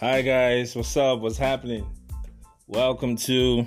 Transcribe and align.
Hi 0.00 0.22
guys, 0.22 0.74
what's 0.74 0.96
up? 0.96 1.20
What's 1.20 1.36
happening? 1.36 1.86
Welcome 2.68 3.16
to 3.16 3.66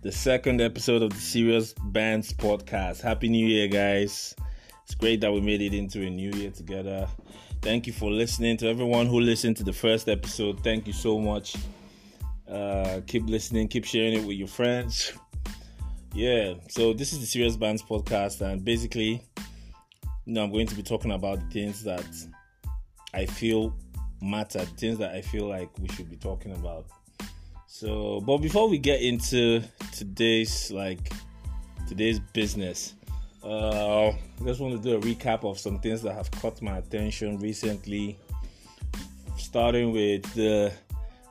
the 0.00 0.10
second 0.10 0.62
episode 0.62 1.02
of 1.02 1.10
the 1.10 1.20
Serious 1.20 1.74
Bands 1.74 2.32
podcast. 2.32 3.02
Happy 3.02 3.28
New 3.28 3.46
Year, 3.46 3.68
guys. 3.68 4.34
It's 4.84 4.94
great 4.94 5.20
that 5.20 5.30
we 5.30 5.42
made 5.42 5.60
it 5.60 5.74
into 5.74 6.00
a 6.00 6.08
new 6.08 6.30
year 6.30 6.50
together. 6.50 7.06
Thank 7.60 7.86
you 7.86 7.92
for 7.92 8.10
listening 8.10 8.56
to 8.56 8.68
everyone 8.68 9.04
who 9.04 9.20
listened 9.20 9.58
to 9.58 9.64
the 9.64 9.72
first 9.74 10.08
episode. 10.08 10.64
Thank 10.64 10.86
you 10.86 10.94
so 10.94 11.18
much. 11.18 11.56
Uh, 12.50 13.02
keep 13.06 13.28
listening, 13.28 13.68
keep 13.68 13.84
sharing 13.84 14.14
it 14.14 14.24
with 14.24 14.38
your 14.38 14.48
friends. 14.48 15.12
Yeah, 16.14 16.54
so 16.70 16.94
this 16.94 17.12
is 17.12 17.20
the 17.20 17.26
Serious 17.26 17.58
Bands 17.58 17.82
podcast, 17.82 18.40
and 18.40 18.64
basically, 18.64 19.22
you 20.24 20.32
know, 20.32 20.42
I'm 20.42 20.52
going 20.52 20.68
to 20.68 20.74
be 20.74 20.82
talking 20.82 21.12
about 21.12 21.40
the 21.40 21.46
things 21.52 21.84
that 21.84 22.06
I 23.12 23.26
feel 23.26 23.74
matter, 24.20 24.60
things 24.60 24.98
that 24.98 25.14
I 25.14 25.22
feel 25.22 25.46
like 25.46 25.70
we 25.78 25.88
should 25.88 26.10
be 26.10 26.16
talking 26.16 26.52
about. 26.52 26.86
So, 27.66 28.20
but 28.20 28.38
before 28.38 28.68
we 28.68 28.78
get 28.78 29.02
into 29.02 29.62
today's 29.92 30.70
like 30.70 31.12
today's 31.86 32.18
business, 32.18 32.94
uh, 33.44 34.08
I 34.08 34.44
just 34.44 34.60
want 34.60 34.82
to 34.82 34.88
do 34.88 34.96
a 34.96 35.00
recap 35.00 35.44
of 35.44 35.58
some 35.58 35.78
things 35.80 36.02
that 36.02 36.14
have 36.14 36.30
caught 36.30 36.60
my 36.62 36.78
attention 36.78 37.38
recently. 37.38 38.18
Starting 39.36 39.92
with 39.92 40.22
the 40.34 40.72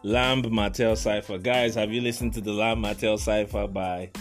Lamb 0.03 0.43
Martell 0.51 0.95
Cipher. 0.95 1.39
Guys, 1.39 1.73
have 1.73 1.91
you 1.91 1.99
listened 1.99 2.33
to 2.35 2.41
the 2.41 2.53
Lamb 2.53 2.81
Martell 2.81 3.17
Cipher 3.17 3.65
by 3.65 4.11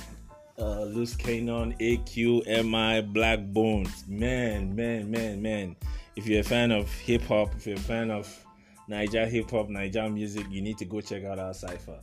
uh, 0.59 0.85
Loose 0.85 1.15
Kaynon, 1.15 1.79
AQMI, 1.79 3.13
Blaqbonez? 3.13 4.09
Man, 4.09 4.75
man, 4.75 5.11
man, 5.11 5.43
man. 5.43 5.77
If 6.17 6.27
you're 6.27 6.41
a 6.41 6.45
fan 6.45 6.73
of 6.73 6.91
hip 6.91 7.23
hop, 7.25 7.55
if 7.55 7.67
you're 7.67 7.77
a 7.77 7.81
fan 7.81 8.11
of 8.11 8.44
Naija 8.89 9.27
hip 9.27 9.51
hop, 9.51 9.69
Naija 9.69 10.13
music, 10.13 10.47
you 10.51 10.61
need 10.61 10.79
to 10.79 10.85
go 10.85 11.01
check 11.01 11.25
out 11.25 11.39
our 11.39 11.55
cipher. 11.55 11.99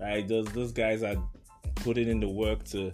Right? 0.00 0.26
Those 0.26 0.46
those 0.52 0.72
guys 0.72 1.02
are 1.02 1.16
putting 1.76 2.08
in 2.08 2.20
the 2.20 2.28
work 2.28 2.64
to 2.64 2.92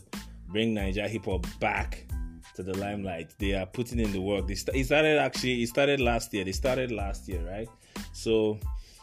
bring 0.49 0.75
Naija 0.75 1.09
hip 1.09 1.25
hop 1.25 1.47
back 1.61 2.07
to 2.55 2.63
the 2.63 2.77
limelight. 2.77 3.35
They 3.39 3.55
are 3.55 3.67
putting 3.67 4.01
in 4.01 4.13
the 4.13 4.21
work. 4.21 4.49
They 4.49 4.55
st- 4.55 4.77
it 4.77 4.87
started 4.87 5.19
actually. 5.19 5.63
It 5.63 5.69
started 5.69 6.01
last 6.01 6.35
year. 6.35 6.45
They 6.45 6.53
started 6.53 6.91
last 6.91 7.29
year, 7.29 7.41
right? 7.47 7.69
So, 8.13 8.59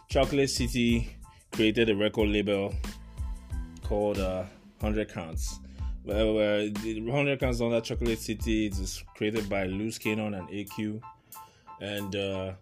Chocolate 0.10 0.50
City 0.50 1.16
created 1.54 1.90
a 1.90 1.96
record 1.96 2.30
label 2.30 2.74
called 3.84 4.20
uh, 4.20 4.44
100 4.80 5.10
Crowns. 5.10 5.60
Well, 6.04 6.38
uh, 6.38 6.70
the 6.84 7.02
100 7.02 7.40
Crowns 7.40 7.62
under 7.62 7.80
Chocolate 7.82 8.20
City 8.20 8.68
is 8.68 9.04
created 9.16 9.50
by 9.50 9.66
Loose 9.66 9.98
Kaynon 9.98 10.38
and 10.38 10.50
AQ, 10.50 11.02
and 11.80 12.16
uh, 12.16 12.54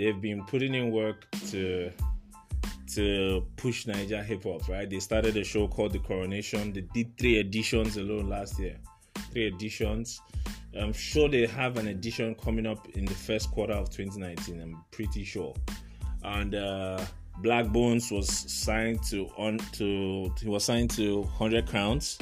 they've 0.00 0.20
been 0.20 0.42
putting 0.46 0.74
in 0.74 0.90
work 0.90 1.26
to 1.50 1.92
to 2.94 3.46
push 3.56 3.86
Naija 3.86 4.24
hip 4.24 4.44
hop. 4.44 4.66
Right? 4.68 4.88
They 4.88 4.98
started 4.98 5.36
a 5.36 5.44
show 5.44 5.68
called 5.68 5.92
The 5.92 5.98
Coronation. 5.98 6.72
They 6.72 6.80
did 6.80 7.16
three 7.18 7.38
editions 7.38 7.96
alone 7.98 8.28
last 8.28 8.58
year. 8.58 8.76
Three 9.30 9.46
editions. 9.46 10.20
I'm 10.78 10.92
sure 10.92 11.28
they 11.28 11.46
have 11.46 11.76
an 11.76 11.88
edition 11.88 12.34
coming 12.36 12.66
up 12.66 12.88
in 12.94 13.04
the 13.04 13.14
first 13.14 13.50
quarter 13.50 13.74
of 13.74 13.90
2019. 13.90 14.60
I'm 14.60 14.84
pretty 14.90 15.24
sure. 15.24 15.54
And 16.22 16.54
uh, 16.54 17.04
Blaqbonez 17.42 18.10
was 18.10 18.28
signed 18.28 19.02
to 19.10 19.28
on 19.36 19.58
to 19.72 20.32
he 20.40 20.48
was 20.48 20.64
signed 20.64 20.90
to 20.92 21.20
100 21.20 21.66
Crowns, 21.66 22.18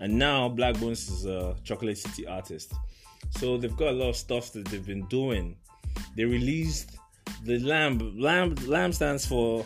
and 0.00 0.18
now 0.18 0.48
Blaqbonez 0.48 1.10
is 1.10 1.26
a 1.26 1.56
Chocolate 1.64 1.98
City 1.98 2.26
artist. 2.26 2.74
So 3.30 3.56
they've 3.56 3.76
got 3.76 3.88
a 3.88 3.96
lot 3.96 4.10
of 4.10 4.16
stuff 4.16 4.52
that 4.52 4.66
they've 4.66 4.84
been 4.84 5.06
doing. 5.06 5.56
They 6.16 6.24
released 6.24 6.93
the 7.44 7.58
Lamb. 7.60 8.18
Lamb 8.18 8.54
Lamb 8.66 8.92
stands 8.92 9.26
for 9.26 9.64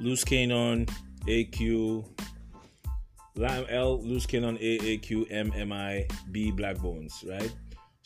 Loose 0.00 0.24
Kaynon 0.24 0.88
AQ. 1.26 2.04
Lamb 3.36 3.66
L 3.68 4.00
Loose 4.02 4.26
Kaynon 4.26 4.56
A 4.60 4.86
A 4.86 4.98
Q 4.98 5.26
M 5.30 5.52
M 5.56 5.72
I 5.72 6.06
B 6.30 6.50
Black 6.50 6.78
Bones, 6.78 7.24
right? 7.28 7.52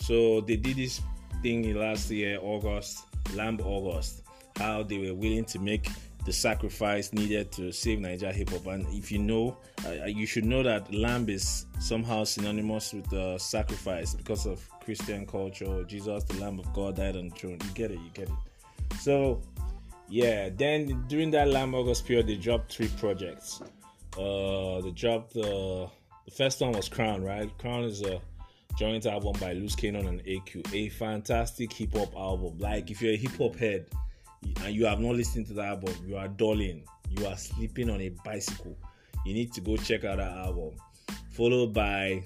So 0.00 0.40
they 0.40 0.56
did 0.56 0.76
this 0.76 1.00
thing 1.42 1.74
last 1.74 2.10
year, 2.10 2.38
August, 2.40 3.04
Lamb 3.34 3.60
August, 3.62 4.22
how 4.56 4.82
they 4.82 4.98
were 4.98 5.14
willing 5.14 5.44
to 5.46 5.58
make 5.58 5.88
the 6.24 6.32
sacrifice 6.32 7.12
needed 7.12 7.50
to 7.52 7.72
save 7.72 8.00
Naija 8.00 8.32
hip 8.32 8.50
hop. 8.50 8.66
And 8.66 8.86
if 8.92 9.10
you 9.10 9.18
know, 9.18 9.56
uh, 9.86 10.04
you 10.04 10.26
should 10.26 10.44
know 10.44 10.62
that 10.62 10.92
lamb 10.92 11.28
is 11.28 11.64
somehow 11.80 12.24
synonymous 12.24 12.92
with 12.92 13.10
uh, 13.12 13.38
sacrifice 13.38 14.14
because 14.14 14.46
of 14.46 14.68
Christian 14.80 15.26
culture. 15.26 15.84
Jesus, 15.84 16.24
the 16.24 16.40
Lamb 16.40 16.58
of 16.58 16.70
God, 16.72 16.96
died 16.96 17.16
on 17.16 17.28
the 17.28 17.34
throne. 17.34 17.58
You 17.64 17.70
get 17.74 17.90
it, 17.90 17.98
you 17.98 18.10
get 18.12 18.28
it. 18.28 18.34
So, 19.00 19.40
yeah. 20.08 20.48
Then 20.48 21.04
during 21.08 21.30
that 21.32 21.48
Lamb 21.48 21.74
August 21.74 22.06
period, 22.06 22.26
they 22.26 22.36
dropped 22.36 22.72
three 22.72 22.88
projects. 22.98 23.60
Uh, 24.16 24.80
they 24.80 24.90
dropped 24.90 25.36
uh, 25.36 25.86
the 26.28 26.34
first 26.34 26.60
one 26.60 26.72
was 26.72 26.90
Crown, 26.90 27.22
right? 27.22 27.50
Crown 27.56 27.84
is 27.84 28.02
a 28.02 28.20
joint 28.78 29.06
album 29.06 29.32
by 29.40 29.54
Loose 29.54 29.74
Kaynon 29.74 30.06
and 30.06 30.22
AQ, 30.24 30.74
a 30.74 30.90
fantastic 30.90 31.72
hip 31.72 31.94
hop 31.96 32.14
album. 32.14 32.58
Like 32.58 32.90
if 32.90 33.00
you're 33.00 33.14
a 33.14 33.16
hip 33.16 33.36
hop 33.38 33.56
head 33.56 33.86
and 34.62 34.74
you 34.74 34.84
have 34.84 35.00
not 35.00 35.14
listened 35.14 35.46
to 35.46 35.54
the 35.54 35.62
album, 35.62 35.94
you 36.06 36.18
are 36.18 36.28
dulling, 36.28 36.84
you 37.10 37.26
are 37.26 37.36
sleeping 37.36 37.88
on 37.88 38.02
a 38.02 38.10
bicycle. 38.24 38.76
You 39.24 39.32
need 39.32 39.54
to 39.54 39.62
go 39.62 39.78
check 39.78 40.04
out 40.04 40.18
that 40.18 40.36
album. 40.36 40.74
Followed 41.30 41.72
by 41.72 42.22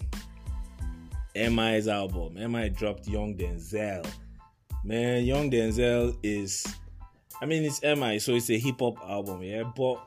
MI's 1.37 1.87
album. 1.87 2.35
MI 2.53 2.71
dropped 2.71 3.07
Young 3.07 3.37
Denzel. 3.37 4.05
Man, 4.85 5.25
Young 5.25 5.51
Denzel 5.51 6.17
is, 6.23 6.67
I 7.41 7.47
mean, 7.47 7.65
it's 7.65 7.83
MI, 7.83 8.19
so 8.19 8.35
it's 8.35 8.51
a 8.51 8.59
hip 8.59 8.81
hop 8.81 8.99
album, 9.09 9.43
yeah. 9.43 9.63
But 9.63 10.05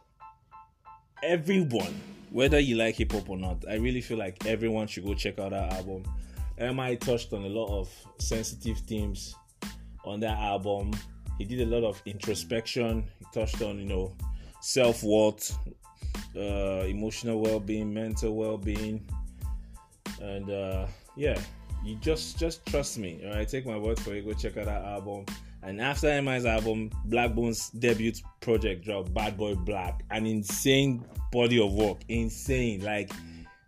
everyone, 1.24 2.02
whether 2.31 2.59
you 2.59 2.75
like 2.75 2.96
hip 2.96 3.12
hop 3.14 3.30
or 3.30 3.38
not, 3.38 3.64
I 3.69 3.75
really 3.75 4.02
feel 4.02 4.18
like 4.18 4.46
everyone 4.46 4.88
should 4.88 5.06
go 5.06 5.14
check 5.14 5.40
out 5.40 5.52
that 5.52 5.74
album. 5.74 6.03
MI 6.58 6.96
touched 6.97 7.34
on 7.34 7.44
a 7.44 7.50
lot 7.50 7.80
of 7.80 7.90
sensitive 8.19 8.78
themes 8.80 9.35
on 10.06 10.19
that 10.19 10.38
album 10.38 10.91
he 11.38 11.44
did 11.44 11.62
a 11.62 11.66
lot 11.66 11.84
of 11.84 12.02
introspection. 12.06 13.06
He 13.19 13.25
touched 13.34 13.62
on, 13.62 13.80
you 13.80 13.85
know, 13.85 14.16
self 14.62 15.03
worth, 15.03 15.58
uh, 16.35 16.85
emotional 16.85 17.41
well 17.41 17.59
being, 17.59 17.94
mental 17.94 18.35
well 18.35 18.58
being, 18.58 19.06
and 20.22 20.50
uh, 20.50 20.88
yeah, 21.16 21.40
you 21.85 21.96
just 21.97 22.38
just 22.40 22.66
trust 22.66 22.97
me. 22.97 23.22
All 23.25 23.35
right, 23.35 23.47
take 23.47 23.66
my 23.66 23.78
word 23.78 24.00
for 24.00 24.13
it. 24.13 24.25
Go 24.25 24.34
check 24.34 24.57
out 24.57 24.66
that 24.66 24.84
album. 24.84 25.25
And 25.62 25.81
after 25.81 26.22
MI's 26.22 26.46
album, 26.46 26.91
Blaqbonez' 27.07 27.79
debut 27.79 28.13
project 28.40 28.85
dropped, 28.85 29.13
Bad 29.13 29.35
Boy 29.38 29.56
Black, 29.56 30.03
an 30.12 30.25
insane 30.25 31.03
body 31.31 31.59
of 31.59 31.73
work, 31.73 32.00
insane. 32.07 32.84
Like 32.84 33.12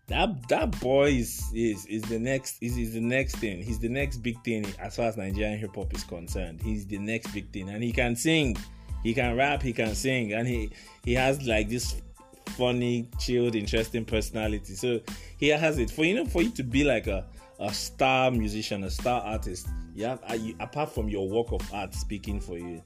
that 0.08 0.48
that 0.50 0.80
boy 0.80 1.10
is 1.10 1.52
is 1.54 1.86
is 1.86 2.02
the 2.04 2.20
next 2.20 2.58
is, 2.62 2.78
is 2.78 2.94
the 2.94 3.02
next 3.02 3.38
thing. 3.38 3.62
He's 3.62 3.80
the 3.80 3.90
next 3.90 4.18
big 4.18 4.44
thing 4.44 4.66
as 4.80 4.96
far 4.96 5.08
as 5.08 5.18
Nigerian 5.18 5.60
hip 5.60 5.76
hop 5.76 5.94
is 5.94 6.04
concerned. 6.04 6.62
He's 6.62 6.86
the 6.88 6.98
next 6.98 7.34
big 7.34 7.52
thing, 7.52 7.70
and 7.70 7.84
he 7.84 7.92
can 7.92 8.16
sing, 8.16 8.58
he 9.04 9.14
can 9.14 9.36
rap, 9.36 9.62
he 9.62 9.74
can 9.74 9.94
sing, 9.96 10.34
and 10.34 10.48
he 10.48 10.72
he 11.04 11.14
has 11.14 11.46
like 11.46 11.70
this 11.70 12.02
funny, 12.50 13.10
chilled, 13.20 13.56
interesting 13.56 14.06
personality. 14.06 14.74
So 14.76 15.02
he 15.38 15.50
has 15.50 15.78
it 15.78 15.92
for 15.92 16.06
you 16.06 16.16
know 16.16 16.26
for 16.26 16.42
you 16.42 16.50
to 16.52 16.64
be 16.64 16.84
like 16.84 17.08
a 17.08 17.26
a 17.60 17.74
star 17.74 18.32
musician, 18.32 18.84
a 18.84 18.90
star 18.90 19.22
artist. 19.22 19.68
You 19.94 20.06
have 20.06 20.22
uh, 20.30 20.34
you, 20.34 20.56
apart 20.60 20.94
from 20.94 21.10
your 21.10 21.28
work 21.28 21.52
of 21.52 21.62
art 21.74 21.94
speaking 21.94 22.40
for 22.40 22.58
you, 22.58 22.84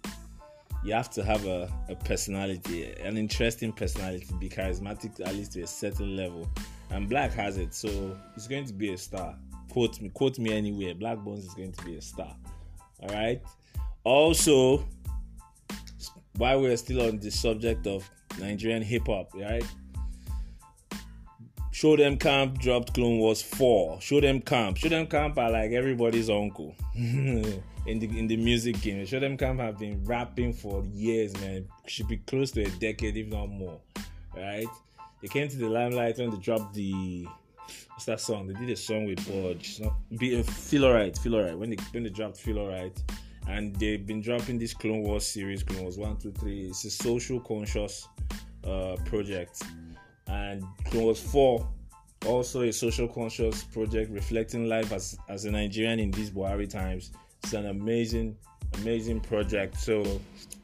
you 0.84 0.94
have 0.94 1.10
to 1.12 1.24
have 1.24 1.46
a, 1.46 1.72
a 1.90 1.96
personality, 1.96 2.94
an 3.04 3.18
interesting 3.18 3.72
personality, 3.72 4.28
be 4.40 4.50
charismatic 4.50 5.20
at 5.26 5.36
least 5.36 5.54
to 5.54 5.62
a 5.62 5.68
certain 5.68 6.16
level 6.16 6.50
and 6.92 7.08
Black 7.10 7.32
has 7.34 7.58
it, 7.58 7.74
so 7.74 8.18
he's 8.36 8.48
going 8.48 8.66
to 8.66 8.74
be 8.74 8.94
a 8.94 8.98
star. 8.98 9.36
Quote 9.70 10.00
me, 10.02 10.10
quote 10.10 10.38
me 10.38 10.54
anywhere. 10.54 10.94
Blaqbonez 10.94 11.40
is 11.40 11.54
going 11.54 11.72
to 11.72 11.86
be 11.86 11.96
a 11.96 12.02
star. 12.02 12.36
All 13.02 13.10
right. 13.10 13.42
Also, 14.04 14.86
while 16.36 16.62
we're 16.62 16.76
still 16.76 17.08
on 17.08 17.20
the 17.20 17.32
subject 17.32 17.88
of 17.88 18.10
Nigerian 18.40 18.82
hip 18.82 19.08
hop, 19.08 19.34
right? 19.34 19.66
Show 21.82 21.96
Dem 21.96 22.16
Camp 22.16 22.60
dropped 22.60 22.94
Clone 22.94 23.18
Wars 23.18 23.42
4. 23.42 24.02
Show 24.02 24.20
Dem 24.20 24.40
Camp. 24.40 24.78
Show 24.78 24.90
Dem 24.90 25.08
Camp 25.08 25.36
are 25.40 25.50
like 25.50 25.72
everybody's 25.72 26.30
uncle 26.30 26.76
in 26.96 27.42
the 27.88 28.06
in 28.20 28.28
the 28.28 28.38
music 28.38 28.80
game. 28.82 29.04
Show 29.04 29.20
Dem 29.20 29.36
Camp 29.36 29.60
have 29.60 29.80
been 29.80 30.00
rapping 30.06 30.54
for 30.54 30.86
years, 30.94 31.34
man. 31.42 31.68
Should 31.88 32.08
be 32.08 32.18
close 32.18 32.52
to 32.52 32.62
a 32.62 32.70
decade, 32.70 33.18
if 33.18 33.30
not 33.30 33.48
more. 33.48 33.80
Right? 34.38 34.68
They 35.24 35.28
came 35.28 35.50
to 35.50 35.58
the 35.58 35.70
limelight 35.70 36.20
when 36.20 36.30
they 36.30 36.38
dropped 36.38 36.76
the 36.76 37.26
what's 37.88 38.06
that 38.06 38.22
song? 38.22 38.46
They 38.46 38.54
did 38.54 38.70
a 38.70 38.76
song 38.76 39.08
with 39.08 39.28
Budge. 39.28 39.82
Be 40.20 40.40
uh, 40.40 40.44
Feel 40.44 40.86
Alright, 40.86 41.18
Feel 41.18 41.34
Alright. 41.34 41.58
When 41.58 41.72
they 41.72 41.78
when 41.94 42.04
they 42.04 42.12
dropped 42.12 42.38
Feel 42.38 42.60
Alright, 42.60 42.96
and 43.48 43.76
they've 43.78 44.06
been 44.06 44.22
dropping 44.22 44.60
this 44.60 44.76
Clone 44.76 45.02
Wars 45.02 45.26
series, 45.26 45.64
Clone 45.64 45.82
Wars 45.82 45.98
one, 45.98 46.16
two, 46.18 46.32
three. 46.32 46.68
It's 46.68 46.86
a 46.86 46.92
social 46.92 47.40
conscious 47.40 48.08
uh, 48.66 48.98
project, 49.06 49.64
and 50.28 50.64
Wars 50.94 51.20
four 51.20 51.68
also 52.26 52.62
a 52.62 52.72
social 52.72 53.08
conscious 53.08 53.64
project 53.64 54.12
reflecting 54.12 54.68
life 54.68 54.92
as 54.92 55.18
as 55.30 55.46
a 55.46 55.52
Nigerian 55.52 56.00
in 56.00 56.12
these 56.12 56.30
Buhari 56.30 56.70
times. 56.70 57.12
It's 57.44 57.54
an 57.54 57.68
amazing, 57.68 58.38
amazing 58.76 59.22
project. 59.22 59.78
So, 59.78 60.04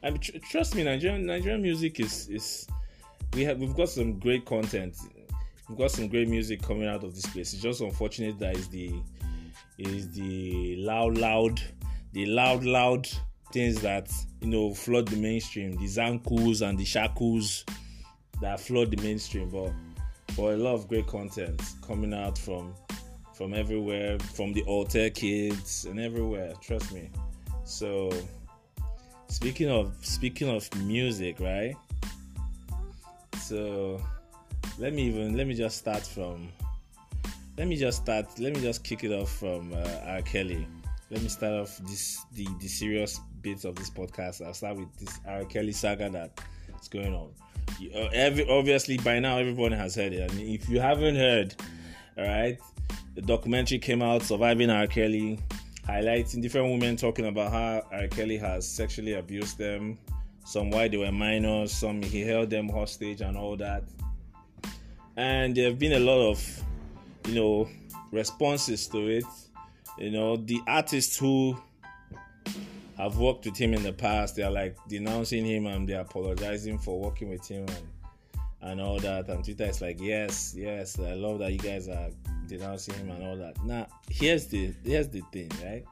I 0.02 0.10
mean, 0.10 0.20
tr- 0.20 0.38
trust 0.50 0.74
me, 0.76 0.84
Nigerian 0.84 1.26
Nigerian 1.26 1.62
music 1.62 2.00
is 2.00 2.28
is 2.28 2.66
we 3.34 3.44
have 3.44 3.58
we've 3.58 3.74
got 3.74 3.88
some 3.88 4.18
great 4.18 4.44
content. 4.44 4.96
We've 5.68 5.78
got 5.78 5.90
some 5.90 6.08
great 6.08 6.28
music 6.28 6.62
coming 6.62 6.86
out 6.86 7.04
of 7.04 7.14
this 7.14 7.26
place. 7.26 7.52
It's 7.52 7.62
just 7.62 7.80
unfortunate 7.80 8.38
that 8.38 8.56
is 8.56 8.68
the 8.68 8.92
is 9.78 10.10
the 10.10 10.76
loud, 10.76 11.18
loud, 11.18 11.60
the 12.12 12.26
loud, 12.26 12.64
loud 12.64 13.08
things 13.52 13.80
that 13.80 14.10
you 14.40 14.48
know 14.48 14.74
flood 14.74 15.08
the 15.08 15.16
mainstream. 15.16 15.72
The 15.72 15.86
Zankus 15.86 16.66
and 16.66 16.78
the 16.78 16.84
Shakus 16.84 17.68
that 18.40 18.60
flood 18.60 18.90
the 18.90 19.02
mainstream, 19.02 19.48
but 19.50 19.72
for 20.34 20.52
a 20.52 20.56
lot 20.56 20.74
of 20.74 20.88
great 20.88 21.06
content 21.06 21.60
coming 21.86 22.14
out 22.14 22.38
from 22.38 22.74
from 23.34 23.54
everywhere, 23.54 24.18
from 24.18 24.52
the 24.52 24.62
altar 24.62 25.10
kids 25.10 25.84
and 25.84 26.00
everywhere. 26.00 26.52
Trust 26.60 26.92
me. 26.92 27.08
So 27.64 28.10
speaking 29.28 29.70
of 29.70 29.94
speaking 30.00 30.48
of 30.48 30.68
music, 30.84 31.38
right? 31.40 31.74
So 33.40 34.02
let 34.78 34.92
me 34.92 35.02
even 35.02 35.36
let 35.36 35.46
me 35.46 35.54
just 35.54 35.78
start 35.78 36.04
from 36.04 36.48
let 37.56 37.66
me 37.66 37.76
just 37.76 38.02
start 38.02 38.26
let 38.38 38.54
me 38.54 38.60
just 38.60 38.84
kick 38.84 39.04
it 39.04 39.12
off 39.12 39.30
from 39.30 39.72
uh, 39.72 40.00
R. 40.06 40.22
Kelly. 40.22 40.66
Let 41.10 41.22
me 41.22 41.28
start 41.28 41.54
off 41.54 41.78
this 41.78 42.24
the 42.32 42.46
the 42.60 42.68
serious 42.68 43.20
bits 43.42 43.64
of 43.64 43.74
this 43.76 43.90
podcast. 43.90 44.44
I'll 44.44 44.54
start 44.54 44.76
with 44.76 44.94
this 44.98 45.20
R. 45.26 45.44
Kelly 45.44 45.72
saga 45.72 46.10
that's 46.10 46.88
going 46.88 47.14
on. 47.14 47.30
Uh, 47.80 48.08
every, 48.12 48.48
obviously 48.48 48.98
by 48.98 49.18
now 49.20 49.38
everyone 49.38 49.72
has 49.72 49.94
heard 49.94 50.12
it. 50.12 50.30
And 50.30 50.40
if 50.40 50.68
you 50.68 50.80
haven't 50.80 51.16
heard, 51.16 51.54
all 52.16 52.24
right, 52.24 52.58
the 53.14 53.22
documentary 53.22 53.78
came 53.78 54.02
out, 54.02 54.22
Surviving 54.22 54.70
R. 54.70 54.86
Kelly, 54.86 55.38
highlighting 55.86 56.42
different 56.42 56.70
women 56.70 56.96
talking 56.96 57.26
about 57.26 57.52
how 57.52 57.86
R. 57.92 58.08
Kelly 58.08 58.36
has 58.38 58.68
sexually 58.68 59.14
abused 59.14 59.58
them. 59.58 59.98
Some 60.44 60.70
why 60.70 60.88
they 60.88 60.96
were 60.96 61.12
minors, 61.12 61.72
some 61.72 62.02
he 62.02 62.22
held 62.22 62.50
them 62.50 62.68
hostage 62.68 63.20
and 63.20 63.36
all 63.36 63.56
that. 63.58 63.84
And 65.16 65.54
there 65.54 65.68
have 65.68 65.78
been 65.78 65.92
a 65.92 66.00
lot 66.00 66.30
of, 66.30 66.62
you 67.26 67.34
know, 67.34 67.68
responses 68.12 68.86
to 68.88 69.08
it. 69.08 69.24
You 69.98 70.10
know, 70.10 70.36
the 70.36 70.60
artists 70.66 71.18
who 71.18 71.60
have 72.98 73.16
worked 73.16 73.46
with 73.46 73.56
him 73.56 73.74
in 73.74 73.82
the 73.82 73.92
past. 73.92 74.36
They're 74.36 74.50
like 74.50 74.76
denouncing 74.88 75.44
him 75.44 75.66
and 75.66 75.88
they're 75.88 76.00
apologizing 76.00 76.78
for 76.78 77.00
working 77.00 77.30
with 77.30 77.46
him 77.46 77.66
and 77.68 77.88
and 78.60 78.80
all 78.80 78.98
that. 78.98 79.28
And 79.28 79.44
Twitter 79.44 79.66
is 79.66 79.80
like, 79.80 80.00
yes, 80.00 80.52
yes, 80.56 80.98
I 80.98 81.14
love 81.14 81.38
that 81.38 81.52
you 81.52 81.58
guys 81.58 81.88
are 81.88 82.10
denouncing 82.46 82.94
him 82.94 83.10
and 83.10 83.22
all 83.22 83.36
that. 83.36 83.62
Now, 83.64 83.86
here's 84.10 84.46
the 84.48 84.74
here's 84.84 85.08
the 85.08 85.22
thing, 85.32 85.50
right? 85.64 85.84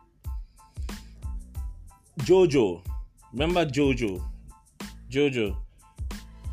Jojo, 2.20 2.82
remember 3.32 3.64
Jojo? 3.66 4.22
Jojo, 5.08 5.56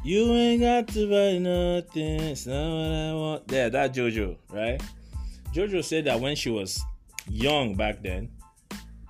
you 0.04 0.34
ain't 0.34 0.62
got 0.62 0.88
to 0.90 1.10
buy 1.10 1.40
nothing. 1.40 2.20
It's 2.20 2.46
not 2.46 2.70
what 2.70 2.92
I 2.92 3.14
want. 3.14 3.48
There, 3.48 3.70
that 3.72 3.94
Jojo, 3.94 4.38
right? 4.52 4.82
Jojo 5.54 5.84
said 5.84 6.06
that 6.06 6.20
when 6.20 6.36
she 6.36 6.50
was 6.50 6.80
young 7.28 7.76
back 7.76 8.04
then, 8.04 8.30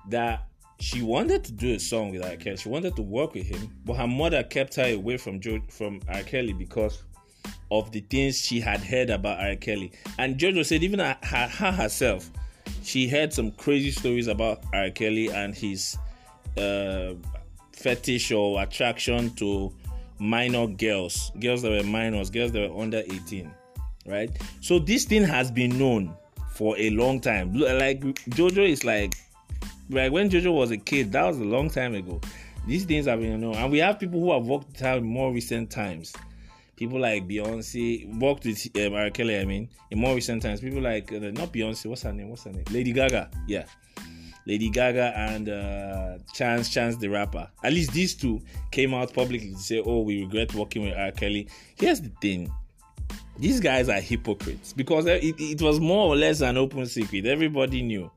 that 0.08 0.46
she 0.80 1.02
wanted 1.02 1.44
to 1.44 1.52
do 1.52 1.74
a 1.74 1.78
song 1.78 2.10
with 2.10 2.24
R. 2.24 2.36
Kelly. 2.36 2.56
She 2.56 2.68
wanted 2.68 2.96
to 2.96 3.02
work 3.02 3.34
with 3.34 3.46
him, 3.46 3.70
but 3.84 3.94
her 3.94 4.06
mother 4.06 4.42
kept 4.42 4.74
her 4.76 4.94
away 4.94 5.16
from 5.16 5.40
jo- 5.40 5.62
from 5.68 6.00
R. 6.08 6.22
Kelly 6.22 6.52
because 6.52 7.02
of 7.70 7.90
the 7.92 8.00
things 8.00 8.40
she 8.40 8.60
had 8.60 8.80
heard 8.80 9.10
about 9.10 9.38
R. 9.40 9.56
Kelly. 9.56 9.92
And 10.18 10.36
Jojo 10.36 10.64
said 10.64 10.82
even 10.82 10.98
her, 10.98 11.16
her 11.22 11.70
herself, 11.70 12.30
she 12.82 13.08
heard 13.08 13.32
some 13.32 13.50
crazy 13.52 13.90
stories 13.90 14.28
about 14.28 14.64
R. 14.72 14.90
Kelly 14.90 15.30
and 15.30 15.54
his 15.54 15.96
uh, 16.58 17.14
fetish 17.72 18.32
or 18.32 18.62
attraction 18.62 19.34
to 19.36 19.72
minor 20.18 20.66
girls, 20.66 21.32
girls 21.40 21.62
that 21.62 21.70
were 21.70 21.82
minors, 21.82 22.30
girls 22.30 22.52
that 22.52 22.70
were 22.70 22.82
under 22.82 22.98
18, 22.98 23.50
right? 24.06 24.30
So 24.60 24.78
this 24.78 25.04
thing 25.04 25.24
has 25.24 25.50
been 25.50 25.78
known 25.78 26.14
for 26.52 26.78
a 26.78 26.90
long 26.90 27.20
time. 27.20 27.52
Like 27.54 28.00
Jojo 28.30 28.68
is 28.68 28.84
like 28.84 29.14
like 29.90 30.12
when 30.12 30.30
Jojo 30.30 30.54
was 30.54 30.70
a 30.70 30.76
kid, 30.76 31.12
that 31.12 31.24
was 31.24 31.38
a 31.38 31.44
long 31.44 31.70
time 31.70 31.94
ago. 31.94 32.20
These 32.66 32.84
things 32.84 33.06
have 33.06 33.20
been 33.20 33.40
known, 33.40 33.56
and 33.56 33.70
we 33.70 33.78
have 33.78 33.98
people 33.98 34.20
who 34.20 34.32
have 34.32 34.46
worked 34.46 34.80
in 34.80 35.04
more 35.04 35.32
recent 35.32 35.70
times. 35.70 36.14
People 36.76 36.98
like 36.98 37.28
Beyonce 37.28 38.18
worked 38.18 38.44
with 38.44 38.68
R. 38.76 39.10
Kelly. 39.10 39.38
I 39.38 39.44
mean, 39.44 39.68
in 39.90 39.98
more 39.98 40.14
recent 40.14 40.42
times, 40.42 40.60
people 40.60 40.80
like 40.80 41.12
uh, 41.12 41.18
not 41.18 41.52
Beyonce. 41.52 41.86
What's 41.86 42.02
her 42.02 42.12
name? 42.12 42.30
What's 42.30 42.44
her 42.44 42.52
name? 42.52 42.64
Lady 42.70 42.92
Gaga. 42.92 43.30
Yeah, 43.46 43.64
Lady 44.46 44.70
Gaga 44.70 45.12
and 45.16 45.48
uh, 45.48 46.18
Chance 46.32 46.70
Chance 46.70 46.96
the 46.96 47.08
rapper. 47.08 47.48
At 47.62 47.72
least 47.72 47.92
these 47.92 48.14
two 48.14 48.40
came 48.70 48.94
out 48.94 49.12
publicly 49.12 49.50
to 49.50 49.58
say, 49.58 49.82
"Oh, 49.84 50.00
we 50.00 50.22
regret 50.22 50.54
working 50.54 50.84
with 50.84 50.96
R. 50.96 51.12
Kelly." 51.12 51.48
Here's 51.76 52.00
the 52.00 52.10
thing: 52.20 52.52
these 53.38 53.60
guys 53.60 53.88
are 53.88 54.00
hypocrites 54.00 54.72
because 54.72 55.06
it, 55.06 55.22
it 55.38 55.62
was 55.62 55.80
more 55.80 56.08
or 56.08 56.16
less 56.16 56.40
an 56.40 56.56
open 56.56 56.86
secret. 56.86 57.26
Everybody 57.26 57.82
knew 57.82 58.10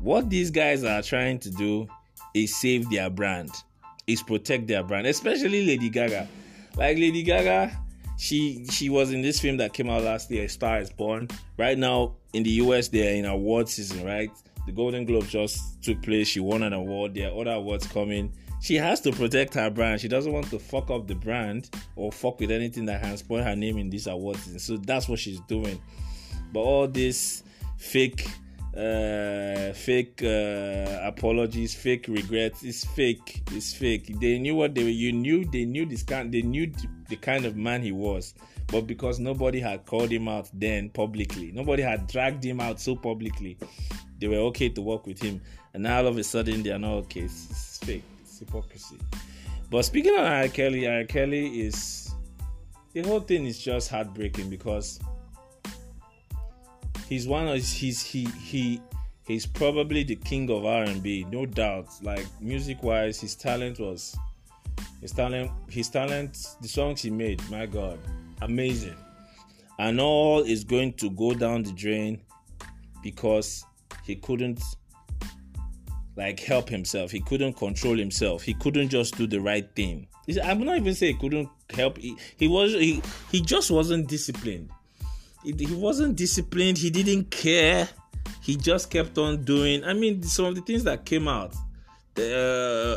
what 0.00 0.30
these 0.30 0.50
guys 0.50 0.84
are 0.84 1.02
trying 1.02 1.38
to 1.40 1.50
do 1.50 1.88
is 2.34 2.54
save 2.54 2.88
their 2.90 3.10
brand, 3.10 3.50
is 4.06 4.22
protect 4.22 4.66
their 4.66 4.82
brand, 4.82 5.06
especially 5.06 5.66
Lady 5.66 5.88
Gaga. 5.88 6.28
Like 6.76 6.98
Lady 6.98 7.22
Gaga, 7.22 7.76
she 8.16 8.64
she 8.70 8.88
was 8.90 9.12
in 9.12 9.22
this 9.22 9.40
film 9.40 9.56
that 9.58 9.72
came 9.72 9.88
out 9.88 10.02
last 10.02 10.30
year, 10.30 10.48
Star 10.48 10.78
is 10.80 10.90
Born. 10.90 11.28
Right 11.56 11.78
now 11.78 12.14
in 12.32 12.42
the 12.42 12.50
US, 12.50 12.88
they're 12.88 13.14
in 13.14 13.24
award 13.24 13.68
season, 13.68 14.04
right? 14.04 14.30
The 14.66 14.72
Golden 14.72 15.04
Globe 15.04 15.26
just 15.26 15.82
took 15.82 16.02
place. 16.02 16.28
She 16.28 16.40
won 16.40 16.62
an 16.62 16.74
award. 16.74 17.14
There 17.14 17.30
are 17.30 17.40
other 17.40 17.52
awards 17.52 17.86
coming. 17.86 18.32
She 18.60 18.74
has 18.74 19.00
to 19.02 19.12
protect 19.12 19.54
her 19.54 19.70
brand. 19.70 20.00
She 20.00 20.08
doesn't 20.08 20.32
want 20.32 20.50
to 20.50 20.58
fuck 20.58 20.90
up 20.90 21.06
the 21.06 21.14
brand 21.14 21.70
or 21.96 22.12
fuck 22.12 22.40
with 22.40 22.50
anything 22.50 22.84
that 22.86 23.02
can 23.02 23.16
spoil 23.16 23.42
her 23.42 23.56
name 23.56 23.78
in 23.78 23.88
this 23.88 24.06
award 24.06 24.36
season. 24.36 24.58
So 24.58 24.76
that's 24.76 25.08
what 25.08 25.20
she's 25.20 25.40
doing. 25.42 25.80
But 26.52 26.60
all 26.60 26.88
this 26.88 27.44
fake 27.76 28.26
uh, 28.76 29.72
fake 29.72 30.22
uh, 30.22 31.00
apologies, 31.02 31.74
fake 31.74 32.06
regrets. 32.08 32.62
It's 32.62 32.84
fake. 32.84 33.42
It's 33.52 33.72
fake. 33.72 34.18
They 34.20 34.38
knew 34.38 34.54
what 34.54 34.74
they 34.74 34.84
were. 34.84 34.90
You 34.90 35.12
knew 35.12 35.44
they 35.44 35.64
knew 35.64 35.86
this 35.86 36.02
kind. 36.02 36.32
They 36.32 36.42
knew 36.42 36.70
the 37.08 37.16
kind 37.16 37.44
of 37.44 37.56
man 37.56 37.82
he 37.82 37.92
was, 37.92 38.34
but 38.68 38.86
because 38.86 39.18
nobody 39.18 39.60
had 39.60 39.86
called 39.86 40.10
him 40.10 40.28
out 40.28 40.48
then 40.52 40.90
publicly, 40.90 41.50
nobody 41.52 41.82
had 41.82 42.06
dragged 42.06 42.44
him 42.44 42.60
out 42.60 42.80
so 42.80 42.94
publicly, 42.94 43.56
they 44.18 44.28
were 44.28 44.36
okay 44.36 44.68
to 44.68 44.82
work 44.82 45.06
with 45.06 45.20
him. 45.20 45.40
And 45.74 45.82
now 45.82 45.98
all 45.98 46.06
of 46.06 46.18
a 46.18 46.24
sudden 46.24 46.62
they 46.62 46.70
are 46.70 46.78
not 46.78 46.92
okay. 47.04 47.20
It's, 47.20 47.50
it's 47.50 47.78
fake. 47.78 48.04
It's 48.20 48.38
hypocrisy. 48.38 48.98
But 49.70 49.84
speaking 49.84 50.14
of 50.14 50.24
R. 50.24 50.48
Kelly, 50.48 50.86
R. 50.86 51.04
Kelly 51.04 51.60
is 51.60 52.14
the 52.92 53.02
whole 53.02 53.20
thing 53.20 53.46
is 53.46 53.58
just 53.58 53.90
heartbreaking 53.90 54.50
because 54.50 54.98
he's 57.08 57.26
one 57.26 57.48
of 57.48 57.56
he's 57.56 58.02
he 58.02 58.24
he 58.26 58.80
he's 59.26 59.46
probably 59.46 60.04
the 60.04 60.16
king 60.16 60.50
of 60.50 60.64
R&B, 60.64 61.26
no 61.30 61.46
doubt. 61.46 61.88
Like 62.02 62.26
music 62.40 62.82
wise, 62.82 63.20
his 63.20 63.34
talent 63.34 63.80
was 63.80 64.16
his 65.00 65.12
talent 65.12 65.50
his 65.68 65.88
talent 65.88 66.36
the 66.60 66.68
songs 66.68 67.02
he 67.02 67.10
made, 67.10 67.40
my 67.50 67.66
god, 67.66 67.98
amazing. 68.42 68.96
And 69.78 70.00
all 70.00 70.40
is 70.40 70.64
going 70.64 70.94
to 70.94 71.10
go 71.10 71.34
down 71.34 71.62
the 71.62 71.72
drain 71.72 72.20
because 73.02 73.64
he 74.04 74.16
couldn't 74.16 74.60
like 76.16 76.40
help 76.40 76.68
himself. 76.68 77.12
He 77.12 77.20
couldn't 77.20 77.54
control 77.54 77.96
himself. 77.96 78.42
He 78.42 78.54
couldn't 78.54 78.88
just 78.88 79.16
do 79.16 79.26
the 79.28 79.40
right 79.40 79.68
thing. 79.76 80.08
I'm 80.42 80.64
not 80.64 80.76
even 80.76 80.94
say 80.94 81.12
he 81.12 81.14
couldn't 81.14 81.48
help. 81.70 81.96
He, 81.96 82.16
he 82.36 82.48
was 82.48 82.72
he, 82.72 83.00
he 83.30 83.40
just 83.40 83.70
wasn't 83.70 84.08
disciplined 84.08 84.70
he 85.42 85.74
wasn't 85.74 86.16
disciplined. 86.16 86.78
He 86.78 86.90
didn't 86.90 87.30
care. 87.30 87.88
He 88.42 88.56
just 88.56 88.90
kept 88.90 89.18
on 89.18 89.44
doing. 89.44 89.84
I 89.84 89.92
mean, 89.92 90.22
some 90.22 90.46
of 90.46 90.54
the 90.54 90.60
things 90.62 90.84
that 90.84 91.04
came 91.04 91.28
out. 91.28 91.54
The, 92.14 92.34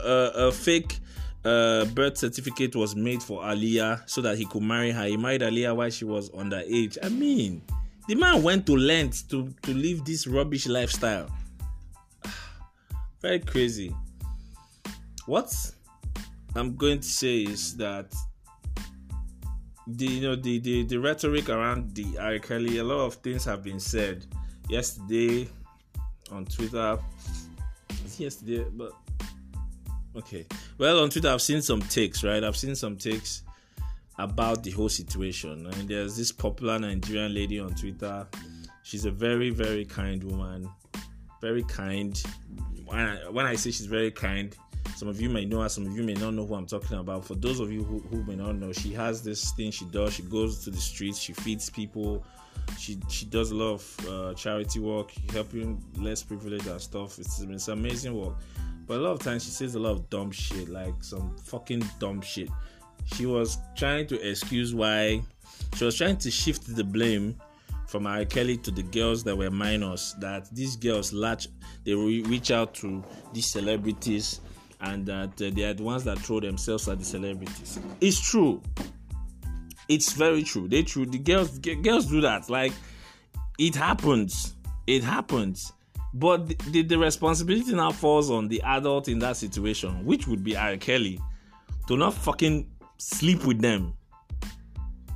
uh, 0.06 0.08
uh, 0.08 0.48
a 0.48 0.52
fake 0.52 1.00
uh, 1.46 1.86
birth 1.86 2.18
certificate 2.18 2.76
was 2.76 2.96
made 2.96 3.22
for 3.22 3.42
Aaliyah 3.42 4.10
so 4.10 4.22
that 4.22 4.38
he 4.38 4.46
could 4.46 4.64
marry 4.64 4.92
her. 4.92 5.06
He 5.06 5.18
married 5.18 5.42
Aaliyah 5.42 5.76
while 5.76 5.90
she 5.90 6.06
was 6.06 6.30
underage. 6.32 6.98
I 7.04 7.10
mean, 7.10 7.62
the 8.08 8.16
man 8.16 8.42
went 8.42 8.66
to 8.68 8.76
lengths 8.76 9.22
to 9.24 9.54
to 9.64 9.74
live 9.74 10.06
this 10.06 10.26
rubbish 10.28 10.68
lifestyle. 10.68 11.30
Very 13.22 13.40
crazy. 13.40 13.96
What 15.26 15.54
I'm 16.56 16.76
going 16.76 17.00
to 17.00 17.08
say 17.08 17.42
is 17.44 17.78
that 17.78 18.14
the 19.98 20.06
you 20.06 20.22
know 20.22 20.36
the, 20.36 20.60
the 20.60 20.84
the 20.84 20.98
rhetoric 20.98 21.50
around 21.50 21.96
the 21.96 22.18
R. 22.18 22.40
Kelly, 22.40 22.78
a 22.78 22.84
lot 22.84 23.06
of 23.06 23.16
things 23.16 23.46
have 23.46 23.64
been 23.64 23.80
said 23.80 24.26
yesterday 24.70 25.48
on 26.32 26.46
Twitter. 26.46 26.98
Yesterday, 28.18 28.66
but 28.74 28.92
okay. 30.16 30.46
Well, 30.78 31.00
on 31.00 31.10
Twitter, 31.10 31.30
I've 31.30 31.42
seen 31.42 31.62
some 31.62 31.82
takes. 31.82 32.24
Right, 32.24 32.44
I've 32.44 32.58
seen 32.58 32.76
some 32.76 32.98
takes 32.98 33.44
about 34.18 34.64
the 34.64 34.72
whole 34.72 34.90
situation. 34.90 35.66
And 35.66 35.90
there's 35.90 36.16
this 36.18 36.32
popular 36.32 36.78
Nigerian 36.78 37.34
lady 37.34 37.60
on 37.60 37.74
Twitter. 37.74 38.28
She's 38.84 39.06
a 39.06 39.12
very 39.12 39.50
very 39.50 39.86
kind 39.86 40.24
woman, 40.24 40.70
very 41.42 41.64
kind. 41.64 42.22
When 42.86 43.00
I, 43.00 43.30
when 43.30 43.46
I 43.46 43.56
say 43.56 43.72
she's 43.72 43.86
very 43.86 44.12
kind, 44.12 44.56
Some 44.96 45.08
of 45.08 45.20
you 45.20 45.30
may 45.30 45.46
know 45.46 45.62
her, 45.62 45.70
some 45.70 45.88
of 45.88 45.96
you 45.96 46.04
may 46.04 46.14
not 46.14 46.34
know 46.34 46.46
who 46.46 46.56
I'm 46.56 46.66
talking 46.66 46.98
about. 46.98 47.26
For 47.26 47.36
those 47.36 47.60
of 47.60 47.72
you 47.72 47.84
who, 47.84 48.00
who 48.00 48.24
may 48.24 48.36
not 48.36 48.56
know, 48.56 48.72
she 48.72 48.94
has 48.94 49.24
this 49.24 49.52
thing 49.52 49.72
she 49.72 49.86
does. 49.86 50.14
She 50.14 50.24
goes 50.24 50.64
to 50.64 50.70
the 50.70 50.78
streets, 50.78 51.20
she 51.20 51.34
feeds 51.34 51.70
people, 51.70 52.24
she 52.78 53.00
she 53.10 53.26
does 53.26 53.52
a 53.52 53.56
lot 53.56 53.74
of 53.74 54.08
uh, 54.10 54.34
charity 54.34 54.80
work, 54.80 55.12
helping 55.32 55.84
less 55.98 56.24
privileged 56.24 56.68
and 56.68 56.82
stuff. 56.82 57.20
It's, 57.20 57.42
it's 57.42 57.68
amazing 57.68 58.16
work. 58.16 58.36
But 58.88 58.98
a 58.98 59.02
lot 59.02 59.12
of 59.12 59.20
times 59.20 59.46
she 59.46 59.52
says 59.52 59.76
a 59.76 59.80
lot 59.80 59.92
of 59.92 60.10
dumb 60.10 60.32
shit, 60.32 60.70
like 60.70 61.04
some 61.04 61.36
fucking 61.38 61.84
dumb 62.00 62.22
shit. 62.22 62.50
She 63.06 63.26
was 63.26 63.58
trying 63.76 64.08
to 64.08 64.30
excuse 64.30 64.76
why 64.76 65.22
she 65.76 65.86
was 65.86 65.98
trying 65.98 66.18
to 66.18 66.32
shift 66.32 66.76
the 66.76 66.84
blame 66.84 67.36
from 67.88 68.08
R. 68.08 68.26
Kelly 68.26 68.58
to 68.58 68.72
the 68.72 68.84
girls 68.84 69.24
that 69.24 69.36
were 69.36 69.52
minors. 69.52 70.16
That 70.20 70.54
these 70.54 70.76
girls 70.76 71.14
latch, 71.14 71.48
they 71.84 71.94
re- 71.94 72.24
reach 72.24 72.52
out 72.52 72.74
to 72.76 73.04
these 73.34 73.48
celebrities, 73.48 74.42
and 74.82 75.06
that 75.06 75.42
uh, 75.42 75.52
they 75.54 75.64
are 75.64 75.74
the 75.74 75.84
ones 75.84 76.04
that 76.04 76.20
throw 76.20 76.40
themselves 76.40 76.88
at 76.88 77.00
the 77.00 77.06
celebrities. 77.06 77.80
It's 78.00 78.20
true. 78.20 78.62
It's 79.88 80.14
very 80.14 80.44
true. 80.44 80.68
They 80.68 80.84
true. 80.84 81.06
The 81.06 81.20
girls, 81.20 81.60
g- 81.60 81.76
girls 81.76 82.08
do 82.08 82.22
that. 82.22 82.50
Like 82.50 82.74
it 83.58 83.76
happens. 83.76 84.54
It 84.88 85.04
happens. 85.04 85.72
But 86.14 86.48
the, 86.48 86.56
the, 86.72 86.82
the, 86.84 86.98
responsibility 86.98 87.74
now 87.74 87.92
falls 87.92 88.30
on 88.30 88.48
the 88.50 88.62
adult 88.64 89.08
in 89.08 89.20
that 89.20 89.38
situation, 89.38 90.06
which 90.06 90.28
would 90.28 90.44
be 90.44 90.58
R. 90.58 90.76
Kelly, 90.76 91.20
to 91.88 91.96
not 91.96 92.14
fucking 92.14 92.70
sleep 92.98 93.46
with 93.46 93.62
them. 93.62 93.94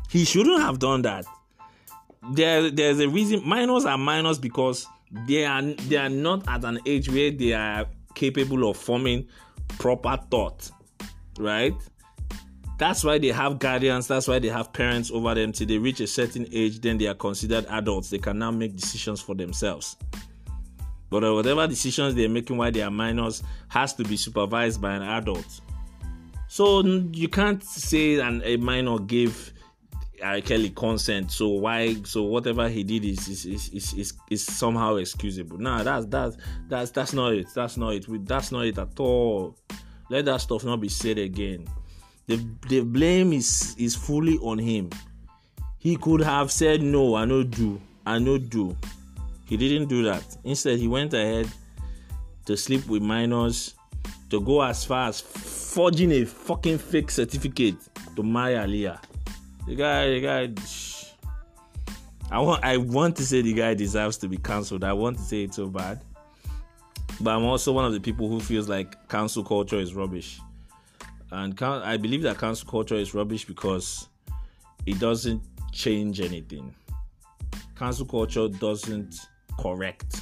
He 0.09 0.23
shouldn't 0.23 0.61
have 0.61 0.79
done 0.79 1.01
that. 1.01 1.25
There, 2.31 2.71
there's 2.71 2.99
a 2.99 3.09
reason. 3.09 3.41
Minors 3.45 3.85
are 3.85 3.97
minors 3.97 4.39
because 4.39 4.87
they 5.27 5.45
are 5.45 5.61
they 5.61 5.97
are 5.97 6.09
not 6.09 6.47
at 6.47 6.63
an 6.63 6.79
age 6.85 7.09
where 7.09 7.31
they 7.31 7.53
are 7.53 7.85
capable 8.13 8.69
of 8.69 8.77
forming 8.77 9.27
proper 9.79 10.17
thought, 10.29 10.69
right? 11.39 11.73
That's 12.77 13.03
why 13.03 13.19
they 13.19 13.29
have 13.29 13.59
guardians. 13.59 14.07
That's 14.07 14.27
why 14.27 14.39
they 14.39 14.49
have 14.49 14.73
parents 14.73 15.09
over 15.09 15.33
them 15.33 15.53
till 15.53 15.67
they 15.67 15.77
reach 15.77 16.01
a 16.01 16.07
certain 16.07 16.45
age. 16.51 16.81
Then 16.81 16.97
they 16.97 17.07
are 17.07 17.13
considered 17.13 17.65
adults. 17.69 18.09
They 18.09 18.17
can 18.17 18.37
now 18.37 18.51
make 18.51 18.75
decisions 18.75 19.21
for 19.21 19.33
themselves. 19.33 19.95
But 21.09 21.23
uh, 21.23 21.33
whatever 21.33 21.67
decisions 21.67 22.15
they're 22.15 22.27
making 22.27 22.57
while 22.57 22.71
they 22.71 22.81
are 22.81 22.91
minors 22.91 23.43
has 23.69 23.93
to 23.93 24.03
be 24.03 24.17
supervised 24.17 24.81
by 24.81 24.95
an 24.95 25.03
adult. 25.03 25.61
So 26.47 26.81
you 26.83 27.29
can't 27.29 27.63
say 27.63 28.19
an, 28.19 28.41
a 28.43 28.57
minor 28.57 28.99
gave 28.99 29.53
R. 30.23 30.41
Kelly 30.41 30.69
consent. 30.69 31.31
So 31.31 31.49
why? 31.49 31.95
So 32.03 32.23
whatever 32.23 32.67
he 32.69 32.83
did 32.83 33.05
is 33.05 33.27
is, 33.27 33.45
is 33.45 33.69
is, 33.69 33.93
is, 33.93 34.13
is 34.29 34.43
somehow 34.45 34.95
excusable. 34.95 35.57
Nah, 35.57 35.83
that's 35.83 36.05
that's 36.07 36.37
that's 36.67 36.91
that's 36.91 37.13
not 37.13 37.33
it. 37.33 37.47
That's 37.53 37.77
not 37.77 37.93
it. 37.93 38.07
We, 38.07 38.19
That's 38.19 38.51
not 38.51 38.65
it 38.65 38.77
at 38.77 38.99
all. 38.99 39.55
Let 40.09 40.25
that 40.25 40.41
stuff 40.41 40.63
not 40.63 40.81
be 40.81 40.89
said 40.89 41.17
again. 41.17 41.67
The 42.27 42.43
the 42.67 42.81
blame 42.81 43.33
is 43.33 43.75
is 43.77 43.95
fully 43.95 44.37
on 44.37 44.57
him. 44.57 44.89
He 45.77 45.95
could 45.97 46.21
have 46.21 46.51
said 46.51 46.81
no, 46.81 47.15
I 47.15 47.25
no 47.25 47.43
do, 47.43 47.79
I 48.05 48.17
no 48.17 48.37
do. 48.37 48.75
He 49.45 49.57
didn't 49.57 49.87
do 49.87 50.03
that. 50.03 50.37
Instead, 50.43 50.79
he 50.79 50.87
went 50.87 51.13
ahead 51.13 51.47
to 52.45 52.57
sleep 52.57 52.87
with 52.87 53.03
minors, 53.03 53.75
to 54.29 54.41
go 54.41 54.61
as 54.61 54.83
far 54.83 55.09
as 55.09 55.21
forging 55.21 56.11
a 56.11 56.25
fucking 56.25 56.77
fake 56.77 57.11
certificate 57.11 57.75
to 58.15 58.23
marry 58.23 58.55
Aaliyah. 58.55 58.99
The 59.67 59.75
guy, 59.75 60.07
the 60.09 60.21
guy. 60.21 60.53
I 62.31 62.39
want, 62.39 62.63
I 62.63 62.77
want 62.77 63.15
to 63.17 63.25
say 63.25 63.41
the 63.41 63.53
guy 63.53 63.73
deserves 63.73 64.17
to 64.17 64.27
be 64.27 64.37
cancelled. 64.37 64.83
I 64.83 64.93
want 64.93 65.17
to 65.17 65.23
say 65.23 65.43
it 65.43 65.53
so 65.53 65.67
bad, 65.67 66.01
but 67.19 67.35
I'm 67.35 67.43
also 67.43 67.71
one 67.71 67.85
of 67.85 67.93
the 67.93 67.99
people 67.99 68.29
who 68.29 68.39
feels 68.39 68.67
like 68.69 69.07
cancel 69.09 69.43
culture 69.43 69.79
is 69.79 69.95
rubbish, 69.95 70.39
and 71.31 71.59
I 71.61 71.97
believe 71.97 72.21
that 72.23 72.37
cancel 72.37 72.69
culture 72.69 72.95
is 72.95 73.13
rubbish 73.13 73.45
because 73.45 74.07
it 74.85 74.99
doesn't 74.99 75.41
change 75.71 76.21
anything. 76.21 76.73
Cancel 77.77 78.05
culture 78.05 78.47
doesn't 78.47 79.15
correct. 79.59 80.21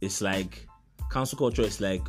It's 0.00 0.20
like 0.20 0.66
cancel 1.12 1.38
culture 1.38 1.62
is 1.62 1.80
like 1.80 2.02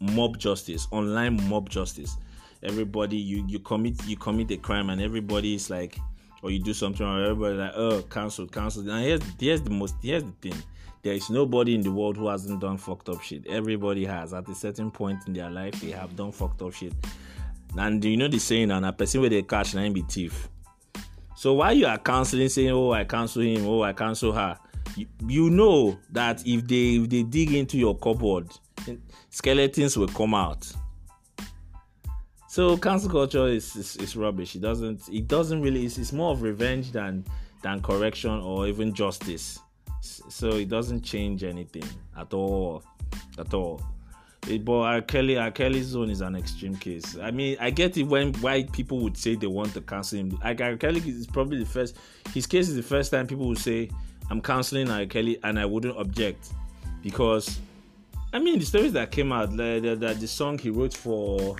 mob 0.00 0.38
justice, 0.38 0.86
online 0.90 1.48
mob 1.48 1.68
justice. 1.68 2.16
Everybody 2.62 3.16
you 3.16 3.44
you 3.46 3.58
commit 3.60 4.04
you 4.06 4.16
commit 4.16 4.50
a 4.50 4.56
crime 4.56 4.90
and 4.90 5.00
everybody 5.00 5.54
is 5.54 5.70
like 5.70 5.98
or 6.42 6.50
you 6.50 6.58
do 6.58 6.74
something 6.74 7.06
or 7.06 7.24
everybody 7.24 7.56
like 7.56 7.72
oh 7.74 8.02
cancel 8.02 8.46
cancel. 8.46 8.88
And 8.90 9.04
here's 9.04 9.20
here's 9.38 9.62
the 9.62 9.70
most 9.70 9.96
here's 10.02 10.24
the 10.24 10.32
thing. 10.40 10.62
There 11.02 11.12
is 11.12 11.30
nobody 11.30 11.74
in 11.74 11.82
the 11.82 11.92
world 11.92 12.16
who 12.16 12.28
hasn't 12.28 12.60
done 12.60 12.76
fucked 12.76 13.08
up 13.08 13.22
shit. 13.22 13.46
Everybody 13.46 14.04
has 14.04 14.34
at 14.34 14.48
a 14.48 14.54
certain 14.54 14.90
point 14.90 15.26
in 15.26 15.32
their 15.32 15.50
life 15.50 15.80
they 15.80 15.90
have 15.90 16.16
done 16.16 16.32
fucked 16.32 16.62
up 16.62 16.74
shit. 16.74 16.92
And 17.76 18.04
you 18.04 18.16
know 18.16 18.28
the 18.28 18.38
saying 18.38 18.70
and 18.70 18.84
a 18.84 18.92
person 18.92 19.20
with 19.20 19.32
a 19.32 19.42
cash 19.42 19.74
and 19.74 19.94
be 19.94 20.02
thief. 20.02 20.48
So 21.36 21.54
while 21.54 21.72
you 21.72 21.86
are 21.86 21.98
counseling 21.98 22.48
saying, 22.48 22.70
Oh, 22.70 22.92
I 22.92 23.04
cancel 23.04 23.42
him, 23.42 23.64
oh 23.64 23.82
I 23.82 23.92
cancel 23.92 24.32
her, 24.32 24.58
you, 25.26 25.50
know 25.50 25.98
that 26.10 26.44
if 26.46 26.66
they 26.66 26.96
if 26.96 27.08
they 27.08 27.22
dig 27.22 27.54
into 27.54 27.78
your 27.78 27.96
cupboard, 27.96 28.48
skeletons 29.30 29.96
will 29.96 30.08
come 30.08 30.34
out. 30.34 30.70
So 32.48 32.78
cancel 32.78 33.10
culture 33.10 33.46
is, 33.46 33.76
is, 33.76 33.96
is 33.96 34.16
rubbish. 34.16 34.56
It 34.56 34.62
doesn't 34.62 35.08
it 35.08 35.28
doesn't 35.28 35.60
really 35.60 35.84
it's, 35.84 35.98
it's 35.98 36.12
more 36.12 36.32
of 36.32 36.42
revenge 36.42 36.92
than 36.92 37.24
than 37.62 37.82
correction 37.82 38.30
or 38.30 38.66
even 38.66 38.94
justice. 38.94 39.58
So 40.00 40.50
it 40.50 40.68
doesn't 40.68 41.02
change 41.02 41.44
anything 41.44 41.84
at 42.16 42.32
all, 42.32 42.82
at 43.38 43.52
all. 43.52 43.82
It, 44.46 44.64
but 44.64 44.78
R. 44.78 45.02
Kelly, 45.02 45.36
R. 45.36 45.50
Kelly's 45.50 45.86
zone 45.86 46.08
is 46.08 46.20
an 46.20 46.36
extreme 46.36 46.76
case. 46.76 47.18
I 47.20 47.30
mean, 47.32 47.56
I 47.60 47.70
get 47.70 47.96
it 47.96 48.04
when 48.04 48.32
why 48.34 48.62
people 48.62 49.00
would 49.00 49.16
say 49.16 49.34
they 49.34 49.46
want 49.46 49.74
to 49.74 49.80
cancel 49.80 50.20
him. 50.20 50.38
Like 50.42 50.60
R. 50.60 50.76
Kelly 50.76 51.00
is 51.00 51.26
probably 51.26 51.58
the 51.58 51.66
first. 51.66 51.96
His 52.32 52.46
case 52.46 52.68
is 52.68 52.76
the 52.76 52.82
first 52.82 53.10
time 53.10 53.26
people 53.26 53.46
would 53.48 53.58
say 53.58 53.90
I'm 54.30 54.40
canceling 54.40 54.90
R. 54.90 55.04
Kelly 55.06 55.38
and 55.44 55.58
I 55.58 55.66
wouldn't 55.66 55.98
object 55.98 56.52
because 57.02 57.58
I 58.32 58.38
mean 58.38 58.58
the 58.58 58.64
stories 58.64 58.92
that 58.94 59.10
came 59.10 59.32
out 59.32 59.54
that 59.56 59.82
the, 59.82 59.96
the, 59.96 60.14
the, 60.14 60.28
song 60.28 60.58
he 60.58 60.70
wrote 60.70 60.94
for 60.94 61.56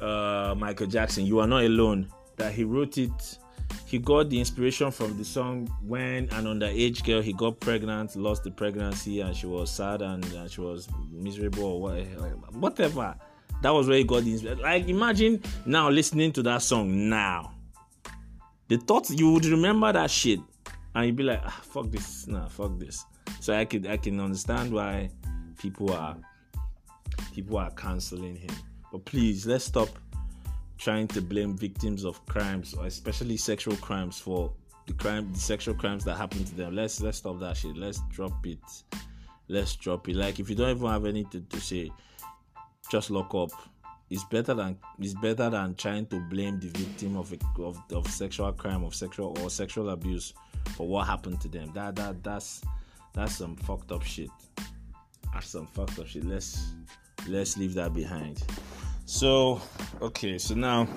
uh, 0.00 0.54
Michael 0.56 0.86
Jackson, 0.86 1.26
"You 1.26 1.40
Are 1.40 1.46
Not 1.46 1.64
Alone," 1.64 2.08
that 2.36 2.52
he 2.52 2.64
wrote 2.64 2.98
it. 2.98 3.38
He 3.84 3.98
got 3.98 4.30
the 4.30 4.38
inspiration 4.38 4.90
from 4.90 5.16
the 5.18 5.24
song 5.24 5.66
when 5.82 6.24
an 6.30 6.44
underage 6.44 7.04
girl 7.04 7.20
he 7.20 7.32
got 7.32 7.60
pregnant, 7.60 8.16
lost 8.16 8.44
the 8.44 8.50
pregnancy, 8.50 9.20
and 9.20 9.36
she 9.36 9.46
was 9.46 9.70
sad 9.70 10.02
and, 10.02 10.24
and 10.32 10.50
she 10.50 10.60
was 10.60 10.88
miserable 11.10 11.64
or 11.64 11.80
whatever. 11.80 13.14
That 13.62 13.70
was 13.70 13.88
where 13.88 13.98
he 13.98 14.04
got 14.04 14.24
the 14.24 14.32
inspiration. 14.32 14.62
Like 14.62 14.88
imagine 14.88 15.42
now 15.66 15.90
listening 15.90 16.32
to 16.32 16.42
that 16.44 16.62
song 16.62 17.08
now. 17.08 17.52
The 18.68 18.76
thought 18.76 19.10
you 19.10 19.32
would 19.32 19.46
remember 19.46 19.92
that 19.92 20.10
shit 20.10 20.40
and 20.94 21.06
you'd 21.06 21.16
be 21.16 21.22
like, 21.22 21.40
ah, 21.44 21.60
fuck 21.62 21.90
this, 21.90 22.26
nah, 22.26 22.48
fuck 22.48 22.78
this. 22.78 23.04
So 23.40 23.54
I 23.54 23.64
could 23.64 23.86
I 23.86 23.96
can 23.96 24.20
understand 24.20 24.72
why 24.72 25.10
people 25.58 25.92
are 25.92 26.16
people 27.32 27.58
are 27.58 27.70
canceling 27.70 28.36
him. 28.36 28.50
But 28.92 29.04
please 29.04 29.46
let's 29.46 29.64
stop 29.64 29.88
trying 30.78 31.08
to 31.08 31.20
blame 31.20 31.56
victims 31.56 32.04
of 32.04 32.24
crimes 32.26 32.74
or 32.74 32.86
especially 32.86 33.36
sexual 33.36 33.76
crimes 33.76 34.18
for 34.18 34.52
the 34.86 34.94
crime 34.94 35.30
the 35.32 35.38
sexual 35.38 35.74
crimes 35.74 36.04
that 36.04 36.16
happen 36.16 36.44
to 36.44 36.54
them. 36.54 36.74
Let's 36.74 37.00
let's 37.00 37.18
stop 37.18 37.38
that 37.40 37.56
shit. 37.56 37.76
Let's 37.76 38.00
drop 38.10 38.46
it. 38.46 38.58
Let's 39.48 39.76
drop 39.76 40.08
it. 40.08 40.16
Like 40.16 40.40
if 40.40 40.48
you 40.48 40.56
don't 40.56 40.70
even 40.70 40.88
have 40.88 41.04
anything 41.04 41.46
to 41.48 41.60
say, 41.60 41.90
just 42.90 43.10
lock 43.10 43.34
up. 43.34 43.50
It's 44.10 44.24
better 44.24 44.54
than 44.54 44.78
it's 44.98 45.14
better 45.14 45.50
than 45.50 45.74
trying 45.74 46.06
to 46.06 46.20
blame 46.20 46.58
the 46.58 46.68
victim 46.68 47.16
of 47.16 47.32
a, 47.32 47.62
of, 47.62 47.78
of 47.92 48.06
sexual 48.10 48.50
crime 48.52 48.82
of 48.82 48.94
sexual 48.94 49.38
or 49.40 49.50
sexual 49.50 49.90
abuse 49.90 50.32
for 50.76 50.88
what 50.88 51.06
happened 51.06 51.40
to 51.42 51.48
them. 51.48 51.70
That 51.74 51.96
that 51.96 52.24
that's 52.24 52.62
that's 53.12 53.36
some 53.36 53.56
fucked 53.56 53.92
up 53.92 54.02
shit. 54.02 54.30
That's 55.34 55.48
some 55.48 55.66
fucked 55.66 55.98
up 55.98 56.06
shit. 56.06 56.24
Let's 56.24 56.72
let's 57.28 57.56
leave 57.56 57.74
that 57.74 57.94
behind. 57.94 58.42
So 59.06 59.60
okay, 60.02 60.38
so 60.38 60.54
now 60.54 60.88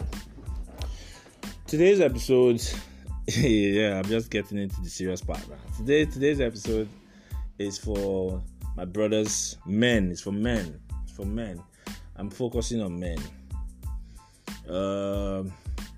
today's 1.67 2.01
episode 2.01 2.61
yeah, 3.27 3.99
I'm 3.99 4.05
just 4.05 4.31
getting 4.31 4.57
into 4.57 4.81
the 4.81 4.89
serious 4.89 5.21
part 5.21 5.47
now. 5.47 5.57
Today 5.77 6.05
today's 6.05 6.41
episode 6.41 6.89
is 7.59 7.77
for 7.77 8.41
my 8.75 8.85
brothers, 8.85 9.57
men. 9.65 10.11
It's 10.11 10.21
for 10.21 10.31
men. 10.31 10.79
It's 11.03 11.13
for 11.13 11.25
men. 11.25 11.61
I'm 12.15 12.29
focusing 12.29 12.81
on 12.81 12.99
men. 12.99 13.17
Uh, 14.69 15.43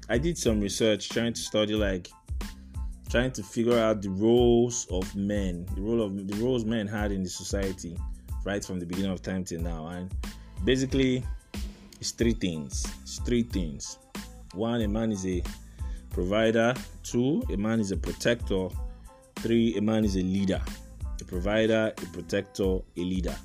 I 0.10 0.18
did 0.18 0.38
some 0.38 0.60
research 0.60 1.10
trying 1.10 1.34
to 1.34 1.40
study 1.40 1.76
like 1.76 2.10
trying 3.10 3.32
to 3.32 3.44
figure 3.44 3.78
out 3.78 4.02
the 4.02 4.10
roles 4.10 4.88
of 4.92 5.16
men, 5.16 5.66
the 5.76 5.82
role 5.82 6.02
of 6.02 6.28
the 6.28 6.36
roles 6.38 6.66
men 6.66 6.88
had 6.88 7.12
in 7.12 7.24
the 7.24 7.30
society, 7.30 7.98
right 8.44 8.64
from 8.64 8.80
the 8.80 8.86
beginning 8.86 9.12
of 9.12 9.22
time 9.22 9.44
till 9.44 9.62
now. 9.62 9.88
And 9.88 10.12
basically, 10.64 11.24
it's 12.00 12.12
three 12.12 12.34
things. 12.34 12.86
It's 13.04 13.20
three 13.20 13.44
things. 13.44 14.00
One, 14.54 14.82
a 14.82 14.88
man 14.88 15.12
is 15.12 15.26
a 15.26 15.42
provider. 16.12 16.74
Two, 17.04 17.44
a 17.52 17.58
man 17.58 17.80
is 17.80 17.92
a 17.92 17.98
protector. 17.98 18.70
Three, 19.38 19.76
a 19.78 19.82
man 19.82 20.06
is 20.06 20.16
a 20.16 20.22
leader. 20.22 20.62
A 21.22 21.24
provider, 21.26 21.94
a 21.98 22.06
protector, 22.14 22.80
a 22.98 23.02
leader. 23.02 23.36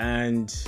and 0.00 0.64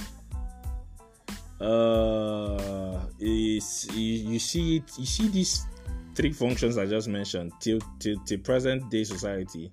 uh, 1.60 2.98
is 3.18 3.88
you, 3.94 4.32
you 4.32 4.38
see 4.38 4.76
it, 4.76 4.98
you 4.98 5.06
see 5.06 5.28
these 5.28 5.66
three 6.14 6.32
functions 6.32 6.76
I 6.76 6.84
just 6.86 7.08
mentioned 7.08 7.52
till 7.60 7.80
till, 7.98 8.18
till 8.26 8.38
present 8.38 8.90
day 8.90 9.04
society, 9.04 9.72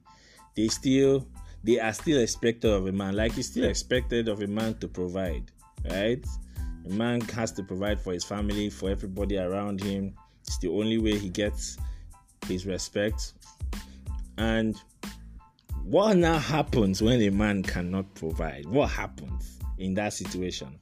they 0.55 0.69
still 0.69 1.27
they 1.63 1.79
are 1.79 1.93
still 1.93 2.19
expected 2.21 2.71
of 2.71 2.87
a 2.87 2.91
man. 2.91 3.15
Like 3.15 3.37
it's 3.37 3.47
still 3.47 3.65
expected 3.65 4.27
of 4.27 4.41
a 4.41 4.47
man 4.47 4.77
to 4.79 4.87
provide, 4.87 5.51
right? 5.89 6.25
A 6.85 6.89
man 6.89 7.21
has 7.21 7.51
to 7.53 7.63
provide 7.63 7.99
for 7.99 8.13
his 8.13 8.23
family, 8.23 8.69
for 8.69 8.89
everybody 8.89 9.37
around 9.37 9.81
him. 9.81 10.15
It's 10.41 10.57
the 10.57 10.69
only 10.69 10.97
way 10.97 11.17
he 11.17 11.29
gets 11.29 11.77
his 12.47 12.65
respect. 12.65 13.33
And 14.37 14.81
what 15.83 16.17
now 16.17 16.39
happens 16.39 17.01
when 17.01 17.21
a 17.21 17.29
man 17.29 17.63
cannot 17.63 18.13
provide? 18.15 18.65
What 18.65 18.89
happens 18.89 19.59
in 19.77 19.93
that 19.95 20.13
situation? 20.13 20.79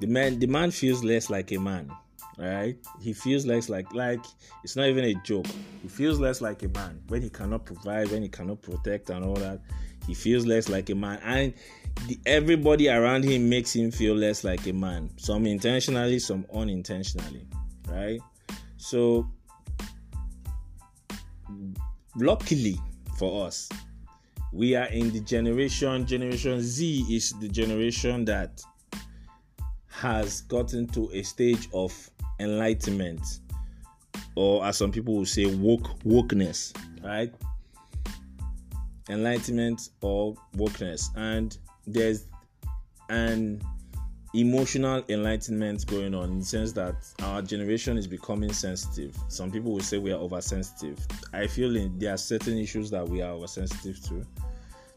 The 0.00 0.06
man 0.06 0.38
the 0.38 0.46
man 0.46 0.70
feels 0.70 1.04
less 1.04 1.30
like 1.30 1.52
a 1.52 1.58
man 1.58 1.90
right? 2.38 2.76
He 3.00 3.12
feels 3.12 3.46
less 3.46 3.68
like 3.68 3.92
like 3.94 4.24
it's 4.62 4.76
not 4.76 4.86
even 4.86 5.04
a 5.04 5.14
joke. 5.22 5.46
He 5.82 5.88
feels 5.88 6.18
less 6.18 6.40
like 6.40 6.62
a 6.62 6.68
man 6.68 7.00
when 7.08 7.22
he 7.22 7.30
cannot 7.30 7.64
provide, 7.64 8.10
when 8.10 8.22
he 8.22 8.28
cannot 8.28 8.62
protect, 8.62 9.10
and 9.10 9.24
all 9.24 9.34
that. 9.34 9.60
He 10.06 10.14
feels 10.14 10.46
less 10.46 10.68
like 10.68 10.88
a 10.90 10.94
man, 10.94 11.18
and 11.24 11.54
the, 12.06 12.18
everybody 12.26 12.88
around 12.88 13.24
him 13.24 13.48
makes 13.48 13.74
him 13.74 13.90
feel 13.90 14.14
less 14.14 14.44
like 14.44 14.66
a 14.66 14.72
man. 14.72 15.10
Some 15.16 15.46
intentionally, 15.46 16.18
some 16.18 16.46
unintentionally, 16.54 17.46
right? 17.88 18.20
So, 18.76 19.28
luckily 22.16 22.78
for 23.18 23.46
us, 23.46 23.68
we 24.52 24.76
are 24.76 24.86
in 24.86 25.10
the 25.10 25.20
generation. 25.20 26.06
Generation 26.06 26.60
Z 26.60 27.06
is 27.10 27.32
the 27.40 27.48
generation 27.48 28.24
that 28.26 28.62
has 29.88 30.42
gotten 30.42 30.86
to 30.88 31.10
a 31.12 31.22
stage 31.22 31.68
of 31.72 32.10
enlightenment, 32.40 33.40
or 34.34 34.64
as 34.64 34.76
some 34.76 34.92
people 34.92 35.14
will 35.14 35.26
say, 35.26 35.46
woke 35.46 35.98
wokeness, 36.00 36.76
right? 37.02 37.32
Enlightenment 39.08 39.90
or 40.00 40.34
wokeness, 40.56 41.10
and 41.16 41.56
there's 41.86 42.26
an 43.08 43.62
emotional 44.34 45.02
enlightenment 45.08 45.86
going 45.86 46.14
on 46.14 46.30
in 46.30 46.38
the 46.40 46.44
sense 46.44 46.72
that 46.72 46.94
our 47.22 47.40
generation 47.40 47.96
is 47.96 48.06
becoming 48.06 48.52
sensitive. 48.52 49.16
Some 49.28 49.50
people 49.50 49.72
will 49.72 49.80
say 49.80 49.98
we 49.98 50.12
are 50.12 50.20
oversensitive. 50.20 50.98
I 51.32 51.46
feel 51.46 51.74
in, 51.76 51.98
there 51.98 52.12
are 52.12 52.18
certain 52.18 52.58
issues 52.58 52.90
that 52.90 53.08
we 53.08 53.22
are 53.22 53.32
oversensitive 53.32 54.02
to. 54.08 54.26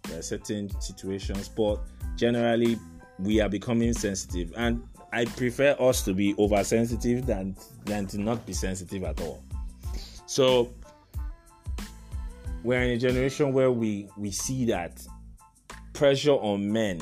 There 0.04 0.20
are 0.20 0.24
certain 0.24 0.70
situations, 0.82 1.48
but 1.48 1.80
generally 2.16 2.78
we 3.20 3.40
are 3.40 3.50
becoming 3.50 3.94
sensitive. 3.94 4.52
And 4.58 4.84
I 5.12 5.26
prefer 5.26 5.76
us 5.80 6.04
to 6.04 6.14
be 6.14 6.36
oversensitive 6.38 7.26
than 7.26 7.56
than 7.86 8.08
to 8.08 8.20
not 8.20 8.46
be 8.46 8.54
sensitive 8.54 9.04
at 9.04 9.20
all. 9.22 9.44
So 10.26 10.72
we're 12.64 12.82
in 12.82 12.92
a 12.92 12.98
generation 12.98 13.54
where 13.54 13.72
we 13.72 14.08
we 14.18 14.32
see 14.32 14.66
that 14.66 15.06
pressure 15.94 16.32
on 16.32 16.72
men 16.72 17.00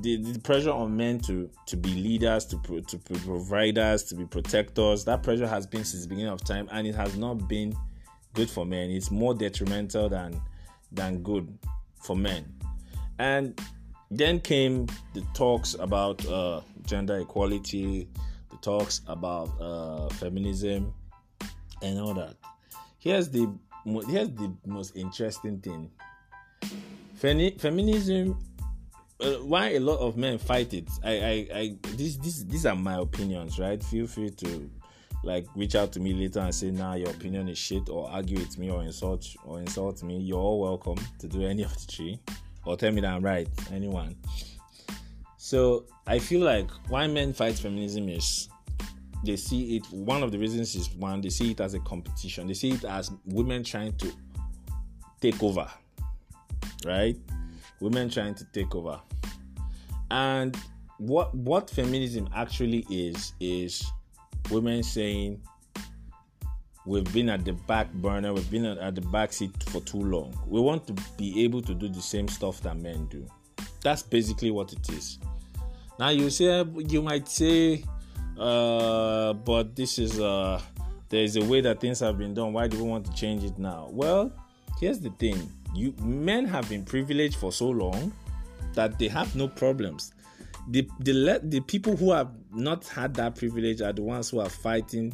the, 0.00 0.16
the 0.16 0.38
pressure 0.38 0.70
on 0.70 0.96
men 0.96 1.18
to 1.20 1.50
to 1.66 1.76
be 1.76 1.90
leaders 1.90 2.46
to 2.46 2.56
pro, 2.58 2.80
to 2.80 2.96
be 2.98 3.18
providers 3.18 4.04
to 4.04 4.14
be 4.14 4.24
protectors 4.24 5.04
that 5.04 5.22
pressure 5.22 5.46
has 5.46 5.66
been 5.66 5.84
since 5.84 6.04
the 6.04 6.08
beginning 6.08 6.32
of 6.32 6.42
time 6.44 6.68
and 6.72 6.86
it 6.86 6.94
has 6.94 7.16
not 7.16 7.48
been 7.48 7.74
good 8.32 8.48
for 8.48 8.64
men 8.64 8.90
it's 8.90 9.10
more 9.10 9.34
detrimental 9.34 10.08
than 10.08 10.40
than 10.92 11.22
good 11.22 11.58
for 12.02 12.16
men 12.16 12.44
and 13.18 13.60
then 14.12 14.40
came 14.40 14.86
the 15.14 15.22
talks 15.32 15.74
about 15.74 16.24
uh, 16.26 16.60
gender 16.86 17.18
equality, 17.18 18.06
the 18.50 18.56
talks 18.58 19.00
about 19.06 19.48
uh, 19.60 20.08
feminism, 20.10 20.92
and 21.80 21.98
all 21.98 22.12
that. 22.14 22.36
Here's 22.98 23.30
the 23.30 23.50
here's 23.84 24.30
the 24.30 24.54
most 24.66 24.96
interesting 24.96 25.60
thing. 25.60 25.90
Femi- 27.20 27.58
feminism. 27.58 28.38
Uh, 29.18 29.34
why 29.34 29.70
a 29.74 29.80
lot 29.80 29.98
of 29.98 30.16
men 30.16 30.36
fight 30.36 30.74
it? 30.74 30.90
I, 31.04 31.10
I, 31.10 31.48
I, 31.54 31.76
this, 31.92 32.16
this, 32.16 32.42
these 32.42 32.66
are 32.66 32.74
my 32.74 32.96
opinions, 32.96 33.56
right? 33.56 33.80
Feel 33.82 34.08
free 34.08 34.30
to 34.30 34.68
like 35.22 35.46
reach 35.54 35.76
out 35.76 35.92
to 35.92 36.00
me 36.00 36.12
later 36.12 36.40
and 36.40 36.52
say, 36.52 36.70
"Nah, 36.72 36.94
your 36.94 37.10
opinion 37.10 37.48
is 37.48 37.56
shit," 37.56 37.88
or 37.88 38.10
argue 38.10 38.38
with 38.38 38.58
me, 38.58 38.68
or 38.70 38.82
insult, 38.82 39.26
or 39.46 39.60
insult 39.60 40.02
me. 40.02 40.18
You're 40.18 40.40
all 40.40 40.60
welcome 40.60 40.98
to 41.20 41.28
do 41.28 41.46
any 41.46 41.62
of 41.62 41.72
the 41.72 41.92
three 41.92 42.20
or 42.64 42.76
tell 42.76 42.92
me 42.92 43.00
that 43.00 43.12
I'm 43.12 43.22
right. 43.22 43.48
Anyone. 43.72 44.16
So 45.36 45.84
I 46.06 46.18
feel 46.18 46.40
like 46.40 46.70
why 46.88 47.06
men 47.06 47.32
fight 47.32 47.54
feminism 47.56 48.08
is 48.08 48.48
they 49.24 49.36
see 49.36 49.76
it. 49.76 49.86
One 49.92 50.22
of 50.22 50.32
the 50.32 50.38
reasons 50.38 50.74
is 50.74 50.90
one 50.94 51.20
they 51.20 51.30
see 51.30 51.52
it 51.52 51.60
as 51.60 51.74
a 51.74 51.80
competition. 51.80 52.46
They 52.46 52.54
see 52.54 52.70
it 52.70 52.84
as 52.84 53.10
women 53.26 53.62
trying 53.62 53.96
to 53.98 54.12
take 55.20 55.42
over, 55.42 55.68
right? 56.84 57.16
Women 57.80 58.08
trying 58.10 58.34
to 58.36 58.44
take 58.52 58.74
over, 58.74 59.00
and 60.10 60.56
what 60.98 61.34
what 61.34 61.68
feminism 61.70 62.28
actually 62.34 62.86
is 62.88 63.32
is 63.40 63.84
women 64.50 64.82
saying 64.82 65.40
we've 66.84 67.10
been 67.12 67.28
at 67.28 67.44
the 67.44 67.52
back 67.52 67.92
burner, 67.94 68.32
we've 68.32 68.50
been 68.50 68.64
at 68.64 68.94
the 68.94 69.00
back 69.00 69.32
seat 69.32 69.50
for 69.68 69.80
too 69.80 70.00
long. 70.00 70.36
We 70.46 70.60
want 70.60 70.86
to 70.88 70.96
be 71.16 71.44
able 71.44 71.62
to 71.62 71.74
do 71.74 71.88
the 71.88 72.02
same 72.02 72.28
stuff 72.28 72.60
that 72.62 72.76
men 72.76 73.06
do. 73.06 73.26
That's 73.82 74.02
basically 74.02 74.50
what 74.50 74.72
it 74.72 74.88
is. 74.90 75.18
Now 75.98 76.08
you 76.08 76.30
say 76.30 76.64
you 76.76 77.02
might 77.02 77.28
say, 77.28 77.84
uh, 78.38 79.34
but 79.34 79.76
this 79.76 79.98
is 79.98 80.18
uh, 80.20 80.60
there 81.08 81.22
is 81.22 81.36
a 81.36 81.44
way 81.44 81.60
that 81.60 81.80
things 81.80 82.00
have 82.00 82.18
been 82.18 82.34
done. 82.34 82.52
Why 82.52 82.68
do 82.68 82.82
we 82.82 82.88
want 82.88 83.06
to 83.06 83.12
change 83.12 83.44
it 83.44 83.58
now? 83.58 83.88
Well, 83.90 84.32
here's 84.80 85.00
the 85.00 85.10
thing: 85.10 85.50
you 85.74 85.94
men 86.00 86.46
have 86.46 86.68
been 86.68 86.84
privileged 86.84 87.36
for 87.36 87.52
so 87.52 87.68
long 87.68 88.12
that 88.74 88.98
they 88.98 89.08
have 89.08 89.34
no 89.36 89.48
problems. 89.48 90.12
The 90.68 90.88
the 91.00 91.40
the 91.42 91.60
people 91.60 91.96
who 91.96 92.12
have 92.12 92.30
not 92.52 92.86
had 92.86 93.14
that 93.14 93.36
privilege 93.36 93.80
are 93.80 93.92
the 93.92 94.02
ones 94.02 94.30
who 94.30 94.40
are 94.40 94.48
fighting 94.48 95.12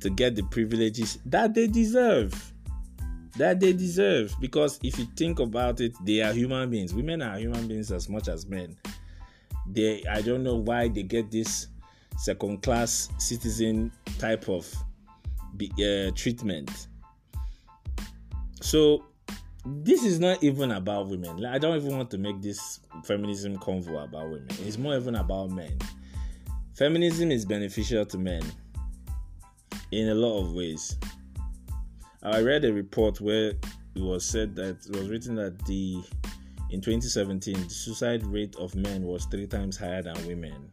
to 0.00 0.10
get 0.10 0.36
the 0.36 0.42
privileges 0.44 1.18
that 1.26 1.54
they 1.54 1.66
deserve. 1.66 2.52
That 3.36 3.60
they 3.60 3.72
deserve. 3.72 4.34
Because 4.40 4.78
if 4.82 4.98
you 4.98 5.06
think 5.16 5.38
about 5.38 5.80
it, 5.80 5.94
they 6.04 6.22
are 6.22 6.32
human 6.32 6.70
beings. 6.70 6.94
Women 6.94 7.22
are 7.22 7.38
human 7.38 7.68
beings 7.68 7.92
as 7.92 8.08
much 8.08 8.28
as 8.28 8.46
men. 8.46 8.76
They 9.66 10.04
I 10.06 10.22
don't 10.22 10.42
know 10.42 10.56
why 10.56 10.88
they 10.88 11.02
get 11.02 11.30
this 11.30 11.68
second 12.16 12.62
class 12.62 13.10
citizen 13.18 13.92
type 14.18 14.48
of 14.48 14.66
uh, 14.74 16.10
treatment. 16.14 16.88
So 18.60 19.04
this 19.64 20.04
is 20.04 20.18
not 20.18 20.42
even 20.42 20.72
about 20.72 21.08
women. 21.08 21.44
I 21.44 21.58
don't 21.58 21.76
even 21.76 21.96
want 21.96 22.10
to 22.12 22.18
make 22.18 22.40
this 22.40 22.80
feminism 23.04 23.56
convo 23.58 24.04
about 24.04 24.30
women. 24.30 24.48
It's 24.64 24.78
more 24.78 24.96
even 24.96 25.14
about 25.14 25.50
men. 25.50 25.78
Feminism 26.74 27.30
is 27.30 27.44
beneficial 27.44 28.06
to 28.06 28.18
men 28.18 28.42
in 29.92 30.08
a 30.08 30.14
lot 30.14 30.40
of 30.40 30.52
ways. 30.52 30.96
I 32.22 32.40
read 32.40 32.64
a 32.64 32.72
report 32.72 33.20
where 33.20 33.50
it 33.94 34.02
was 34.02 34.24
said 34.24 34.54
that 34.56 34.86
it 34.86 34.96
was 34.96 35.08
written 35.08 35.36
that 35.36 35.64
the 35.66 36.02
in 36.70 36.80
2017 36.82 37.54
the 37.54 37.70
suicide 37.70 38.26
rate 38.26 38.54
of 38.56 38.74
men 38.74 39.02
was 39.02 39.24
three 39.26 39.46
times 39.46 39.76
higher 39.76 40.02
than 40.02 40.14
women. 40.26 40.70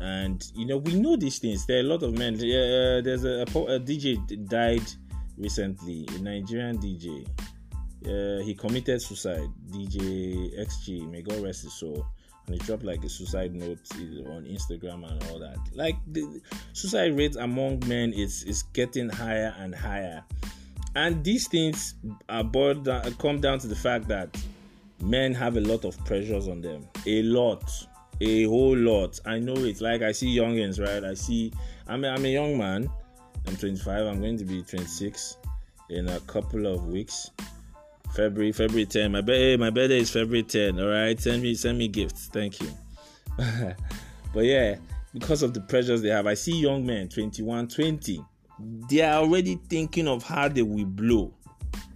And 0.00 0.44
you 0.54 0.66
know 0.66 0.76
we 0.76 0.94
know 0.94 1.16
these 1.16 1.38
things. 1.38 1.66
There 1.66 1.78
are 1.78 1.80
a 1.80 1.84
lot 1.84 2.02
of 2.02 2.16
men. 2.16 2.34
Uh, 2.34 3.00
there's 3.02 3.24
a, 3.24 3.40
a, 3.40 3.42
a, 3.42 3.80
DJ 3.80 4.48
died 4.48 4.88
recently, 5.36 6.06
a 6.14 6.18
Nigerian 6.18 6.78
DJ. 6.78 7.26
Uh, 8.06 8.42
he 8.44 8.54
committed 8.54 9.02
suicide. 9.02 9.48
DJ 9.70 10.56
XG, 10.60 11.10
may 11.10 11.22
God 11.22 11.42
rest 11.42 11.64
his 11.64 11.72
soul 11.72 12.06
and 12.48 12.60
he 12.60 12.66
dropped 12.66 12.82
like 12.82 13.04
a 13.04 13.08
suicide 13.08 13.54
note 13.54 13.78
eh, 13.94 14.28
on 14.30 14.44
Instagram 14.44 15.10
and 15.10 15.22
all 15.30 15.38
that. 15.38 15.58
Like 15.74 15.96
the 16.06 16.40
suicide 16.72 17.16
rate 17.16 17.36
among 17.36 17.82
men 17.86 18.12
is 18.12 18.42
is 18.44 18.62
getting 18.72 19.08
higher 19.08 19.54
and 19.58 19.74
higher, 19.74 20.24
and 20.96 21.22
these 21.22 21.46
things 21.46 21.94
are 22.28 22.44
boiled 22.44 22.84
down, 22.84 23.12
come 23.14 23.40
down 23.40 23.58
to 23.60 23.66
the 23.66 23.76
fact 23.76 24.08
that 24.08 24.36
men 25.02 25.34
have 25.34 25.56
a 25.56 25.60
lot 25.60 25.84
of 25.84 26.02
pressures 26.04 26.48
on 26.48 26.60
them, 26.60 26.88
a 27.06 27.22
lot, 27.22 27.62
a 28.20 28.44
whole 28.44 28.76
lot. 28.76 29.20
I 29.26 29.38
know 29.38 29.56
it. 29.56 29.80
Like 29.80 30.02
I 30.02 30.12
see 30.12 30.34
youngins, 30.34 30.80
right? 30.80 31.04
I 31.04 31.14
see. 31.14 31.52
I'm 31.86 32.04
a, 32.04 32.08
I'm 32.08 32.24
a 32.24 32.28
young 32.28 32.58
man. 32.58 32.90
I'm 33.46 33.56
25. 33.56 34.06
I'm 34.06 34.20
going 34.20 34.36
to 34.38 34.44
be 34.44 34.62
26 34.62 35.38
in 35.90 36.08
a 36.08 36.20
couple 36.20 36.66
of 36.66 36.86
weeks 36.86 37.30
February, 38.14 38.52
February 38.52 38.86
10. 38.86 39.12
My 39.12 39.20
birthday, 39.20 39.56
my 39.56 39.70
birthday 39.70 39.98
is 39.98 40.10
February 40.10 40.42
10. 40.42 40.80
All 40.80 40.88
right, 40.88 41.18
send 41.20 41.42
me, 41.42 41.54
send 41.54 41.78
me 41.78 41.88
gifts. 41.88 42.26
Thank 42.26 42.60
you. 42.60 42.68
but 44.34 44.44
yeah, 44.44 44.76
because 45.14 45.42
of 45.42 45.54
the 45.54 45.60
pressures 45.60 46.02
they 46.02 46.08
have, 46.08 46.26
I 46.26 46.34
see 46.34 46.58
young 46.58 46.84
men, 46.84 47.08
21, 47.08 47.68
20. 47.68 48.24
They 48.90 49.02
are 49.02 49.22
already 49.22 49.60
thinking 49.68 50.08
of 50.08 50.22
how 50.24 50.48
they 50.48 50.62
will 50.62 50.84
blow, 50.84 51.32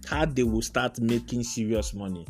how 0.07 0.25
they 0.25 0.43
will 0.43 0.61
start 0.61 0.99
making 0.99 1.43
serious 1.43 1.93
money. 1.93 2.25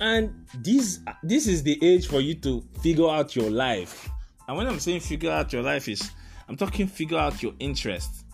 And 0.00 0.44
this 0.58 0.98
this 1.22 1.46
is 1.46 1.62
the 1.62 1.78
age 1.80 2.08
for 2.08 2.20
you 2.20 2.34
to 2.40 2.62
figure 2.82 3.08
out 3.08 3.36
your 3.36 3.50
life. 3.50 4.10
And 4.48 4.56
when 4.56 4.66
I'm 4.66 4.80
saying 4.80 5.00
figure 5.00 5.30
out 5.30 5.52
your 5.52 5.62
life 5.62 5.88
is 5.88 6.10
I'm 6.48 6.56
talking 6.56 6.88
figure 6.88 7.18
out 7.18 7.40
your 7.40 7.52
interest. 7.60 8.24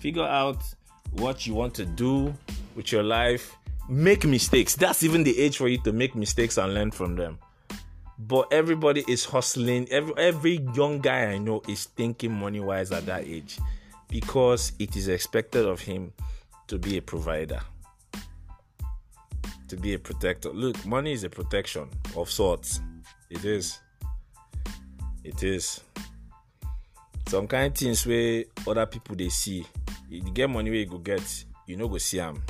Figure 0.00 0.24
out 0.24 0.62
what 1.12 1.46
you 1.46 1.54
want 1.54 1.74
to 1.74 1.84
do 1.84 2.34
with 2.74 2.92
your 2.92 3.02
life. 3.02 3.57
Make 3.88 4.26
mistakes. 4.26 4.76
That's 4.76 5.02
even 5.02 5.24
the 5.24 5.38
age 5.38 5.56
for 5.56 5.66
you 5.66 5.78
to 5.82 5.92
make 5.92 6.14
mistakes 6.14 6.58
and 6.58 6.74
learn 6.74 6.90
from 6.90 7.16
them. 7.16 7.38
But 8.18 8.52
everybody 8.52 9.04
is 9.08 9.24
hustling. 9.24 9.88
Every 9.90 10.12
every 10.18 10.60
young 10.74 10.98
guy 11.00 11.26
I 11.26 11.38
know 11.38 11.62
is 11.68 11.84
thinking 11.84 12.32
money 12.32 12.60
wise 12.60 12.92
at 12.92 13.06
that 13.06 13.24
age 13.24 13.58
because 14.08 14.72
it 14.78 14.96
is 14.96 15.08
expected 15.08 15.64
of 15.64 15.80
him 15.80 16.12
to 16.66 16.78
be 16.78 16.98
a 16.98 17.02
provider, 17.02 17.60
to 19.68 19.76
be 19.76 19.94
a 19.94 19.98
protector. 19.98 20.50
Look, 20.50 20.84
money 20.84 21.12
is 21.12 21.24
a 21.24 21.30
protection 21.30 21.88
of 22.16 22.30
sorts. 22.30 22.80
It 23.30 23.44
is. 23.44 23.78
It 25.24 25.42
is. 25.42 25.80
Some 27.28 27.46
kind 27.46 27.72
of 27.72 27.78
things 27.78 28.06
where 28.06 28.44
other 28.66 28.86
people 28.86 29.14
they 29.14 29.28
see, 29.28 29.66
you 30.08 30.22
get 30.22 30.50
money 30.50 30.70
where 30.70 30.78
you 30.80 30.86
go 30.86 30.98
get, 30.98 31.44
you 31.66 31.76
know 31.76 31.88
go 31.88 31.98
see 31.98 32.16
them. 32.18 32.42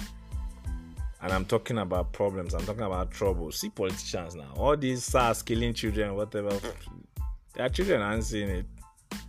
And 1.21 1.33
I'm 1.33 1.45
talking 1.45 1.79
about 1.79 2.13
problems. 2.13 2.55
I'm 2.55 2.65
talking 2.65 2.83
about 2.83 3.11
trouble. 3.11 3.51
See 3.51 3.71
politicians 3.71 4.35
now. 4.35 4.53
All 4.57 4.77
these 4.77 5.05
SARS 5.05 5.43
killing 5.43 5.75
children, 5.75 6.15
whatever. 6.15 6.57
Their 7.55 7.69
children 7.69 8.03
aren't 8.03 8.25
seeing 8.25 8.49
it. 8.49 8.67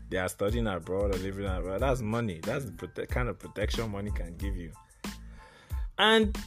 They 0.09 0.17
are 0.17 0.29
studying 0.29 0.67
abroad 0.67 1.15
or 1.15 1.19
living 1.19 1.45
abroad. 1.45 1.81
That's 1.81 2.01
money. 2.01 2.39
That's 2.43 2.65
the 2.65 2.71
prote- 2.71 3.09
kind 3.09 3.29
of 3.29 3.39
protection 3.39 3.91
money 3.91 4.11
can 4.11 4.35
give 4.37 4.55
you. 4.55 4.71
And 5.97 6.37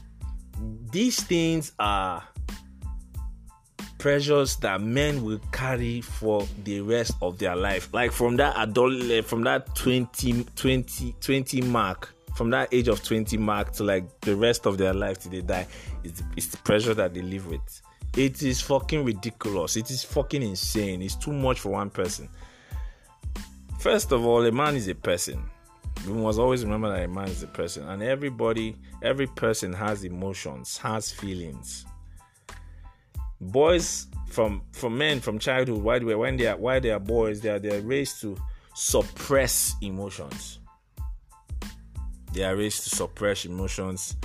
these 0.90 1.22
things 1.22 1.72
are 1.78 2.22
pressures 3.98 4.56
that 4.56 4.80
men 4.80 5.22
will 5.22 5.40
carry 5.52 6.00
for 6.00 6.46
the 6.64 6.80
rest 6.80 7.12
of 7.22 7.38
their 7.38 7.54
life. 7.54 7.88
Like 7.92 8.10
from 8.10 8.36
that 8.36 8.54
adult, 8.56 9.24
from 9.24 9.44
that 9.44 9.74
20, 9.76 10.44
20, 10.56 11.14
20 11.20 11.60
mark 11.62 12.12
from 12.34 12.50
that 12.50 12.68
age 12.72 12.88
of 12.88 13.02
20 13.02 13.36
mark 13.38 13.72
to 13.72 13.84
like 13.84 14.20
the 14.22 14.34
rest 14.34 14.66
of 14.66 14.78
their 14.78 14.94
life 14.94 15.18
till 15.18 15.30
they 15.30 15.42
die 15.42 15.66
it's, 16.04 16.22
it's 16.36 16.46
the 16.48 16.56
pressure 16.58 16.94
that 16.94 17.14
they 17.14 17.22
live 17.22 17.46
with. 17.46 17.82
It 18.16 18.42
is 18.42 18.60
fucking 18.60 19.04
ridiculous. 19.04 19.76
It 19.76 19.90
is 19.90 20.04
fucking 20.04 20.42
insane. 20.42 21.02
It's 21.02 21.16
too 21.16 21.32
much 21.32 21.60
for 21.60 21.70
one 21.70 21.90
person. 21.90 22.28
First 23.78 24.12
of 24.12 24.24
all 24.24 24.44
a 24.44 24.52
man 24.52 24.76
is 24.76 24.88
a 24.88 24.94
person. 24.94 25.42
We 26.06 26.12
must 26.14 26.38
always 26.38 26.64
remember 26.64 26.90
that 26.90 27.04
a 27.04 27.08
man 27.08 27.28
is 27.28 27.42
a 27.42 27.46
person. 27.46 27.88
And 27.88 28.02
everybody 28.02 28.76
every 29.02 29.26
person 29.26 29.72
has 29.72 30.04
emotions 30.04 30.76
has 30.78 31.10
feelings. 31.10 31.86
Boys 33.40 34.06
from 34.28 34.62
from 34.72 34.96
men 34.96 35.20
from 35.20 35.38
childhood 35.38 35.82
why 35.82 35.98
when 35.98 36.36
they 36.36 36.46
are 36.46 36.56
why 36.56 36.78
they 36.78 36.90
are 36.90 37.00
boys 37.00 37.40
they 37.40 37.50
are 37.50 37.58
they 37.58 37.76
are 37.76 37.82
raised 37.82 38.20
to 38.20 38.36
suppress 38.74 39.74
emotions 39.82 40.58
they 42.32 42.44
are 42.44 42.56
raised 42.56 42.84
to 42.84 42.90
suppress 42.90 43.44
emotions. 43.44 44.16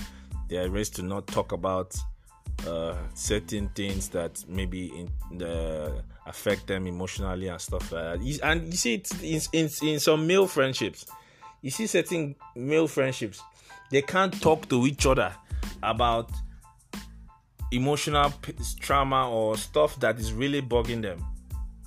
They 0.50 0.58
are 0.58 0.70
raised 0.70 0.96
to 0.96 1.04
not 1.04 1.28
talk 1.28 1.52
about 1.52 1.96
uh, 2.66 2.96
certain 3.14 3.70
things 3.70 4.10
that 4.10 4.44
maybe 4.48 4.88
in 4.88 5.10
affect 6.26 6.68
them 6.68 6.88
emotionally 6.88 7.48
and 7.48 7.60
stuff 7.60 7.92
like 7.92 8.20
that. 8.20 8.42
And 8.44 8.66
you 8.66 8.78
see 8.78 8.96
it 8.96 9.24
in, 9.24 9.42
in, 9.54 9.70
in 9.82 10.00
some 10.00 10.28
male 10.28 10.48
friendships. 10.48 11.06
You 11.62 11.72
see 11.72 11.88
certain 11.88 12.36
male 12.56 12.88
friendships, 12.88 13.42
they 13.92 14.02
can't 14.02 14.40
talk 14.42 14.68
to 14.70 14.86
each 14.86 15.06
other 15.06 15.34
about 15.84 16.30
emotional 17.72 18.34
trauma 18.80 19.30
or 19.30 19.58
stuff 19.58 20.00
that 20.00 20.20
is 20.20 20.34
really 20.34 20.62
bugging 20.62 21.02
them. 21.02 21.26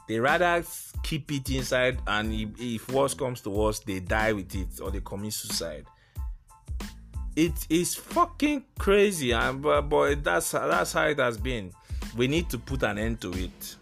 They 0.09 0.18
rather 0.18 0.64
keep 1.02 1.30
it 1.30 1.48
inside, 1.50 1.98
and 2.06 2.35
if, 2.35 2.48
if 2.59 2.90
worse 2.90 3.14
comes 3.14 3.40
to 3.42 3.50
worse, 3.50 3.78
they 3.80 4.00
die 4.00 4.33
with 4.33 4.54
it 4.54 4.80
or 4.83 4.90
they 4.90 5.00
commit 5.00 5.33
suicide 5.33 5.87
it 7.36 7.66
is 7.68 7.94
fucking 7.94 8.64
crazy 8.78 9.32
and 9.32 9.62
but, 9.62 9.82
but 9.82 10.22
that's 10.24 10.50
that's 10.50 10.92
how 10.92 11.06
it 11.06 11.18
has 11.18 11.38
been. 11.38 11.72
We 12.16 12.26
need 12.26 12.50
to 12.50 12.58
put 12.58 12.82
an 12.82 12.98
end 12.98 13.20
to 13.20 13.32
it. 13.32 13.76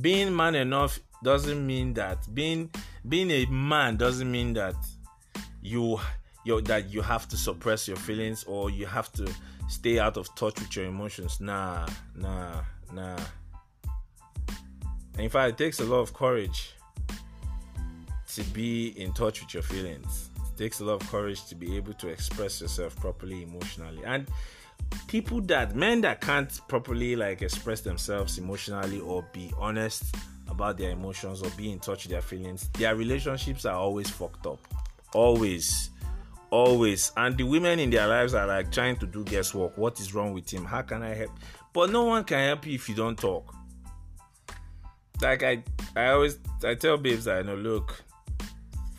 Being 0.00 0.34
man 0.34 0.54
enough 0.54 1.00
doesn't 1.22 1.66
mean 1.66 1.94
that 1.94 2.32
being 2.34 2.70
being 3.08 3.30
a 3.30 3.46
man 3.46 3.96
doesn't 3.96 4.30
mean 4.30 4.54
that 4.54 4.74
you 5.60 5.98
you 6.44 6.60
that 6.62 6.90
you 6.90 7.02
have 7.02 7.28
to 7.28 7.36
suppress 7.36 7.88
your 7.88 7.96
feelings 7.96 8.44
or 8.44 8.70
you 8.70 8.86
have 8.86 9.12
to 9.12 9.30
stay 9.68 9.98
out 9.98 10.16
of 10.16 10.32
touch 10.36 10.58
with 10.60 10.74
your 10.76 10.86
emotions. 10.86 11.40
Nah 11.40 11.86
nah 12.14 12.62
nah. 12.92 13.18
In 15.18 15.28
fact 15.28 15.50
it 15.50 15.64
takes 15.64 15.80
a 15.80 15.84
lot 15.84 15.98
of 15.98 16.14
courage 16.14 16.72
to 18.34 18.42
be 18.44 18.88
in 18.90 19.12
touch 19.12 19.42
with 19.42 19.52
your 19.52 19.64
feelings 19.64 20.29
takes 20.60 20.80
a 20.80 20.84
lot 20.84 21.00
of 21.00 21.08
courage 21.10 21.46
to 21.46 21.54
be 21.54 21.74
able 21.74 21.94
to 21.94 22.08
express 22.08 22.60
yourself 22.60 22.94
properly 22.96 23.44
emotionally. 23.44 24.02
And 24.04 24.28
people 25.08 25.40
that 25.42 25.74
men 25.74 26.02
that 26.02 26.20
can't 26.20 26.60
properly 26.68 27.16
like 27.16 27.40
express 27.40 27.80
themselves 27.80 28.36
emotionally 28.36 29.00
or 29.00 29.26
be 29.32 29.50
honest 29.58 30.04
about 30.50 30.76
their 30.76 30.90
emotions 30.90 31.42
or 31.42 31.48
be 31.50 31.72
in 31.72 31.78
touch 31.78 32.04
with 32.04 32.10
their 32.10 32.20
feelings 32.20 32.68
their 32.70 32.94
relationships 32.94 33.64
are 33.64 33.76
always 33.76 34.10
fucked 34.10 34.46
up. 34.46 34.58
Always. 35.14 35.88
Always. 36.50 37.10
And 37.16 37.38
the 37.38 37.44
women 37.44 37.78
in 37.78 37.88
their 37.88 38.06
lives 38.06 38.34
are 38.34 38.46
like 38.46 38.70
trying 38.70 38.96
to 38.96 39.06
do 39.06 39.24
guesswork. 39.24 39.78
What 39.78 39.98
is 39.98 40.12
wrong 40.12 40.34
with 40.34 40.52
him? 40.52 40.66
How 40.66 40.82
can 40.82 41.02
i 41.02 41.14
help? 41.14 41.30
But 41.72 41.90
no 41.90 42.04
one 42.04 42.24
can 42.24 42.46
help 42.48 42.66
you 42.66 42.74
if 42.74 42.86
you 42.86 42.94
don't 42.94 43.18
talk. 43.18 43.54
Like 45.22 45.42
i 45.42 45.64
i 45.96 46.08
always 46.08 46.38
i 46.62 46.74
tell 46.74 46.98
babes 46.98 47.24
that 47.24 47.38
i 47.38 47.42
know 47.42 47.54
look 47.54 48.02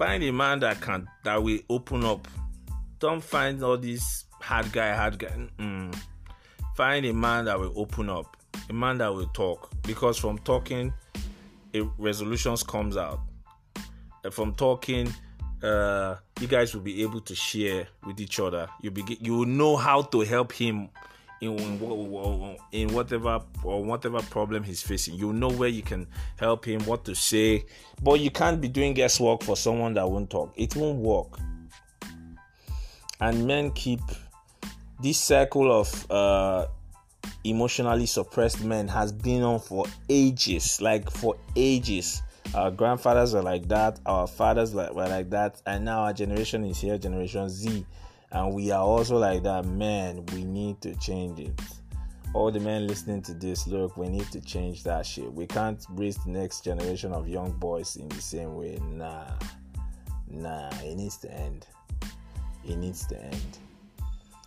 Find 0.01 0.23
a 0.23 0.31
man 0.31 0.61
that 0.61 0.81
can 0.81 1.07
that 1.23 1.43
will 1.43 1.59
open 1.69 2.03
up. 2.03 2.27
Don't 2.97 3.23
find 3.23 3.63
all 3.63 3.77
these 3.77 4.25
hard 4.41 4.71
guy, 4.71 4.95
hard 4.95 5.19
guy. 5.19 5.27
Mm-mm. 5.27 5.95
Find 6.75 7.05
a 7.05 7.13
man 7.13 7.45
that 7.45 7.59
will 7.59 7.71
open 7.75 8.09
up. 8.09 8.35
A 8.67 8.73
man 8.73 8.97
that 8.97 9.13
will 9.13 9.27
talk. 9.27 9.69
Because 9.83 10.17
from 10.17 10.39
talking, 10.39 10.91
a 11.75 11.81
resolutions 11.99 12.63
comes 12.63 12.97
out. 12.97 13.19
And 14.23 14.33
from 14.33 14.55
talking, 14.55 15.13
uh, 15.61 16.15
you 16.39 16.47
guys 16.47 16.73
will 16.73 16.81
be 16.81 17.03
able 17.03 17.21
to 17.21 17.35
share 17.35 17.87
with 18.03 18.19
each 18.19 18.39
other. 18.39 18.67
You'll 18.81 18.93
be 18.93 19.19
you 19.21 19.37
will 19.37 19.45
know 19.45 19.77
how 19.77 20.01
to 20.01 20.21
help 20.21 20.51
him 20.51 20.89
in 21.41 22.57
in 22.71 22.93
whatever 22.93 23.41
or 23.63 23.83
whatever 23.83 24.21
problem 24.21 24.63
he's 24.63 24.81
facing. 24.81 25.15
You 25.15 25.33
know 25.33 25.49
where 25.49 25.69
you 25.69 25.81
can 25.81 26.07
help 26.37 26.65
him, 26.65 26.81
what 26.85 27.03
to 27.05 27.15
say, 27.15 27.65
but 28.01 28.19
you 28.19 28.29
can't 28.29 28.61
be 28.61 28.67
doing 28.67 28.93
guesswork 28.93 29.43
for 29.43 29.57
someone 29.57 29.95
that 29.95 30.09
won't 30.09 30.29
talk. 30.29 30.53
It 30.55 30.75
won't 30.75 30.99
work. 30.99 31.39
And 33.19 33.45
men 33.45 33.71
keep 33.71 34.01
this 35.01 35.17
cycle 35.17 35.71
of 35.71 36.11
uh, 36.11 36.67
emotionally 37.43 38.05
suppressed 38.05 38.63
men 38.63 38.87
has 38.87 39.11
been 39.11 39.41
on 39.41 39.59
for 39.59 39.85
ages, 40.09 40.79
like 40.79 41.09
for 41.09 41.35
ages. 41.55 42.21
Our 42.53 42.69
grandfathers 42.69 43.33
were 43.33 43.41
like 43.41 43.67
that, 43.69 43.99
our 44.05 44.27
fathers 44.27 44.73
were 44.75 44.91
like 44.93 45.29
that, 45.31 45.61
and 45.65 45.85
now 45.85 46.01
our 46.01 46.13
generation 46.13 46.65
is 46.65 46.79
here, 46.79 46.97
Generation 46.97 47.49
Z 47.49 47.85
and 48.31 48.53
we 48.53 48.71
are 48.71 48.81
also 48.81 49.17
like 49.17 49.43
that 49.43 49.65
man 49.65 50.25
we 50.27 50.43
need 50.43 50.79
to 50.81 50.95
change 50.95 51.39
it. 51.39 51.59
All 52.33 52.49
the 52.49 52.61
men 52.61 52.87
listening 52.87 53.21
to 53.23 53.33
this 53.33 53.67
look 53.67 53.97
we 53.97 54.07
need 54.07 54.31
to 54.31 54.41
change 54.41 54.83
that 54.83 55.05
shit. 55.05 55.31
We 55.31 55.45
can't 55.45 55.85
raise 55.89 56.17
the 56.17 56.31
next 56.31 56.63
generation 56.63 57.11
of 57.11 57.27
young 57.27 57.51
boys 57.53 57.97
in 57.97 58.07
the 58.09 58.21
same 58.21 58.55
way. 58.55 58.79
Nah 58.81 59.27
nah 60.29 60.69
it 60.81 60.95
needs 60.95 61.17
to 61.17 61.31
end. 61.31 61.67
It 62.67 62.77
needs 62.77 63.05
to 63.07 63.21
end. 63.21 63.57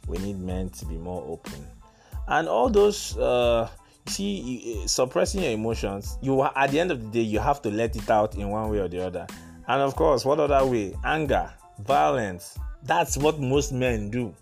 We 0.06 0.18
need 0.18 0.38
men 0.38 0.70
to 0.70 0.86
be 0.86 0.96
more 0.96 1.22
open. 1.26 1.66
And 2.26 2.48
all 2.48 2.70
those 2.70 3.16
uh 3.18 3.68
see 4.06 4.86
suppressing 4.86 5.42
your 5.42 5.52
emotions 5.52 6.18
you 6.20 6.42
at 6.42 6.70
the 6.70 6.78
end 6.78 6.90
of 6.90 7.00
the 7.00 7.08
day 7.08 7.26
you 7.26 7.38
have 7.38 7.62
to 7.62 7.70
let 7.70 7.96
it 7.96 8.10
out 8.10 8.34
in 8.34 8.48
one 8.48 8.70
way 8.70 8.78
or 8.78 8.88
the 8.88 9.04
other. 9.04 9.26
And 9.68 9.82
of 9.82 9.94
course 9.94 10.24
what 10.24 10.40
other 10.40 10.64
way? 10.64 10.94
Anger 11.04 11.52
violence 11.80 12.58
that's 12.84 13.16
what 13.16 13.38
most 13.40 13.72
men 13.72 14.10
do. 14.10 14.34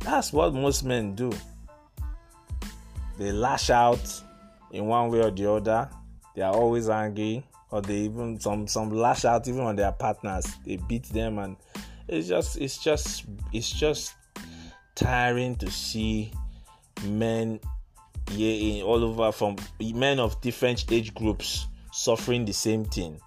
That's 0.00 0.32
what 0.32 0.54
most 0.54 0.84
men 0.84 1.14
do. 1.14 1.32
They 3.18 3.32
lash 3.32 3.70
out 3.70 4.22
in 4.70 4.86
one 4.86 5.10
way 5.10 5.20
or 5.20 5.30
the 5.30 5.50
other. 5.50 5.88
They 6.34 6.42
are 6.42 6.54
always 6.54 6.88
angry, 6.88 7.46
or 7.70 7.80
they 7.80 7.98
even 8.00 8.40
some 8.40 8.66
some 8.66 8.90
lash 8.90 9.24
out 9.24 9.46
even 9.46 9.60
on 9.60 9.76
their 9.76 9.92
partners. 9.92 10.46
They 10.66 10.76
beat 10.76 11.04
them, 11.04 11.38
and 11.38 11.56
it's 12.08 12.28
just 12.28 12.56
it's 12.58 12.78
just 12.78 13.24
it's 13.52 13.70
just 13.70 14.14
tiring 14.94 15.56
to 15.56 15.70
see 15.70 16.32
men 17.04 17.60
yeah 18.30 18.82
all 18.82 19.02
over 19.04 19.32
from 19.32 19.56
men 19.80 20.18
of 20.18 20.40
different 20.40 20.90
age 20.90 21.12
groups 21.14 21.66
suffering 21.92 22.44
the 22.44 22.52
same 22.52 22.84
thing 22.84 23.20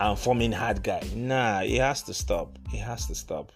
and 0.00 0.18
forming 0.18 0.52
hard 0.52 0.82
guy. 0.82 1.02
Nah, 1.14 1.60
it 1.62 1.80
has 1.80 2.02
to 2.04 2.14
stop. 2.14 2.58
It 2.72 2.78
has 2.78 3.06
to 3.06 3.14
stop. 3.14 3.52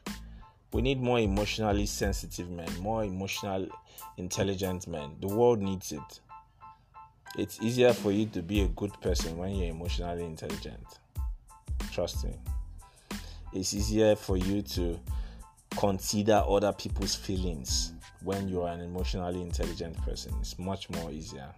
We 0.73 0.83
need 0.83 1.01
more 1.01 1.19
emotionally 1.19 1.87
sensitive 1.87 2.51
men, 2.51 2.69
more 2.81 3.05
emotional 3.05 3.69
intelligent 4.17 4.87
men. 4.87 5.17
The 5.21 5.29
world 5.29 5.61
needs 5.61 5.93
it. 5.93 6.21
It's 7.37 7.61
easier 7.61 7.93
for 7.93 8.13
you 8.13 8.27
to 8.27 8.43
be 8.43 8.63
a 8.63 8.69
good 8.69 8.93
person 9.01 9.37
when 9.37 9.55
you're 9.55 9.71
emotionally 9.71 10.25
intelligent. 10.25 10.85
Trust 11.93 12.25
me. 12.25 12.35
It's 13.53 13.75
easier 13.75 14.15
for 14.17 14.37
you 14.37 14.63
to 14.63 14.99
consider 15.77 16.43
other 16.47 16.73
people's 16.73 17.15
feelings 17.15 17.93
when 18.23 18.49
you're 18.49 18.69
an 18.69 18.81
emotionally 18.81 19.43
intelligent 19.43 19.97
person. 20.03 20.33
It's 20.41 20.59
much 20.59 20.89
more 20.91 21.11
easier 21.11 21.53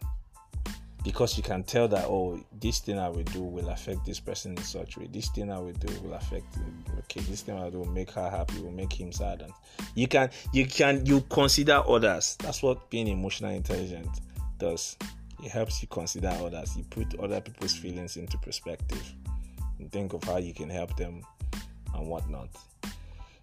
because 1.04 1.36
you 1.36 1.42
can 1.42 1.64
tell 1.64 1.88
that 1.88 2.04
oh 2.06 2.38
this 2.60 2.78
thing 2.78 2.98
i 2.98 3.08
will 3.08 3.24
do 3.24 3.42
will 3.42 3.68
affect 3.70 4.04
this 4.04 4.20
person 4.20 4.52
in 4.52 4.62
such 4.62 4.96
way. 4.96 5.08
This 5.10 5.28
thing 5.30 5.50
i 5.50 5.58
will 5.58 5.72
do 5.72 6.00
will 6.00 6.14
affect 6.14 6.46
okay 7.00 7.20
this 7.20 7.42
thing 7.42 7.58
i 7.58 7.70
do 7.70 7.78
will 7.78 7.86
make 7.86 8.10
her 8.12 8.30
happy 8.30 8.60
will 8.60 8.70
make 8.70 8.92
him 8.92 9.12
sad. 9.12 9.42
And 9.42 9.52
you 9.94 10.06
can 10.06 10.30
you 10.52 10.66
can 10.66 11.04
you 11.06 11.22
consider 11.22 11.82
others. 11.86 12.36
That's 12.40 12.62
what 12.62 12.88
being 12.90 13.08
emotionally 13.08 13.56
intelligent 13.56 14.08
does. 14.58 14.96
It 15.42 15.50
helps 15.50 15.82
you 15.82 15.88
consider 15.88 16.28
others. 16.28 16.76
You 16.76 16.84
put 16.84 17.18
other 17.18 17.40
people's 17.40 17.74
feelings 17.74 18.16
into 18.16 18.38
perspective. 18.38 19.12
And 19.80 19.90
think 19.90 20.12
of 20.12 20.22
how 20.22 20.36
you 20.36 20.54
can 20.54 20.70
help 20.70 20.96
them 20.96 21.22
and 21.94 22.06
whatnot. 22.06 22.48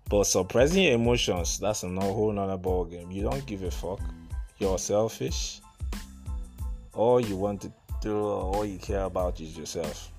But 0.10 0.24
suppressing 0.24 0.84
your 0.84 0.93
emotions 0.93 1.60
that's 1.60 1.84
a 1.84 1.89
whole 1.89 2.32
nother 2.32 2.58
ball 2.58 2.86
game 2.86 3.12
you 3.12 3.24
don't 3.24 3.45
give 3.45 3.63
a 3.63 3.72
fuck. 3.72 4.00
You're 4.60 4.78
selfish 4.80 5.59
all 7.00 7.20
you 7.22 7.38
want 7.38 7.62
to 7.62 7.72
do 8.02 8.18
all 8.18 8.66
you 8.66 8.78
care 8.78 9.04
about 9.04 9.40
is 9.40 9.58
yourself. 9.58 10.12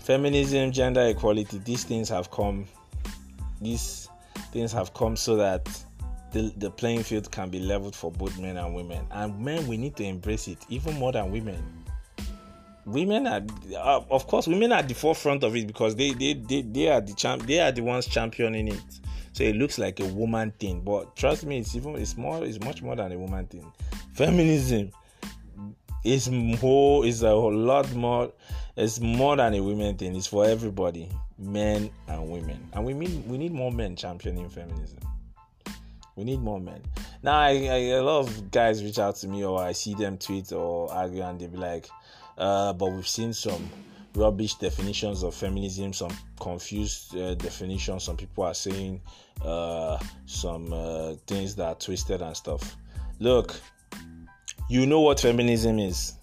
Feminism, 0.00 0.72
gender 0.72 1.02
equality, 1.02 1.58
these 1.58 1.84
things 1.84 2.08
have 2.08 2.30
come 2.30 2.66
these 3.60 4.08
things 4.52 4.72
have 4.72 4.94
come 4.94 5.16
so 5.16 5.36
that 5.36 5.68
the, 6.32 6.52
the 6.56 6.70
playing 6.70 7.02
field 7.02 7.30
can 7.30 7.50
be 7.50 7.58
leveled 7.58 7.94
for 7.94 8.10
both 8.10 8.38
men 8.38 8.56
and 8.56 8.74
women. 8.74 9.04
And 9.10 9.38
men, 9.44 9.66
we 9.66 9.76
need 9.76 9.96
to 9.96 10.04
embrace 10.04 10.48
it 10.48 10.58
even 10.68 10.94
more 10.94 11.12
than 11.12 11.30
women. 11.30 11.62
Women 12.86 13.26
are, 13.26 13.42
uh, 13.76 14.00
of 14.10 14.26
course, 14.26 14.46
women 14.46 14.72
are 14.72 14.78
at 14.78 14.88
the 14.88 14.94
forefront 14.94 15.44
of 15.44 15.54
it 15.56 15.66
because 15.66 15.94
they 15.94 16.12
they, 16.12 16.34
they, 16.34 16.62
they 16.62 16.88
are 16.88 17.00
the 17.00 17.12
champ, 17.12 17.42
they 17.42 17.60
are 17.60 17.72
the 17.72 17.82
ones 17.82 18.06
championing 18.06 18.68
it. 18.68 19.00
So 19.38 19.44
it 19.44 19.54
looks 19.54 19.78
like 19.78 20.00
a 20.00 20.04
woman 20.04 20.50
thing, 20.58 20.80
but 20.80 21.14
trust 21.14 21.46
me, 21.46 21.58
it's 21.58 21.76
even 21.76 21.94
it's 21.94 22.16
more 22.16 22.44
it's 22.44 22.58
much 22.58 22.82
more 22.82 22.96
than 22.96 23.12
a 23.12 23.16
woman 23.16 23.46
thing. 23.46 23.72
Feminism 24.12 24.90
is 26.04 26.28
more 26.28 27.06
is 27.06 27.22
a 27.22 27.32
lot 27.32 27.94
more. 27.94 28.32
It's 28.76 28.98
more 28.98 29.36
than 29.36 29.54
a 29.54 29.60
women 29.62 29.96
thing. 29.96 30.16
It's 30.16 30.26
for 30.26 30.44
everybody, 30.44 31.08
men 31.38 31.88
and 32.08 32.28
women, 32.28 32.68
and 32.72 32.84
we 32.84 32.94
mean 32.94 33.28
we 33.28 33.38
need 33.38 33.52
more 33.52 33.70
men 33.70 33.94
championing 33.94 34.48
feminism. 34.48 34.98
We 36.16 36.24
need 36.24 36.40
more 36.40 36.58
men. 36.58 36.82
Now, 37.22 37.38
I, 37.38 37.50
I, 37.50 37.76
a 37.94 38.02
lot 38.02 38.26
of 38.26 38.50
guys 38.50 38.82
reach 38.82 38.98
out 38.98 39.14
to 39.18 39.28
me, 39.28 39.44
or 39.44 39.62
I 39.62 39.70
see 39.70 39.94
them 39.94 40.18
tweet 40.18 40.50
or 40.50 40.92
argue, 40.92 41.22
and 41.22 41.38
they 41.38 41.46
be 41.46 41.58
like, 41.58 41.88
uh, 42.38 42.72
"But 42.72 42.86
we've 42.90 43.06
seen 43.06 43.32
some 43.32 43.70
rubbish 44.18 44.54
definitions 44.54 45.22
of 45.22 45.34
feminism, 45.34 45.92
some 45.92 46.10
confused 46.40 47.16
uh, 47.16 47.34
definitions. 47.34 48.04
Some 48.04 48.16
people 48.16 48.44
are 48.44 48.54
saying 48.54 49.00
uh, 49.44 49.98
some 50.26 50.72
uh, 50.72 51.14
things 51.26 51.54
that 51.56 51.66
are 51.66 51.74
twisted 51.76 52.20
and 52.20 52.36
stuff. 52.36 52.76
Look, 53.20 53.60
you 54.68 54.86
know 54.86 55.00
what 55.00 55.20
feminism 55.20 55.78
is. 55.78 56.14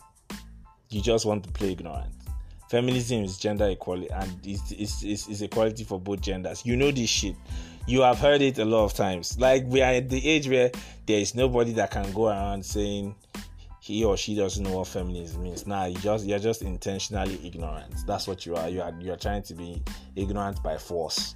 You 0.89 1.01
just 1.01 1.25
want 1.25 1.43
to 1.45 1.51
play 1.51 1.71
ignorant. 1.71 2.13
Feminism 2.69 3.23
is 3.23 3.37
gender 3.37 3.69
equality 3.69 4.09
and 4.11 4.31
it's, 4.43 4.71
it's, 4.71 5.03
it's, 5.03 5.27
it's 5.27 5.41
equality 5.41 5.83
for 5.83 5.99
both 5.99 6.21
genders. 6.21 6.65
You 6.65 6.75
know 6.75 6.91
this 6.91 7.09
shit. 7.09 7.35
You 7.87 8.01
have 8.01 8.17
heard 8.17 8.41
it 8.41 8.57
a 8.57 8.65
lot 8.65 8.85
of 8.85 8.93
times. 8.93 9.39
Like 9.39 9.63
we 9.67 9.81
are 9.81 9.91
at 9.91 10.09
the 10.09 10.27
age 10.27 10.49
where 10.49 10.71
there 11.05 11.19
is 11.19 11.35
nobody 11.35 11.73
that 11.73 11.91
can 11.91 12.11
go 12.11 12.27
around 12.27 12.65
saying 12.65 13.15
he 13.85 14.03
or 14.03 14.17
she 14.17 14.33
doesn't 14.33 14.63
know 14.63 14.77
what 14.77 14.87
feminism 14.87 15.43
means. 15.43 15.67
Nah, 15.67 15.85
you 15.85 15.97
just 15.97 16.25
you're 16.25 16.39
just 16.39 16.63
intentionally 16.63 17.39
ignorant. 17.43 17.93
That's 18.07 18.27
what 18.27 18.43
you 18.43 18.55
are. 18.55 18.67
You 18.67 18.81
are 18.81 18.91
you're 18.99 19.15
trying 19.15 19.43
to 19.43 19.53
be 19.53 19.83
ignorant 20.15 20.63
by 20.63 20.75
force. 20.79 21.35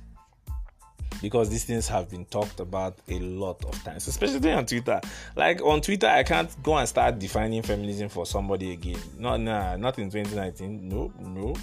Because 1.21 1.51
these 1.51 1.65
things 1.65 1.87
have 1.89 2.09
been 2.09 2.25
talked 2.25 2.59
about 2.59 2.97
a 3.07 3.19
lot 3.19 3.63
of 3.65 3.83
times, 3.83 4.07
especially 4.07 4.51
on 4.51 4.65
Twitter. 4.65 4.99
Like 5.35 5.61
on 5.61 5.79
Twitter, 5.81 6.07
I 6.07 6.23
can't 6.23 6.49
go 6.63 6.75
and 6.77 6.89
start 6.89 7.19
defining 7.19 7.61
feminism 7.61 8.09
for 8.09 8.25
somebody 8.25 8.73
again. 8.73 8.99
No, 9.19 9.37
nah, 9.37 9.75
not 9.75 9.99
in 9.99 10.09
2019. 10.09 10.89
No, 10.89 11.13
no, 11.19 11.55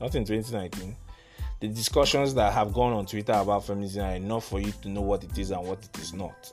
not 0.00 0.14
in 0.14 0.26
2019. 0.26 0.94
The 1.60 1.68
discussions 1.68 2.34
that 2.34 2.52
have 2.52 2.74
gone 2.74 2.92
on 2.92 3.06
Twitter 3.06 3.32
about 3.32 3.64
feminism 3.64 4.04
are 4.04 4.16
enough 4.16 4.46
for 4.48 4.60
you 4.60 4.72
to 4.82 4.88
know 4.90 5.00
what 5.00 5.24
it 5.24 5.38
is 5.38 5.50
and 5.50 5.66
what 5.66 5.82
it 5.82 5.98
is 5.98 6.12
not. 6.12 6.52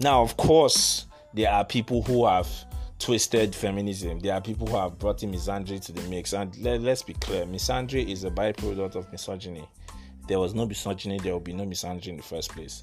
Now, 0.00 0.22
of 0.22 0.38
course, 0.38 1.05
there 1.34 1.50
are 1.50 1.64
people 1.64 2.02
who 2.02 2.26
have 2.26 2.48
twisted 2.98 3.54
feminism. 3.54 4.20
There 4.20 4.34
are 4.34 4.40
people 4.40 4.66
who 4.66 4.76
have 4.76 4.98
brought 4.98 5.22
in 5.22 5.32
misandry 5.32 5.80
to 5.84 5.92
the 5.92 6.02
mix. 6.08 6.32
And 6.32 6.56
let, 6.58 6.80
us 6.80 7.02
be 7.02 7.14
clear 7.14 7.44
misandry 7.44 8.08
is 8.08 8.24
a 8.24 8.30
byproduct 8.30 8.94
of 8.94 9.10
misogyny. 9.12 9.68
There 10.28 10.38
was 10.38 10.54
no 10.54 10.66
misogyny, 10.66 11.18
there 11.18 11.32
will 11.32 11.40
be 11.40 11.52
no 11.52 11.64
misandry 11.64 12.08
in 12.08 12.16
the 12.16 12.22
first 12.22 12.50
place. 12.50 12.82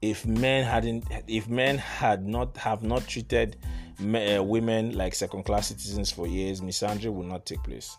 If 0.00 0.26
men 0.26 0.64
hadn't, 0.64 1.04
if 1.28 1.48
men 1.48 1.78
had 1.78 2.26
not 2.26 2.56
have 2.56 2.82
not 2.82 3.06
treated 3.06 3.56
uh, 4.00 4.42
women 4.42 4.96
like 4.96 5.14
second-class 5.14 5.68
citizens 5.68 6.10
for 6.10 6.26
years, 6.26 6.60
misandry 6.60 7.12
would 7.12 7.26
not 7.26 7.46
take 7.46 7.62
place. 7.62 7.98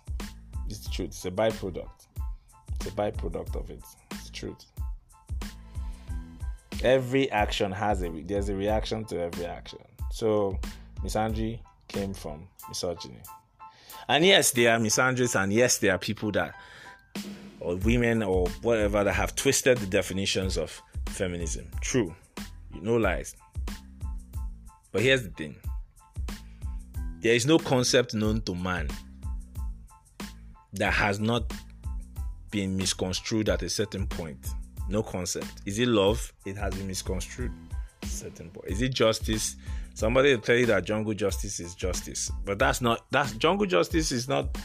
It's 0.67 0.79
the 0.79 0.89
truth. 0.89 1.09
It's 1.09 1.25
a 1.25 1.31
byproduct. 1.31 2.07
It's 2.75 2.87
a 2.87 2.91
byproduct 2.91 3.55
of 3.55 3.69
it. 3.69 3.83
It's 4.11 4.25
the 4.25 4.31
truth 4.31 4.72
every 6.83 7.31
action 7.31 7.71
has 7.71 8.03
a 8.03 8.09
there's 8.09 8.49
a 8.49 8.55
reaction 8.55 9.05
to 9.05 9.19
every 9.19 9.45
action. 9.45 9.79
So 10.11 10.59
misandry 11.01 11.59
came 11.87 12.13
from 12.13 12.47
misogyny. 12.67 13.21
And 14.07 14.25
yes, 14.25 14.51
there 14.51 14.75
are 14.75 14.79
misandries, 14.79 15.39
and 15.41 15.53
yes, 15.53 15.77
there 15.77 15.93
are 15.93 15.97
people 15.97 16.31
that 16.31 16.53
or 17.59 17.77
women 17.77 18.21
or 18.21 18.47
whatever 18.61 19.03
that 19.03 19.13
have 19.13 19.35
twisted 19.35 19.77
the 19.77 19.85
definitions 19.85 20.57
of 20.57 20.81
feminism. 21.07 21.69
True. 21.79 22.13
No 22.81 22.97
lies. 22.97 23.35
But 24.91 25.01
here's 25.01 25.23
the 25.23 25.29
thing. 25.29 25.55
There 27.21 27.33
is 27.33 27.45
no 27.45 27.57
concept 27.57 28.13
known 28.13 28.41
to 28.41 28.53
man 28.53 28.89
that 30.73 30.91
has 30.91 31.19
not 31.19 31.53
been 32.51 32.75
misconstrued 32.75 33.47
at 33.47 33.61
a 33.61 33.69
certain 33.69 34.05
point 34.05 34.45
no 34.89 35.03
concept. 35.03 35.61
Is 35.65 35.79
it 35.79 35.87
love? 35.87 36.33
It 36.45 36.57
has 36.57 36.73
been 36.75 36.87
misconstrued. 36.87 37.51
Certain 38.03 38.49
point. 38.49 38.69
Is 38.69 38.81
it 38.81 38.89
justice? 38.89 39.55
Somebody 39.93 40.33
will 40.33 40.41
tell 40.41 40.55
you 40.55 40.65
that 40.67 40.85
jungle 40.85 41.13
justice 41.13 41.59
is 41.59 41.75
justice, 41.75 42.31
but 42.45 42.59
that's 42.59 42.81
not. 42.81 43.05
That's 43.11 43.33
jungle 43.33 43.65
justice 43.65 44.11
is 44.11 44.27
not. 44.27 44.57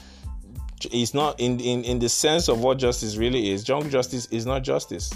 It's 0.90 1.14
not 1.14 1.38
in 1.40 1.60
in 1.60 1.84
in 1.84 1.98
the 1.98 2.08
sense 2.08 2.48
of 2.48 2.60
what 2.60 2.78
justice 2.78 3.16
really 3.16 3.50
is. 3.50 3.64
Jungle 3.64 3.90
justice 3.90 4.26
is 4.26 4.46
not 4.46 4.62
justice 4.62 5.12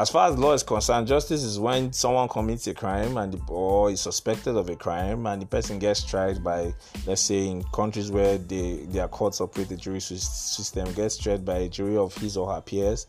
as 0.00 0.10
far 0.10 0.28
as 0.28 0.38
law 0.38 0.52
is 0.52 0.62
concerned, 0.62 1.08
justice 1.08 1.42
is 1.42 1.58
when 1.58 1.92
someone 1.92 2.28
commits 2.28 2.68
a 2.68 2.74
crime 2.74 3.16
and 3.16 3.32
the, 3.32 3.40
or 3.48 3.90
is 3.90 4.00
suspected 4.00 4.56
of 4.56 4.68
a 4.68 4.76
crime 4.76 5.26
and 5.26 5.42
the 5.42 5.46
person 5.46 5.80
gets 5.80 6.04
tried 6.04 6.42
by, 6.44 6.72
let's 7.04 7.20
say, 7.20 7.48
in 7.48 7.64
countries 7.74 8.08
where 8.08 8.38
they, 8.38 8.84
their 8.90 9.08
courts 9.08 9.40
operate 9.40 9.68
the 9.68 9.76
jury 9.76 9.98
system, 9.98 10.92
gets 10.92 11.16
tried 11.16 11.44
by 11.44 11.56
a 11.58 11.68
jury 11.68 11.96
of 11.96 12.14
his 12.14 12.36
or 12.36 12.54
her 12.54 12.60
peers. 12.60 13.08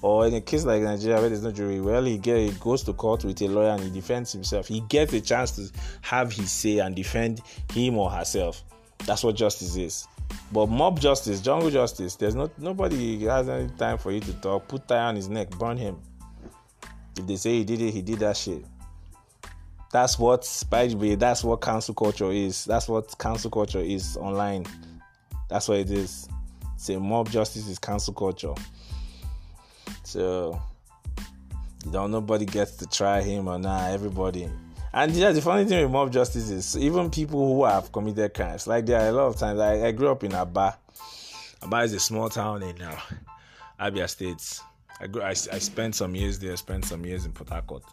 Or 0.00 0.28
in 0.28 0.34
a 0.34 0.40
case 0.40 0.64
like 0.64 0.82
Nigeria 0.82 1.18
where 1.18 1.28
there's 1.28 1.42
no 1.42 1.50
jury, 1.50 1.80
well, 1.80 2.04
he, 2.04 2.18
get, 2.18 2.38
he 2.38 2.50
goes 2.60 2.84
to 2.84 2.92
court 2.92 3.24
with 3.24 3.42
a 3.42 3.48
lawyer 3.48 3.70
and 3.70 3.82
he 3.82 3.90
defends 3.90 4.30
himself. 4.30 4.68
He 4.68 4.80
gets 4.82 5.12
a 5.14 5.20
chance 5.20 5.50
to 5.52 5.72
have 6.02 6.32
his 6.32 6.52
say 6.52 6.78
and 6.78 6.94
defend 6.94 7.40
him 7.72 7.98
or 7.98 8.10
herself. 8.10 8.62
That's 9.06 9.24
what 9.24 9.34
justice 9.34 9.74
is. 9.74 10.06
But 10.52 10.68
mob 10.68 11.00
justice, 11.00 11.40
jungle 11.40 11.70
justice, 11.70 12.14
there's 12.14 12.34
not 12.34 12.56
nobody 12.58 13.24
has 13.24 13.48
any 13.48 13.70
time 13.70 13.98
for 13.98 14.12
you 14.12 14.20
to 14.20 14.32
talk. 14.34 14.68
Put 14.68 14.86
tie 14.86 14.98
on 14.98 15.16
his 15.16 15.28
neck, 15.28 15.50
burn 15.50 15.76
him. 15.76 15.96
If 17.18 17.26
they 17.26 17.36
say 17.36 17.58
he 17.58 17.64
did 17.64 17.80
it, 17.80 17.92
he 17.92 18.02
did 18.02 18.20
that 18.20 18.36
shit. 18.36 18.64
That's 19.90 20.18
what, 20.18 20.64
by 20.70 20.86
the 20.86 20.96
way, 20.96 21.14
that's 21.14 21.42
what 21.42 21.60
cancel 21.60 21.94
culture 21.94 22.30
is. 22.30 22.64
That's 22.64 22.88
what 22.88 23.18
cancel 23.18 23.50
culture 23.50 23.80
is 23.80 24.16
online. 24.16 24.66
That's 25.48 25.68
what 25.68 25.78
it 25.78 25.90
is. 25.90 26.28
Say 26.76 26.96
mob 26.96 27.30
justice 27.30 27.66
is 27.66 27.78
cancel 27.78 28.14
culture. 28.14 28.54
So 30.04 30.60
you 31.84 31.90
don't 31.90 32.10
nobody 32.10 32.44
gets 32.44 32.76
to 32.76 32.86
try 32.86 33.22
him 33.22 33.48
or 33.48 33.58
not. 33.58 33.90
Everybody. 33.90 34.48
And 34.92 35.12
yeah, 35.12 35.32
the 35.32 35.42
funny 35.42 35.64
thing 35.64 35.82
with 35.82 35.90
mob 35.90 36.12
justice 36.12 36.50
is 36.50 36.76
even 36.76 37.10
people 37.10 37.54
who 37.54 37.64
have 37.64 37.90
committed 37.90 38.34
crimes, 38.34 38.66
like 38.66 38.86
there 38.86 39.00
are 39.00 39.08
a 39.08 39.12
lot 39.12 39.26
of 39.26 39.36
times. 39.36 39.58
I, 39.58 39.86
I 39.86 39.92
grew 39.92 40.10
up 40.10 40.22
in 40.22 40.34
Aba. 40.34 40.78
Aba 41.62 41.78
is 41.78 41.94
a 41.94 42.00
small 42.00 42.28
town 42.28 42.62
in 42.62 42.80
uh, 42.80 42.98
Abia 43.80 44.08
State. 44.08 44.60
I, 45.00 45.06
go, 45.06 45.20
I, 45.20 45.30
I 45.30 45.32
spent 45.32 45.94
some 45.94 46.14
years 46.14 46.38
there, 46.38 46.52
I 46.52 46.56
spent 46.56 46.84
some 46.84 47.04
years 47.04 47.24
in 47.24 47.32
Port 47.32 47.50
Harcourt. 47.50 47.84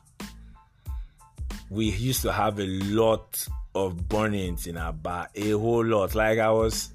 We 1.70 1.86
used 1.86 2.22
to 2.24 2.32
have 2.32 2.60
a 2.60 2.66
lot 2.66 3.48
of 3.74 4.08
burnings 4.08 4.68
in 4.68 4.78
our 4.78 4.94
bar, 4.94 5.30
a 5.36 5.52
whole 5.52 5.86
lot. 5.86 6.16
Like 6.16 6.40
I 6.40 6.52
was, 6.52 6.92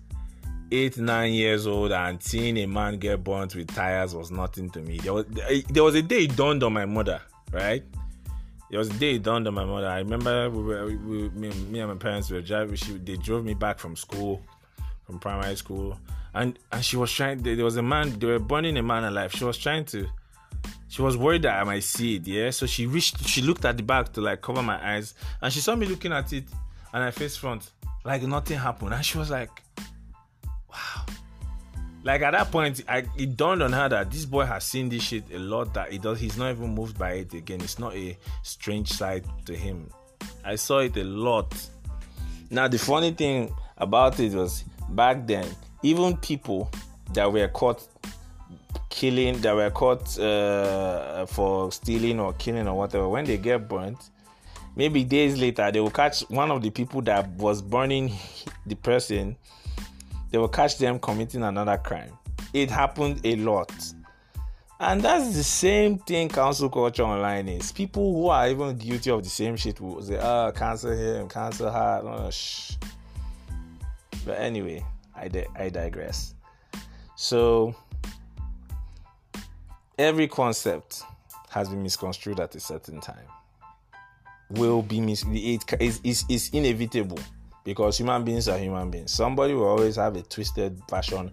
eight, 0.72 0.98
nine 0.98 1.32
years 1.32 1.66
old 1.66 1.92
and 1.92 2.22
seeing 2.22 2.56
a 2.58 2.66
man 2.66 2.98
get 2.98 3.24
burnt 3.24 3.54
with 3.54 3.74
tires 3.74 4.14
was 4.14 4.30
nothing 4.30 4.70
to 4.70 4.80
me. 4.80 4.98
There 4.98 5.12
was 5.12 5.26
there 5.68 5.82
was 5.82 5.94
a 5.94 6.02
day 6.02 6.24
it 6.24 6.36
dawned 6.36 6.62
on 6.62 6.72
my 6.72 6.86
mother, 6.86 7.20
right? 7.52 7.82
There 8.70 8.78
was 8.78 8.88
a 8.88 8.98
day 8.98 9.16
it 9.16 9.22
dawned 9.22 9.48
on 9.48 9.54
my 9.54 9.64
mother. 9.64 9.88
I 9.88 9.98
remember 9.98 10.48
we 10.48 10.62
were, 10.62 10.86
we, 10.86 11.28
me, 11.30 11.50
me, 11.50 11.80
and 11.80 11.90
my 11.90 11.96
parents 11.96 12.30
were 12.30 12.40
driving. 12.40 12.76
She, 12.76 12.92
they 12.92 13.16
drove 13.16 13.44
me 13.44 13.54
back 13.54 13.80
from 13.80 13.96
school, 13.96 14.42
from 15.06 15.18
primary 15.18 15.56
school, 15.56 15.98
and 16.34 16.58
and 16.72 16.84
she 16.84 16.96
was 16.96 17.12
trying. 17.12 17.42
There 17.42 17.64
was 17.64 17.76
a 17.76 17.82
man. 17.82 18.18
They 18.18 18.26
were 18.26 18.38
burning 18.38 18.76
a 18.76 18.82
man 18.82 19.04
alive. 19.04 19.32
She 19.32 19.44
was 19.44 19.58
trying 19.58 19.84
to. 19.86 20.06
She 20.88 21.02
was 21.02 21.16
worried 21.16 21.42
that 21.42 21.60
I 21.60 21.64
might 21.64 21.84
see 21.84 22.16
it. 22.16 22.26
Yeah, 22.26 22.50
so 22.50 22.66
she 22.66 22.86
reached. 22.86 23.26
She 23.26 23.42
looked 23.42 23.64
at 23.64 23.76
the 23.76 23.82
back 23.82 24.12
to 24.14 24.20
like 24.20 24.40
cover 24.42 24.62
my 24.62 24.94
eyes, 24.94 25.14
and 25.40 25.52
she 25.52 25.60
saw 25.60 25.76
me 25.76 25.86
looking 25.86 26.12
at 26.12 26.32
it, 26.32 26.44
and 26.92 27.02
I 27.02 27.10
face 27.10 27.36
front, 27.36 27.70
like 28.04 28.22
nothing 28.22 28.58
happened, 28.58 28.94
and 28.94 29.04
she 29.04 29.18
was 29.18 29.30
like, 29.30 29.50
"Wow." 30.68 31.06
Like 32.02 32.22
at 32.22 32.30
that 32.30 32.50
point, 32.50 32.82
I, 32.88 33.04
it 33.16 33.36
dawned 33.36 33.62
on 33.62 33.72
her 33.72 33.88
that 33.90 34.10
this 34.10 34.24
boy 34.24 34.46
has 34.46 34.64
seen 34.64 34.88
this 34.88 35.02
shit 35.02 35.24
a 35.32 35.38
lot. 35.38 35.74
That 35.74 35.92
he 35.92 35.98
does, 35.98 36.18
he's 36.18 36.38
not 36.38 36.50
even 36.50 36.74
moved 36.74 36.98
by 36.98 37.12
it 37.12 37.34
again. 37.34 37.60
It's 37.60 37.78
not 37.78 37.94
a 37.94 38.16
strange 38.42 38.90
sight 38.90 39.24
to 39.46 39.54
him. 39.54 39.90
I 40.44 40.56
saw 40.56 40.78
it 40.78 40.96
a 40.96 41.04
lot. 41.04 41.54
Now 42.50 42.68
the 42.68 42.78
funny 42.78 43.12
thing 43.12 43.54
about 43.76 44.18
it 44.18 44.32
was 44.32 44.64
back 44.88 45.26
then, 45.26 45.46
even 45.82 46.16
people 46.16 46.70
that 47.12 47.32
were 47.32 47.48
caught 47.48 47.86
killing, 48.88 49.40
that 49.40 49.54
were 49.54 49.70
caught 49.70 50.18
uh, 50.18 51.26
for 51.26 51.72
stealing 51.72 52.20
or 52.20 52.32
killing 52.34 52.68
or 52.68 52.76
whatever, 52.76 53.08
when 53.08 53.24
they 53.24 53.36
get 53.38 53.68
burnt, 53.68 54.10
maybe 54.76 55.04
days 55.04 55.40
later 55.40 55.70
they 55.70 55.80
will 55.80 55.90
catch 55.90 56.20
one 56.30 56.50
of 56.50 56.62
the 56.62 56.70
people 56.70 57.02
that 57.02 57.28
was 57.30 57.62
burning 57.62 58.12
the 58.66 58.74
person 58.76 59.36
they 60.30 60.38
will 60.38 60.48
catch 60.48 60.78
them 60.78 60.98
committing 60.98 61.42
another 61.42 61.76
crime. 61.78 62.12
It 62.52 62.70
happened 62.70 63.20
a 63.24 63.36
lot. 63.36 63.72
And 64.78 65.02
that's 65.02 65.34
the 65.34 65.42
same 65.42 65.98
thing 65.98 66.28
cancel 66.28 66.70
culture 66.70 67.02
online 67.02 67.48
is. 67.48 67.70
People 67.72 68.14
who 68.14 68.28
are 68.28 68.48
even 68.48 68.76
guilty 68.78 69.10
of 69.10 69.22
the 69.22 69.28
same 69.28 69.56
shit 69.56 69.80
will 69.80 70.02
say, 70.02 70.18
oh, 70.18 70.52
cancel 70.54 70.92
him, 70.92 71.28
cancel 71.28 71.70
her. 71.70 72.30
Shh. 72.30 72.76
But 74.24 74.38
anyway, 74.38 74.84
I, 75.20 75.28
di- 75.28 75.46
I 75.54 75.68
digress. 75.68 76.34
So, 77.14 77.74
every 79.98 80.26
concept 80.26 81.02
has 81.50 81.68
been 81.68 81.82
misconstrued 81.82 82.40
at 82.40 82.54
a 82.54 82.60
certain 82.60 83.00
time. 83.00 83.26
Will 84.50 84.82
be 84.82 85.00
mis- 85.00 85.24
it 85.28 85.62
is, 85.80 86.00
is, 86.02 86.24
is 86.28 86.50
inevitable 86.52 87.18
because 87.64 87.98
human 87.98 88.24
beings 88.24 88.48
are 88.48 88.58
human 88.58 88.90
beings. 88.90 89.12
Somebody 89.12 89.54
will 89.54 89.68
always 89.68 89.96
have 89.96 90.16
a 90.16 90.22
twisted 90.22 90.80
version, 90.88 91.30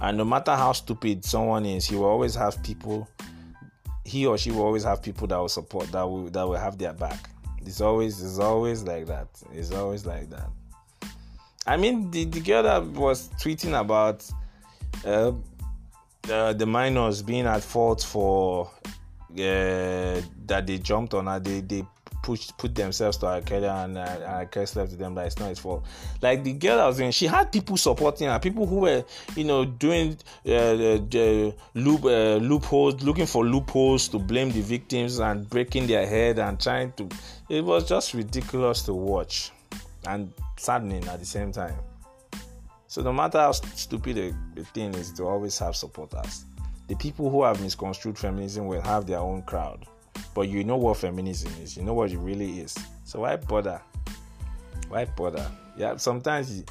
and 0.00 0.18
no 0.18 0.24
matter 0.24 0.54
how 0.54 0.72
stupid 0.72 1.24
someone 1.24 1.64
is, 1.66 1.86
he 1.86 1.96
will 1.96 2.04
always 2.04 2.34
have 2.34 2.62
people. 2.62 3.08
He 4.04 4.26
or 4.26 4.38
she 4.38 4.50
will 4.50 4.62
always 4.62 4.84
have 4.84 5.02
people 5.02 5.26
that 5.28 5.36
will 5.36 5.48
support 5.48 5.90
that 5.92 6.02
will 6.02 6.30
that 6.30 6.46
will 6.46 6.56
have 6.56 6.78
their 6.78 6.92
back. 6.92 7.30
It's 7.64 7.80
always 7.80 8.22
it's 8.22 8.38
always 8.38 8.82
like 8.82 9.06
that. 9.06 9.28
It's 9.52 9.72
always 9.72 10.06
like 10.06 10.30
that. 10.30 10.48
I 11.70 11.76
mean, 11.76 12.10
the, 12.10 12.24
the 12.24 12.40
girl 12.40 12.64
that 12.64 12.84
was 12.84 13.28
tweeting 13.40 13.78
about 13.78 14.28
uh, 15.06 15.30
uh, 16.28 16.52
the 16.52 16.66
minors 16.66 17.22
being 17.22 17.46
at 17.46 17.62
fault 17.62 18.02
for 18.02 18.66
uh, 18.66 20.20
that 20.46 20.64
they 20.66 20.78
jumped 20.78 21.14
on 21.14 21.28
her, 21.28 21.38
they 21.38 21.60
they 21.60 21.86
push 22.24 22.50
put 22.58 22.74
themselves 22.74 23.18
to 23.18 23.26
Al 23.26 23.36
and 23.38 23.96
uh, 23.96 24.46
Al 24.52 24.66
slept 24.66 24.90
with 24.90 24.98
them 24.98 25.14
that 25.14 25.26
it's 25.26 25.38
not 25.38 25.50
his 25.50 25.60
fault. 25.60 25.86
Like 26.20 26.42
the 26.42 26.54
girl 26.54 26.80
I 26.80 26.88
was 26.88 26.98
in, 26.98 27.12
she 27.12 27.28
had 27.28 27.52
people 27.52 27.76
supporting 27.76 28.26
her, 28.26 28.40
people 28.40 28.66
who 28.66 28.80
were 28.80 29.04
you 29.36 29.44
know 29.44 29.64
doing 29.64 30.18
uh, 30.44 30.50
uh, 30.50 31.52
loop 31.74 32.04
uh, 32.04 32.38
loopholes, 32.42 33.00
looking 33.04 33.26
for 33.26 33.46
loopholes 33.46 34.08
to 34.08 34.18
blame 34.18 34.50
the 34.50 34.60
victims 34.60 35.20
and 35.20 35.48
breaking 35.48 35.86
their 35.86 36.04
head 36.04 36.40
and 36.40 36.58
trying 36.58 36.90
to. 36.94 37.08
It 37.48 37.64
was 37.64 37.88
just 37.88 38.12
ridiculous 38.12 38.82
to 38.82 38.92
watch 38.92 39.52
and 40.06 40.32
saddening 40.56 41.06
at 41.08 41.20
the 41.20 41.26
same 41.26 41.52
time. 41.52 41.78
So 42.86 43.02
no 43.02 43.12
matter 43.12 43.38
how 43.38 43.52
stupid 43.52 44.18
a, 44.18 44.34
a 44.60 44.64
thing 44.64 44.94
is, 44.94 45.12
to 45.12 45.24
always 45.24 45.58
have 45.58 45.76
supporters. 45.76 46.44
The 46.88 46.96
people 46.96 47.30
who 47.30 47.44
have 47.44 47.60
misconstrued 47.60 48.18
feminism 48.18 48.66
will 48.66 48.80
have 48.82 49.06
their 49.06 49.18
own 49.18 49.42
crowd 49.42 49.86
but 50.34 50.48
you 50.48 50.64
know 50.64 50.76
what 50.76 50.96
feminism 50.96 51.52
is, 51.62 51.76
you 51.76 51.82
know 51.82 51.94
what 51.94 52.10
it 52.10 52.18
really 52.18 52.60
is. 52.60 52.76
So 53.04 53.20
why 53.20 53.36
bother? 53.36 53.80
Why 54.88 55.04
bother? 55.04 55.50
Yeah, 55.76 55.96
sometimes 55.96 56.58
you, 56.58 56.64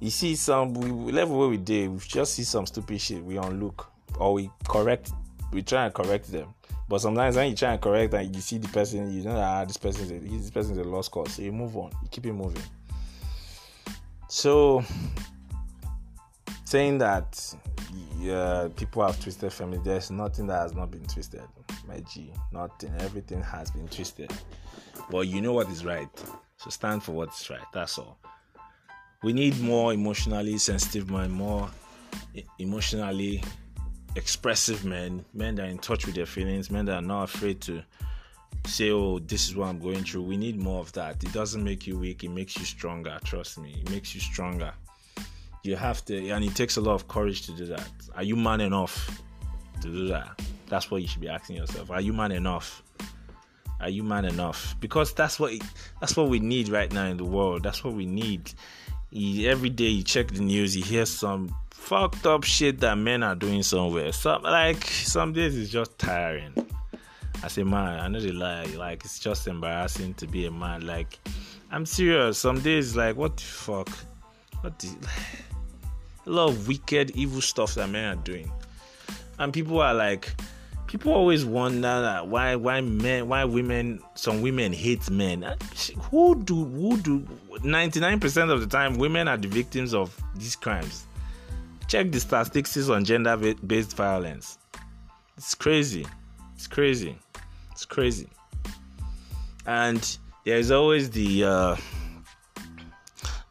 you 0.00 0.10
see 0.10 0.36
some 0.36 0.74
we 0.74 1.12
level 1.12 1.38
where 1.38 1.48
we 1.48 1.56
did, 1.56 1.90
we 1.90 1.98
just 1.98 2.34
see 2.34 2.44
some 2.44 2.66
stupid 2.66 3.00
shit, 3.00 3.22
we 3.22 3.36
unlook 3.36 3.90
or 4.18 4.34
we 4.34 4.50
correct, 4.68 5.10
we 5.52 5.62
try 5.62 5.86
and 5.86 5.94
correct 5.94 6.30
them. 6.30 6.54
But 6.88 7.00
sometimes 7.00 7.36
when 7.36 7.50
you 7.50 7.56
try 7.56 7.72
and 7.72 7.80
correct 7.80 8.14
and 8.14 8.34
you 8.34 8.42
see 8.42 8.58
the 8.58 8.68
person, 8.68 9.10
you 9.10 9.22
know 9.22 9.36
ah, 9.36 9.64
this 9.64 9.76
person 9.76 10.04
is 10.04 10.10
a, 10.10 10.38
this 10.38 10.50
person 10.50 10.72
is 10.72 10.78
a 10.78 10.84
lost 10.84 11.10
cause, 11.10 11.34
so 11.34 11.42
you 11.42 11.52
move 11.52 11.76
on, 11.76 11.90
you 12.02 12.08
keep 12.10 12.26
it 12.26 12.32
moving. 12.32 12.62
So 14.28 14.84
saying 16.64 16.98
that 16.98 17.54
yeah, 18.18 18.68
people 18.76 19.04
have 19.06 19.20
twisted 19.20 19.52
family, 19.52 19.80
there's 19.84 20.10
nothing 20.10 20.46
that 20.48 20.60
has 20.60 20.74
not 20.74 20.90
been 20.90 21.04
twisted 21.04 21.42
my 21.86 22.00
G. 22.00 22.30
Nothing. 22.52 22.92
Everything 23.00 23.42
has 23.42 23.70
been 23.70 23.88
twisted. 23.88 24.30
But 25.10 25.28
you 25.28 25.40
know 25.40 25.52
what 25.52 25.68
is 25.68 25.84
right. 25.84 26.08
So 26.56 26.70
stand 26.70 27.02
for 27.02 27.12
what 27.12 27.30
is 27.30 27.50
right. 27.50 27.66
That's 27.72 27.98
all. 27.98 28.18
We 29.22 29.32
need 29.32 29.60
more 29.60 29.92
emotionally 29.92 30.58
sensitive 30.58 31.10
men, 31.10 31.30
more 31.30 31.70
emotionally 32.58 33.42
expressive 34.16 34.84
men, 34.84 35.24
men 35.34 35.56
that 35.56 35.66
are 35.66 35.70
in 35.70 35.78
touch 35.78 36.06
with 36.06 36.14
their 36.14 36.26
feelings, 36.26 36.70
men 36.70 36.84
that 36.86 36.96
are 36.96 37.02
not 37.02 37.24
afraid 37.24 37.60
to 37.62 37.82
say, 38.66 38.90
Oh, 38.90 39.18
this 39.18 39.48
is 39.48 39.56
what 39.56 39.68
I'm 39.68 39.78
going 39.78 40.04
through. 40.04 40.22
We 40.22 40.36
need 40.36 40.56
more 40.56 40.80
of 40.80 40.92
that. 40.92 41.22
It 41.22 41.32
doesn't 41.32 41.62
make 41.62 41.86
you 41.86 41.98
weak, 41.98 42.24
it 42.24 42.30
makes 42.30 42.56
you 42.56 42.64
stronger. 42.64 43.18
Trust 43.24 43.58
me, 43.58 43.76
it 43.80 43.90
makes 43.90 44.14
you 44.14 44.20
stronger. 44.20 44.72
You 45.62 45.76
have 45.76 46.04
to, 46.06 46.28
and 46.30 46.44
it 46.44 46.54
takes 46.54 46.76
a 46.76 46.80
lot 46.80 46.94
of 46.94 47.08
courage 47.08 47.46
to 47.46 47.52
do 47.52 47.66
that. 47.66 47.88
Are 48.14 48.22
you 48.22 48.36
man 48.36 48.60
enough 48.60 49.22
to 49.80 49.88
do 49.88 50.08
that? 50.08 50.40
That's 50.68 50.90
what 50.90 51.02
you 51.02 51.08
should 51.08 51.22
be 51.22 51.28
asking 51.28 51.56
yourself. 51.56 51.90
Are 51.90 52.00
you 52.00 52.12
man 52.12 52.32
enough? 52.32 52.82
Are 53.80 53.88
you 53.88 54.02
man 54.02 54.24
enough? 54.24 54.74
Because 54.80 55.12
that's 55.14 55.40
what 55.40 55.52
that's 56.00 56.16
what 56.16 56.28
we 56.28 56.38
need 56.38 56.68
right 56.68 56.92
now 56.92 57.06
in 57.06 57.16
the 57.16 57.24
world. 57.24 57.62
That's 57.62 57.82
what 57.82 57.94
we 57.94 58.06
need. 58.06 58.52
Every 59.14 59.70
day 59.70 59.88
you 59.88 60.02
check 60.02 60.28
the 60.28 60.40
news, 60.40 60.76
you 60.76 60.82
hear 60.82 61.06
some 61.06 61.54
fucked 61.84 62.24
up 62.24 62.44
shit 62.44 62.80
that 62.80 62.96
men 62.96 63.22
are 63.22 63.34
doing 63.34 63.62
somewhere. 63.62 64.10
Some 64.10 64.42
like 64.42 64.82
some 64.84 65.34
days 65.34 65.56
it's 65.56 65.70
just 65.70 65.98
tiring. 65.98 66.54
As 67.42 67.58
a 67.58 67.64
man, 67.64 68.00
I 68.00 68.08
know 68.08 68.20
they 68.20 68.32
lie. 68.32 68.64
Like 68.64 69.04
it's 69.04 69.18
just 69.18 69.46
embarrassing 69.46 70.14
to 70.14 70.26
be 70.26 70.46
a 70.46 70.50
man. 70.50 70.86
Like 70.86 71.18
I'm 71.70 71.84
serious. 71.84 72.38
Some 72.38 72.60
days 72.60 72.96
like 72.96 73.16
what 73.16 73.36
the 73.36 73.42
fuck? 73.42 73.90
What 74.62 74.78
the 74.78 74.88
a 76.26 76.30
lot 76.30 76.48
of 76.48 76.66
wicked, 76.66 77.10
evil 77.10 77.42
stuff 77.42 77.74
that 77.74 77.90
men 77.90 78.16
are 78.16 78.22
doing, 78.22 78.50
and 79.38 79.52
people 79.52 79.78
are 79.82 79.92
like 79.92 80.34
people 80.86 81.12
always 81.12 81.44
wonder 81.44 82.22
why 82.24 82.56
why 82.56 82.80
men 82.80 83.28
why 83.28 83.44
women 83.44 84.00
some 84.14 84.40
women 84.40 84.72
hate 84.72 85.10
men 85.10 85.44
who 86.10 86.40
do 86.44 86.64
who 86.64 86.96
do 86.98 87.20
99% 87.50 88.50
of 88.50 88.60
the 88.60 88.66
time 88.66 88.96
women 88.96 89.26
are 89.26 89.36
the 89.36 89.48
victims 89.48 89.92
of 89.92 90.16
these 90.36 90.54
crimes 90.54 91.04
check 91.94 92.10
the 92.10 92.18
statistics 92.18 92.88
on 92.88 93.04
gender 93.04 93.36
based 93.68 93.96
violence 93.96 94.58
it's 95.36 95.54
crazy 95.54 96.04
it's 96.56 96.66
crazy 96.66 97.16
it's 97.70 97.84
crazy 97.84 98.28
and 99.66 100.18
there's 100.44 100.72
always 100.72 101.08
the 101.10 101.44
uh, 101.44 101.76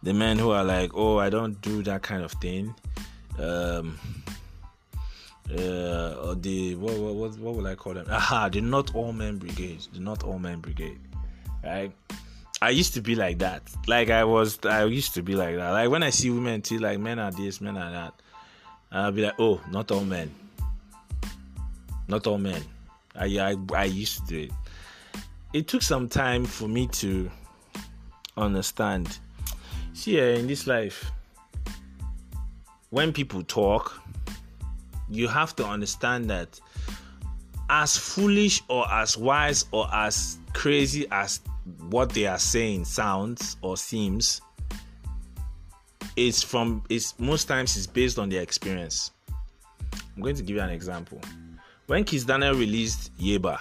the 0.04 0.14
men 0.14 0.38
who 0.38 0.52
are 0.52 0.66
like 0.66 0.92
oh 0.94 1.20
i 1.20 1.30
don't 1.30 1.62
do 1.62 1.82
that 1.84 2.02
kind 2.02 2.22
of 2.22 2.34
thing 2.34 2.76
um, 3.40 3.98
uh, 5.50 6.16
or 6.26 6.36
the 6.36 6.76
what, 6.76 6.98
what 6.98 7.38
what 7.38 7.66
I 7.66 7.76
call 7.76 7.94
them? 7.94 8.08
Aha, 8.10 8.50
the 8.50 8.60
not 8.60 8.94
all 8.94 9.14
men 9.14 9.38
brigade, 9.38 9.88
the 9.94 10.00
not 10.00 10.24
all 10.24 10.40
men 10.40 10.60
brigade, 10.60 11.00
right? 11.64 11.94
I 12.62 12.70
used 12.70 12.94
to 12.94 13.02
be 13.02 13.16
like 13.16 13.40
that. 13.40 13.64
Like 13.88 14.10
I 14.10 14.24
was, 14.24 14.60
I 14.66 14.84
used 14.86 15.14
to 15.16 15.22
be 15.22 15.36
like 15.36 15.56
that. 15.56 15.72
Like 15.72 15.90
when 15.90 16.04
I 16.04 16.12
see 16.12 16.30
women, 16.30 16.64
see 16.64 16.78
like 16.78 17.00
men 17.00 17.20
are 17.20 17.32
this, 17.32 17.60
men 17.60 17.78
are 17.78 17.92
that, 17.92 18.14
I'll 18.94 19.12
be 19.12 19.24
like, 19.24 19.34
oh, 19.40 19.60
not 19.72 19.92
all 19.92 20.06
men, 20.06 20.32
not 22.08 22.28
all 22.28 22.38
men. 22.38 22.62
I 23.16 23.26
I 23.40 23.56
I 23.76 23.86
used 23.86 24.20
to 24.20 24.26
do 24.28 24.40
it. 24.42 24.52
It 25.54 25.68
took 25.68 25.82
some 25.82 26.08
time 26.08 26.46
for 26.46 26.68
me 26.68 26.88
to 26.88 27.30
understand. 28.38 29.20
See, 29.94 30.20
uh, 30.20 30.24
in 30.24 30.48
this 30.48 30.68
life, 30.68 31.12
when 32.90 33.14
people 33.14 33.44
talk, 33.44 34.00
you 35.10 35.28
have 35.28 35.56
to 35.56 35.66
understand 35.66 36.30
that 36.30 36.60
as 37.70 37.98
foolish 37.98 38.62
or 38.68 38.92
as 38.92 39.18
wise 39.18 39.66
or 39.72 39.88
as 39.94 40.38
crazy 40.54 41.08
as 41.12 41.40
what 41.90 42.10
they 42.10 42.28
are 42.28 42.40
saying 42.40 42.86
sounds 42.86 43.58
or 43.62 43.78
seems, 43.78 44.42
is 46.16 46.44
from 46.44 46.84
is 46.90 47.14
most 47.18 47.46
times 47.46 47.76
is 47.76 47.88
based 47.88 48.20
on 48.20 48.30
their 48.30 48.42
experience. 48.42 49.12
I'm 50.16 50.22
going 50.22 50.36
to 50.36 50.44
give 50.44 50.56
you 50.56 50.62
an 50.62 50.70
example. 50.70 51.20
When 51.88 52.04
Kiss 52.04 52.24
Daniel 52.24 52.54
released 52.56 53.16
Yeba, 53.18 53.60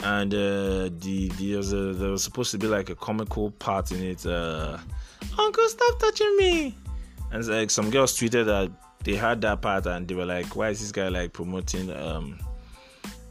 and 0.00 0.32
uh, 0.32 0.38
the, 0.38 1.30
the 1.38 1.48
there, 1.48 1.56
was 1.58 1.72
a, 1.72 1.92
there 1.92 2.10
was 2.10 2.22
supposed 2.22 2.50
to 2.52 2.58
be 2.58 2.66
like 2.66 2.90
a 2.90 2.94
comical 2.94 3.50
part 3.52 3.90
in 3.92 4.02
it. 4.02 4.24
Uh, 4.24 4.78
Uncle, 5.38 5.68
stop 5.68 5.98
touching 5.98 6.36
me! 6.36 6.74
And 7.30 7.46
like 7.46 7.70
some 7.70 7.90
girls 7.90 8.18
tweeted 8.18 8.46
that 8.46 8.70
they 9.04 9.14
had 9.14 9.40
that 9.42 9.60
part 9.60 9.86
and 9.86 10.06
they 10.08 10.14
were 10.14 10.24
like, 10.24 10.56
"Why 10.56 10.70
is 10.70 10.80
this 10.80 10.92
guy 10.92 11.08
like 11.08 11.32
promoting 11.32 11.90
um, 11.94 12.38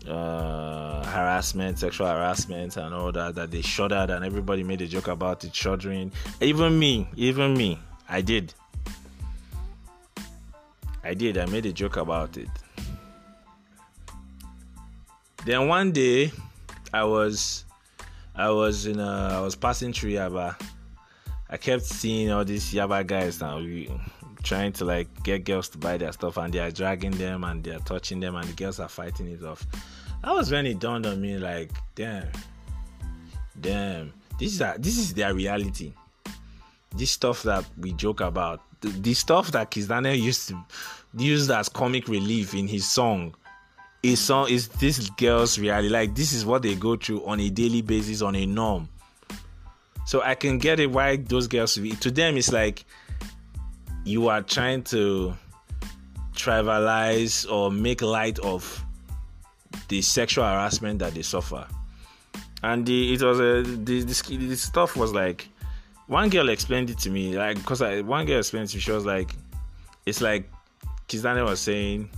uh, 0.07 1.03
harassment, 1.05 1.79
sexual 1.79 2.07
harassment, 2.07 2.77
and 2.77 2.93
all 2.93 3.11
that?" 3.11 3.35
That 3.35 3.51
they 3.51 3.61
shuddered 3.61 4.09
and 4.09 4.23
everybody 4.23 4.63
made 4.63 4.81
a 4.81 4.87
joke 4.87 5.07
about 5.07 5.43
it, 5.43 5.55
shuddering. 5.55 6.11
Even 6.41 6.77
me, 6.77 7.07
even 7.15 7.53
me, 7.55 7.79
I 8.09 8.21
did. 8.21 8.53
I 11.03 11.13
did. 11.13 11.37
I 11.37 11.45
made 11.45 11.65
a 11.65 11.71
joke 11.71 11.97
about 11.97 12.37
it. 12.37 12.49
Then 15.45 15.67
one 15.67 15.91
day, 15.91 16.31
I 16.93 17.03
was 17.03 17.63
I 18.35 18.51
was 18.51 18.85
in 18.85 18.99
a, 18.99 19.37
I 19.37 19.39
was 19.41 19.55
passing 19.55 19.93
through 19.93 20.11
Yaba. 20.11 20.55
I 21.49 21.57
kept 21.57 21.83
seeing 21.83 22.31
all 22.31 22.45
these 22.45 22.73
Yaba 22.73 23.05
guys 23.07 23.39
now 23.39 23.59
trying 24.43 24.71
to 24.73 24.85
like 24.85 25.07
get 25.23 25.43
girls 25.43 25.69
to 25.69 25.77
buy 25.77 25.97
their 25.97 26.11
stuff 26.11 26.37
and 26.37 26.53
they 26.53 26.59
are 26.59 26.71
dragging 26.71 27.11
them 27.11 27.43
and 27.43 27.63
they 27.63 27.71
are 27.71 27.79
touching 27.79 28.19
them 28.19 28.35
and 28.35 28.47
the 28.47 28.53
girls 28.53 28.79
are 28.79 28.87
fighting 28.87 29.27
it 29.27 29.43
off. 29.43 29.65
That 30.23 30.33
was 30.33 30.51
when 30.51 30.65
it 30.65 30.79
dawned 30.79 31.05
on 31.05 31.21
me 31.21 31.37
like, 31.37 31.71
damn, 31.95 32.27
damn, 33.59 34.13
this 34.39 34.53
is 34.53 34.61
a, 34.61 34.75
this 34.77 34.97
is 34.97 35.13
their 35.13 35.33
reality. 35.33 35.93
This 36.95 37.11
stuff 37.11 37.43
that 37.43 37.65
we 37.77 37.93
joke 37.93 38.21
about, 38.21 38.61
the, 38.81 38.89
the 38.89 39.13
stuff 39.13 39.51
that 39.51 39.69
Kiss 39.69 39.87
Daniel 39.87 40.15
used 40.15 40.49
to 40.49 40.57
use 41.15 41.49
as 41.49 41.69
comic 41.69 42.07
relief 42.07 42.53
in 42.53 42.67
his 42.67 42.87
song 42.89 43.35
is 44.03 44.19
song 44.19 44.49
is 44.49 44.67
this 44.67 45.09
girl's 45.11 45.57
reality. 45.57 45.89
Like 45.89 46.15
this 46.15 46.33
is 46.33 46.45
what 46.45 46.61
they 46.61 46.75
go 46.75 46.95
through 46.95 47.25
on 47.25 47.39
a 47.39 47.49
daily 47.49 47.81
basis, 47.81 48.21
on 48.21 48.35
a 48.35 48.45
norm. 48.45 48.89
So 50.05 50.21
I 50.21 50.35
can 50.35 50.57
get 50.57 50.79
it 50.79 50.89
why 50.91 51.17
those 51.17 51.47
girls 51.47 51.73
to 51.73 52.11
them 52.11 52.37
it's 52.37 52.51
like 52.51 52.85
you 54.05 54.29
are 54.29 54.41
trying 54.41 54.83
to 54.83 55.33
trivialize 56.33 57.51
or 57.51 57.71
make 57.71 58.01
light 58.01 58.39
of 58.39 58.85
the 59.87 60.01
sexual 60.01 60.43
harassment 60.43 60.99
that 60.99 61.13
they 61.13 61.21
suffer. 61.21 61.67
And 62.63 62.85
the, 62.85 63.13
it 63.13 63.21
was 63.21 63.39
a 63.39 63.61
the, 63.63 64.01
the, 64.01 64.37
the 64.47 64.55
stuff 64.55 64.95
was 64.95 65.13
like 65.13 65.47
one 66.07 66.29
girl 66.29 66.49
explained 66.49 66.89
it 66.89 66.97
to 66.99 67.09
me 67.09 67.37
like 67.37 67.57
because 67.57 67.81
one 68.03 68.25
girl 68.25 68.39
explained 68.39 68.69
to 68.69 68.77
me 68.77 68.81
she 68.81 68.91
was 68.91 69.05
like 69.05 69.29
it's 70.05 70.21
like 70.21 70.49
Kiss 71.07 71.21
Daniel 71.21 71.45
was 71.45 71.59
saying 71.59 72.09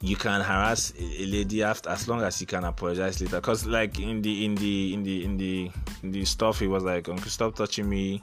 you 0.00 0.16
can 0.16 0.40
harass 0.40 0.92
a 0.98 1.26
lady 1.26 1.62
after 1.62 1.88
as 1.90 2.08
long 2.08 2.20
as 2.22 2.40
you 2.40 2.46
can 2.46 2.64
apologize 2.64 3.20
later. 3.20 3.36
Because 3.36 3.66
like 3.66 3.98
in 4.00 4.20
the 4.20 4.44
in 4.44 4.54
the 4.54 4.94
in 4.94 5.02
the 5.02 5.24
in 5.24 5.36
the 5.36 5.70
in 6.02 6.10
the 6.10 6.24
stuff 6.24 6.60
he 6.60 6.66
was 6.66 6.82
like 6.82 7.08
uncle 7.08 7.30
stop 7.30 7.54
touching 7.54 7.88
me. 7.88 8.22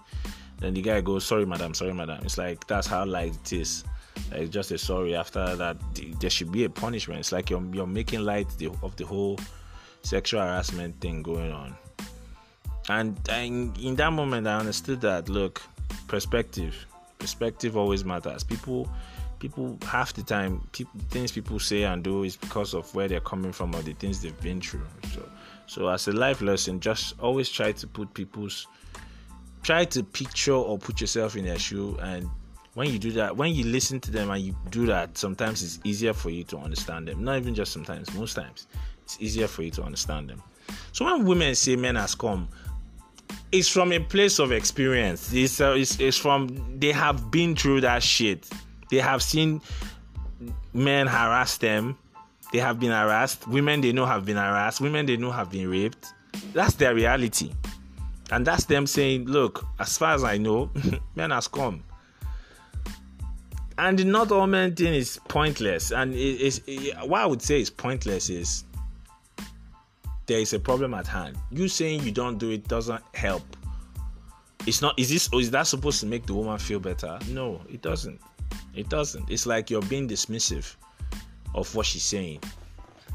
Then 0.59 0.75
the 0.75 0.81
guy 0.81 1.01
goes 1.01 1.25
sorry 1.25 1.45
madam 1.45 1.73
sorry 1.73 1.93
madam. 1.93 2.19
It's 2.23 2.37
like 2.37 2.67
that's 2.67 2.87
how 2.87 3.05
light 3.05 3.33
it 3.33 3.53
is 3.53 3.83
like 4.31 4.49
just 4.49 4.71
a 4.71 4.77
sorry 4.77 5.15
after 5.15 5.55
that. 5.55 5.77
There 6.19 6.29
should 6.29 6.51
be 6.51 6.63
a 6.63 6.69
punishment. 6.69 7.19
It's 7.19 7.31
like 7.31 7.49
you're, 7.49 7.63
you're 7.73 7.87
making 7.87 8.21
light 8.21 8.47
of 8.81 8.95
the 8.95 9.05
whole 9.05 9.39
sexual 10.03 10.41
harassment 10.41 10.99
thing 11.01 11.21
going 11.21 11.51
on. 11.51 11.75
And, 12.89 13.17
and 13.29 13.77
in 13.77 13.95
that 13.97 14.11
moment 14.11 14.47
i 14.47 14.57
understood 14.57 15.01
that 15.01 15.29
look 15.29 15.61
perspective. 16.07 16.85
Perspective 17.19 17.77
always 17.77 18.03
matters. 18.03 18.43
People 18.43 18.89
people 19.39 19.75
half 19.87 20.13
the 20.13 20.21
time 20.21 20.61
people, 20.71 20.99
things 21.09 21.31
people 21.31 21.59
say 21.59 21.83
and 21.83 22.03
do 22.03 22.23
is 22.23 22.35
because 22.35 22.75
of 22.75 22.93
where 22.93 23.07
they're 23.07 23.19
coming 23.19 23.51
from 23.51 23.73
or 23.73 23.81
the 23.81 23.93
things 23.93 24.21
they've 24.21 24.39
been 24.41 24.61
through. 24.61 24.85
So 25.13 25.27
so 25.67 25.87
as 25.87 26.07
a 26.07 26.11
life 26.11 26.41
lesson 26.41 26.79
just 26.79 27.19
always 27.19 27.49
try 27.49 27.71
to 27.71 27.87
put 27.87 28.13
people's 28.13 28.67
try 29.63 29.85
to 29.85 30.03
picture 30.03 30.53
or 30.53 30.77
put 30.77 31.01
yourself 31.01 31.35
in 31.35 31.45
their 31.45 31.59
shoe 31.59 31.97
and 32.01 32.29
when 32.73 32.89
you 32.89 32.99
do 32.99 33.11
that 33.11 33.35
when 33.35 33.53
you 33.53 33.65
listen 33.65 33.99
to 33.99 34.11
them 34.11 34.29
and 34.29 34.41
you 34.41 34.55
do 34.69 34.85
that 34.85 35.17
sometimes 35.17 35.61
it's 35.63 35.79
easier 35.83 36.13
for 36.13 36.29
you 36.29 36.43
to 36.43 36.57
understand 36.57 37.07
them 37.07 37.23
not 37.23 37.37
even 37.37 37.53
just 37.53 37.71
sometimes 37.71 38.13
most 38.13 38.33
times 38.33 38.67
it's 39.03 39.17
easier 39.19 39.47
for 39.47 39.63
you 39.63 39.71
to 39.71 39.83
understand 39.83 40.29
them 40.29 40.41
so 40.91 41.05
when 41.05 41.25
women 41.25 41.55
say 41.55 41.75
men 41.75 41.95
has 41.95 42.15
come 42.15 42.47
it's 43.51 43.67
from 43.67 43.91
a 43.91 43.99
place 43.99 44.39
of 44.39 44.51
experience 44.51 45.33
it's, 45.33 45.59
uh, 45.59 45.73
it's, 45.75 45.99
it's 45.99 46.17
from 46.17 46.47
they 46.79 46.91
have 46.91 47.29
been 47.31 47.55
through 47.55 47.81
that 47.81 48.01
shit 48.01 48.47
they 48.91 48.97
have 48.97 49.23
seen 49.23 49.61
men 50.73 51.07
harass 51.07 51.57
them. 51.57 51.97
They 52.51 52.59
have 52.59 52.79
been 52.79 52.91
harassed. 52.91 53.47
Women 53.47 53.81
they 53.81 53.93
know 53.93 54.05
have 54.05 54.25
been 54.25 54.37
harassed. 54.37 54.81
Women 54.81 55.05
they 55.05 55.17
know 55.17 55.31
have 55.31 55.49
been 55.49 55.69
raped. 55.69 56.13
That's 56.53 56.75
their 56.75 56.93
reality. 56.93 57.53
And 58.31 58.45
that's 58.45 58.65
them 58.65 58.87
saying, 58.87 59.25
look, 59.25 59.65
as 59.79 59.97
far 59.97 60.13
as 60.13 60.23
I 60.23 60.37
know, 60.37 60.69
men 61.15 61.31
has 61.31 61.47
come. 61.47 61.83
And 63.81 63.97
the 63.97 64.05
not 64.05 64.31
all 64.31 64.45
men 64.45 64.75
thing 64.75 64.93
is 64.93 65.19
pointless. 65.27 65.91
And 65.91 66.13
it, 66.13 66.61
it, 66.67 66.95
what 67.07 67.21
I 67.21 67.25
would 67.25 67.41
say 67.41 67.59
is 67.59 67.71
pointless 67.71 68.29
is 68.29 68.63
there 70.27 70.37
is 70.37 70.53
a 70.53 70.59
problem 70.59 70.93
at 70.93 71.07
hand. 71.07 71.35
You 71.49 71.67
saying 71.67 72.03
you 72.03 72.11
don't 72.11 72.37
do 72.37 72.51
it 72.51 72.67
doesn't 72.67 73.03
help. 73.15 73.41
It's 74.67 74.83
not. 74.83 74.99
Is 74.99 75.09
this? 75.09 75.29
Or 75.33 75.39
is 75.41 75.49
that 75.49 75.63
supposed 75.63 75.99
to 76.01 76.05
make 76.05 76.27
the 76.27 76.35
woman 76.35 76.59
feel 76.59 76.79
better? 76.79 77.17
No, 77.29 77.59
it 77.71 77.81
doesn't. 77.81 78.21
It 78.75 78.87
doesn't. 78.87 79.31
It's 79.31 79.47
like 79.47 79.71
you're 79.71 79.81
being 79.81 80.07
dismissive 80.07 80.75
of 81.55 81.73
what 81.73 81.87
she's 81.87 82.03
saying. 82.03 82.39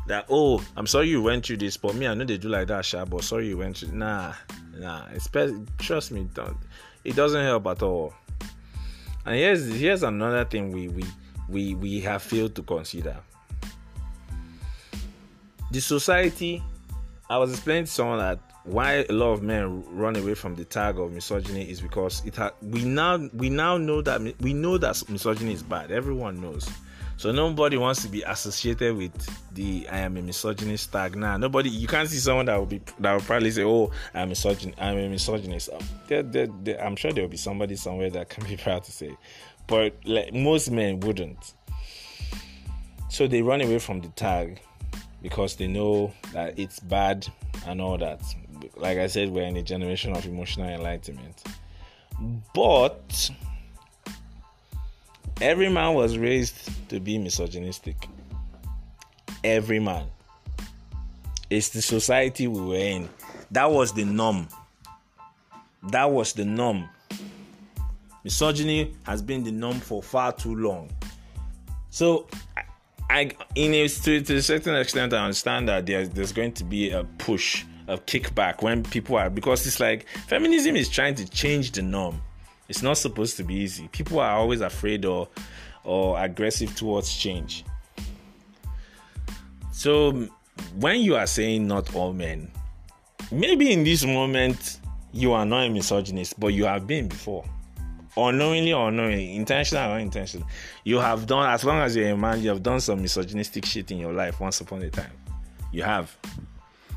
That 0.08 0.26
oh, 0.28 0.64
I'm 0.76 0.88
sorry 0.88 1.08
you 1.10 1.22
went 1.22 1.46
through 1.46 1.58
this, 1.58 1.76
but 1.76 1.94
me 1.94 2.08
I 2.08 2.14
know 2.14 2.24
they 2.24 2.38
do 2.38 2.48
like 2.48 2.66
that, 2.68 2.84
sha. 2.84 3.04
But 3.04 3.22
sorry 3.22 3.46
you 3.46 3.58
went 3.58 3.78
through. 3.78 3.92
Nah, 3.92 4.32
nah. 4.76 5.04
It's 5.12 5.28
best, 5.28 5.54
trust 5.78 6.10
me, 6.10 6.28
don't. 6.34 6.56
It 7.04 7.14
doesn't 7.14 7.44
help 7.44 7.68
at 7.68 7.84
all. 7.84 8.14
And 9.26 9.34
here's 9.34 9.66
here's 9.66 10.04
another 10.04 10.44
thing 10.44 10.70
we 10.70 10.88
we 10.88 11.04
we 11.48 11.74
we 11.74 12.00
have 12.00 12.22
failed 12.22 12.54
to 12.54 12.62
consider. 12.62 13.16
The 15.72 15.80
society. 15.80 16.62
I 17.28 17.38
was 17.38 17.50
explaining 17.50 17.86
to 17.86 17.90
someone 17.90 18.18
that 18.18 18.38
why 18.62 19.04
a 19.08 19.12
lot 19.12 19.32
of 19.32 19.42
men 19.42 19.82
run 19.96 20.14
away 20.14 20.34
from 20.34 20.54
the 20.54 20.64
tag 20.64 20.98
of 21.00 21.12
misogyny 21.12 21.68
is 21.68 21.80
because 21.80 22.24
it 22.24 22.36
ha- 22.36 22.52
we 22.62 22.84
now 22.84 23.28
we 23.34 23.50
now 23.50 23.76
know 23.76 24.00
that 24.02 24.20
we 24.40 24.54
know 24.54 24.78
that 24.78 25.02
misogyny 25.08 25.52
is 25.52 25.62
bad. 25.64 25.90
Everyone 25.90 26.40
knows. 26.40 26.68
So 27.18 27.32
nobody 27.32 27.76
wants 27.78 28.02
to 28.02 28.08
be 28.08 28.22
associated 28.22 28.96
with 28.96 29.54
the 29.54 29.88
I 29.88 30.00
am 30.00 30.16
a 30.16 30.22
misogynist 30.22 30.92
tag. 30.92 31.16
Now 31.16 31.36
nobody 31.36 31.70
you 31.70 31.86
can't 31.86 32.08
see 32.08 32.18
someone 32.18 32.46
that 32.46 32.58
will 32.58 32.66
be 32.66 32.80
that 33.00 33.12
will 33.14 33.20
probably 33.20 33.50
say, 33.50 33.64
Oh, 33.64 33.90
I'm 34.14 34.30
misogyn 34.30 34.74
I'm 34.78 34.98
a 34.98 35.08
misogynist. 35.08 35.70
Um, 35.72 35.80
they're, 36.08 36.22
they're, 36.22 36.48
they're, 36.62 36.84
I'm 36.84 36.96
sure 36.96 37.12
there 37.12 37.24
will 37.24 37.30
be 37.30 37.36
somebody 37.36 37.76
somewhere 37.76 38.10
that 38.10 38.28
can 38.28 38.46
be 38.46 38.56
proud 38.62 38.84
to 38.84 38.92
say. 38.92 39.16
But 39.66 39.94
like 40.04 40.34
most 40.34 40.70
men 40.70 41.00
wouldn't. 41.00 41.54
So 43.08 43.26
they 43.26 43.40
run 43.40 43.60
away 43.62 43.78
from 43.78 44.00
the 44.00 44.08
tag 44.08 44.60
because 45.22 45.56
they 45.56 45.68
know 45.68 46.12
that 46.32 46.58
it's 46.58 46.80
bad 46.80 47.26
and 47.66 47.80
all 47.80 47.96
that 47.98 48.20
like 48.76 48.98
I 48.98 49.06
said, 49.06 49.30
we're 49.30 49.44
in 49.44 49.56
a 49.56 49.62
generation 49.62 50.14
of 50.14 50.26
emotional 50.26 50.68
enlightenment. 50.68 51.42
But 52.54 53.30
every 55.40 55.68
man 55.68 55.94
was 55.94 56.18
raised 56.18 56.88
to 56.88 57.00
be 57.00 57.18
misogynistic. 57.18 58.08
Every 59.44 59.78
man. 59.78 60.06
It's 61.50 61.68
the 61.68 61.82
society 61.82 62.48
we 62.48 62.60
were 62.60 62.76
in. 62.76 63.08
That 63.50 63.70
was 63.70 63.92
the 63.92 64.04
norm. 64.04 64.48
That 65.90 66.10
was 66.10 66.32
the 66.32 66.44
norm. 66.44 66.88
Misogyny 68.24 68.94
has 69.04 69.22
been 69.22 69.44
the 69.44 69.52
norm 69.52 69.78
for 69.78 70.02
far 70.02 70.32
too 70.32 70.56
long. 70.56 70.90
So, 71.90 72.26
I, 73.08 73.30
in 73.54 73.72
a 73.72 73.88
to, 73.88 74.20
to 74.20 74.36
a 74.36 74.42
certain 74.42 74.74
extent, 74.74 75.12
I 75.12 75.18
understand 75.18 75.68
that 75.68 75.86
there's 75.86 76.10
there's 76.10 76.32
going 76.32 76.52
to 76.54 76.64
be 76.64 76.90
a 76.90 77.04
push 77.18 77.64
a 77.88 77.96
kickback 77.98 78.62
when 78.62 78.82
people 78.82 79.16
are 79.16 79.30
because 79.30 79.64
it's 79.66 79.78
like 79.78 80.06
feminism 80.26 80.74
is 80.74 80.88
trying 80.88 81.14
to 81.14 81.28
change 81.30 81.72
the 81.72 81.82
norm. 81.82 82.20
It's 82.68 82.82
not 82.82 82.98
supposed 82.98 83.36
to 83.36 83.44
be 83.44 83.54
easy. 83.54 83.88
People 83.88 84.20
are 84.20 84.32
always 84.32 84.60
afraid 84.60 85.04
or 85.04 85.28
or 85.84 86.20
aggressive 86.22 86.74
towards 86.74 87.14
change. 87.14 87.64
So 89.72 90.28
when 90.74 91.00
you 91.00 91.16
are 91.16 91.26
saying 91.26 91.66
not 91.66 91.94
all 91.94 92.12
men, 92.12 92.50
maybe 93.30 93.72
in 93.72 93.84
this 93.84 94.04
moment 94.04 94.80
you 95.12 95.32
are 95.32 95.46
not 95.46 95.66
a 95.66 95.70
misogynist, 95.70 96.38
but 96.38 96.48
you 96.48 96.64
have 96.64 96.86
been 96.86 97.08
before. 97.08 97.44
Unknowingly 98.16 98.72
or 98.72 98.88
unknowingly, 98.88 99.36
intentional 99.36 99.90
or 99.90 99.94
unintentional. 99.96 100.48
You 100.84 100.98
have 100.98 101.26
done 101.26 101.50
as 101.50 101.64
long 101.64 101.78
as 101.78 101.94
you're 101.94 102.08
a 102.08 102.16
man, 102.16 102.40
you 102.42 102.48
have 102.48 102.62
done 102.62 102.80
some 102.80 103.02
misogynistic 103.02 103.66
shit 103.66 103.90
in 103.90 103.98
your 103.98 104.12
life 104.12 104.40
once 104.40 104.60
upon 104.60 104.82
a 104.82 104.90
time. 104.90 105.12
You 105.72 105.82
have. 105.82 106.16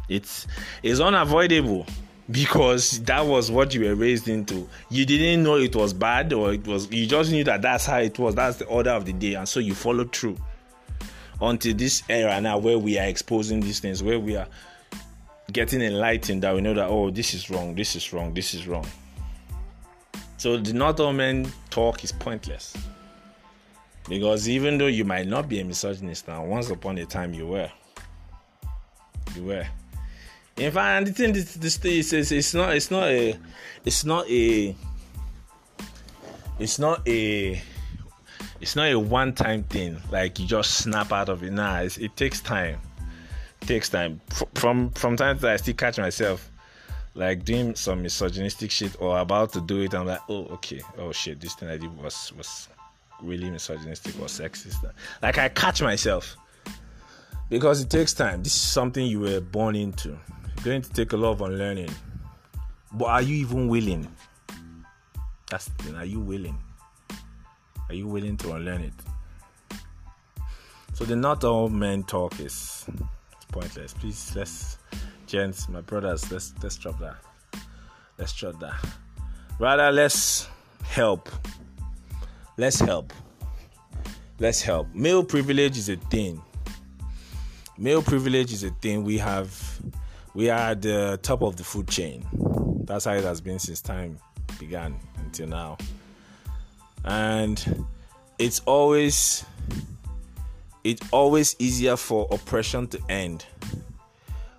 It's 0.08 0.48
it's 0.82 1.00
unavoidable. 1.00 1.86
Because 2.32 3.02
that 3.04 3.26
was 3.26 3.50
what 3.50 3.74
you 3.74 3.86
were 3.86 3.96
raised 3.96 4.28
into. 4.28 4.68
You 4.90 5.06
didn't 5.06 5.44
know 5.44 5.56
it 5.56 5.76
was 5.76 5.94
bad 5.94 6.32
or 6.34 6.54
it 6.54 6.66
was 6.68 6.92
you 6.92 7.08
just 7.08 7.32
knew 7.32 7.44
that 7.46 7.62
that's 7.62 7.86
how 7.86 8.00
it 8.00 8.18
was. 8.20 8.36
That's 8.36 8.58
the 8.58 8.66
order 8.66 8.92
of 8.92 9.06
the 9.06 9.14
day, 9.14 9.34
and 9.34 9.48
so 9.48 9.60
you 9.60 9.74
followed 9.74 10.16
through 10.16 10.38
until 11.42 11.74
this 11.74 12.04
era 12.10 12.40
now 12.42 12.58
where 12.58 12.78
we 12.78 13.00
are 13.00 13.08
exposing 13.08 13.60
these 13.62 13.80
things, 13.80 14.04
where 14.04 14.20
we 14.20 14.36
are 14.36 14.48
getting 15.52 15.82
enlightened 15.82 16.44
that 16.44 16.54
we 16.54 16.62
know 16.62 16.74
that 16.76 16.88
oh 16.88 17.10
this 17.10 17.34
is 17.34 17.50
wrong, 17.50 17.74
this 17.76 17.96
is 17.96 18.14
wrong, 18.14 18.34
this 18.34 18.54
is 18.54 18.68
wrong. 18.68 18.86
So 20.38 20.58
the 20.58 20.74
not 20.74 21.00
all 21.00 21.14
men 21.14 21.52
talk 21.70 22.04
is 22.04 22.12
pointless. 22.12 22.76
Because 24.08 24.50
even 24.50 24.78
though 24.78 24.88
you 24.88 25.06
might 25.06 25.28
not 25.28 25.48
be 25.48 25.60
a 25.60 25.66
misogynist 25.66 26.28
now, 26.28 26.44
once 26.44 26.70
upon 26.70 26.98
a 26.98 27.06
time 27.06 27.34
you 27.34 27.46
were. 27.46 27.70
You 29.36 29.44
were. 29.44 29.68
In 30.60 30.72
fact, 30.74 31.06
the 31.06 31.14
thing 31.14 31.32
this, 31.32 31.54
this 31.54 31.78
thing 31.78 31.98
is, 32.00 32.14
it's 32.14 32.54
not 32.54 32.76
it's 32.76 32.92
not 32.92 33.08
a 33.08 33.38
it's 33.86 34.04
not 34.04 34.30
a 34.30 34.76
it's 36.60 36.78
not 36.78 37.08
a 37.08 37.62
it's 38.60 38.76
not 38.76 38.88
a 38.88 39.00
one 39.00 39.34
time 39.34 39.64
thing 39.64 39.98
like 40.12 40.38
you 40.38 40.46
just 40.46 40.72
snap 40.80 41.14
out 41.14 41.30
of 41.30 41.44
it. 41.44 41.54
Nah, 41.54 41.80
it 41.80 42.18
takes 42.18 42.42
time. 42.42 42.78
It 43.62 43.68
takes 43.68 43.88
time. 43.88 44.20
From 44.56 44.90
from 44.92 45.16
time 45.16 45.38
to 45.38 45.44
time, 45.44 45.54
I 45.54 45.58
still 45.58 45.76
catch 45.76 45.98
myself 45.98 46.52
like 47.16 47.46
doing 47.46 47.74
some 47.76 48.02
misogynistic 48.02 48.70
shit 48.70 48.98
or 49.00 49.18
about 49.18 49.54
to 49.54 49.62
do 49.62 49.82
it. 49.84 49.94
I'm 49.94 50.08
like, 50.08 50.22
oh 50.28 50.46
okay, 50.56 50.82
oh 50.98 51.14
shit, 51.14 51.40
this 51.40 51.54
thing 51.54 51.70
I 51.70 51.78
did 51.78 51.96
was 51.98 52.34
was 52.38 52.68
really 53.22 53.50
misogynistic 53.50 54.16
or 54.20 54.26
sexist. 54.26 54.84
Like 55.22 55.38
I 55.38 55.48
catch 55.48 55.82
myself 55.82 56.36
because 57.50 57.80
it 57.80 57.90
takes 57.90 58.14
time. 58.14 58.44
This 58.44 58.56
is 58.58 58.62
something 58.62 59.06
you 59.06 59.22
were 59.22 59.40
born 59.40 59.78
into 59.78 60.18
going 60.64 60.82
to 60.82 60.90
take 60.92 61.14
a 61.14 61.18
lot 61.18 61.32
of 61.32 61.42
unlearning. 61.42 61.90
But 62.94 63.06
are 63.06 63.22
you 63.22 63.36
even 63.36 63.68
willing? 63.68 64.08
That's 65.50 65.66
the 65.66 65.84
thing. 65.84 65.96
Are 65.96 66.06
you 66.06 66.20
willing? 66.20 66.58
Are 67.88 67.96
you 67.96 68.08
willing 68.08 68.38
to 68.38 68.54
unlearn 68.54 68.82
it? 68.82 68.94
So 70.94 71.06
the 71.06 71.16
not 71.16 71.44
all 71.44 71.70
men 71.70 72.04
talk 72.04 72.40
is 72.40 72.86
pointless. 73.52 73.94
Please 73.94 74.34
let's 74.36 74.78
gents, 75.28 75.70
my 75.70 75.82
brothers, 75.82 76.32
let's 76.32 76.54
let's 76.62 76.76
drop 76.76 77.00
that. 77.00 77.16
Let's 78.18 78.34
drop 78.34 78.60
that. 78.60 78.76
Rather 79.60 79.92
let's 79.92 80.48
help. 80.84 81.30
Let's 82.58 82.80
help. 82.80 83.14
Let's 84.40 84.62
help. 84.62 84.94
Male 84.94 85.24
privilege 85.24 85.78
is 85.78 85.90
a 85.90 85.96
thing. 85.96 86.42
Male 87.78 88.02
privilege 88.02 88.52
is 88.52 88.64
a 88.64 88.72
thing 88.72 89.04
we 89.04 89.18
have 89.18 89.52
we 90.40 90.50
are 90.50 90.72
at 90.72 90.82
the 90.82 91.20
top 91.22 91.42
of 91.42 91.58
the 91.58 91.66
food 91.66 91.86
chain. 91.90 92.26
That's 92.86 93.04
how 93.04 93.12
it 93.12 93.26
has 93.26 93.42
been 93.42 93.60
since 93.60 93.82
time 93.82 94.18
began 94.58 94.96
until 95.18 95.48
now. 95.48 95.78
And 97.04 97.86
it's 98.38 98.62
always 98.62 99.44
it's 100.86 101.06
always 101.12 101.58
easier 101.60 101.98
for 101.98 102.26
oppression 102.32 102.88
to 102.88 103.02
end 103.10 103.46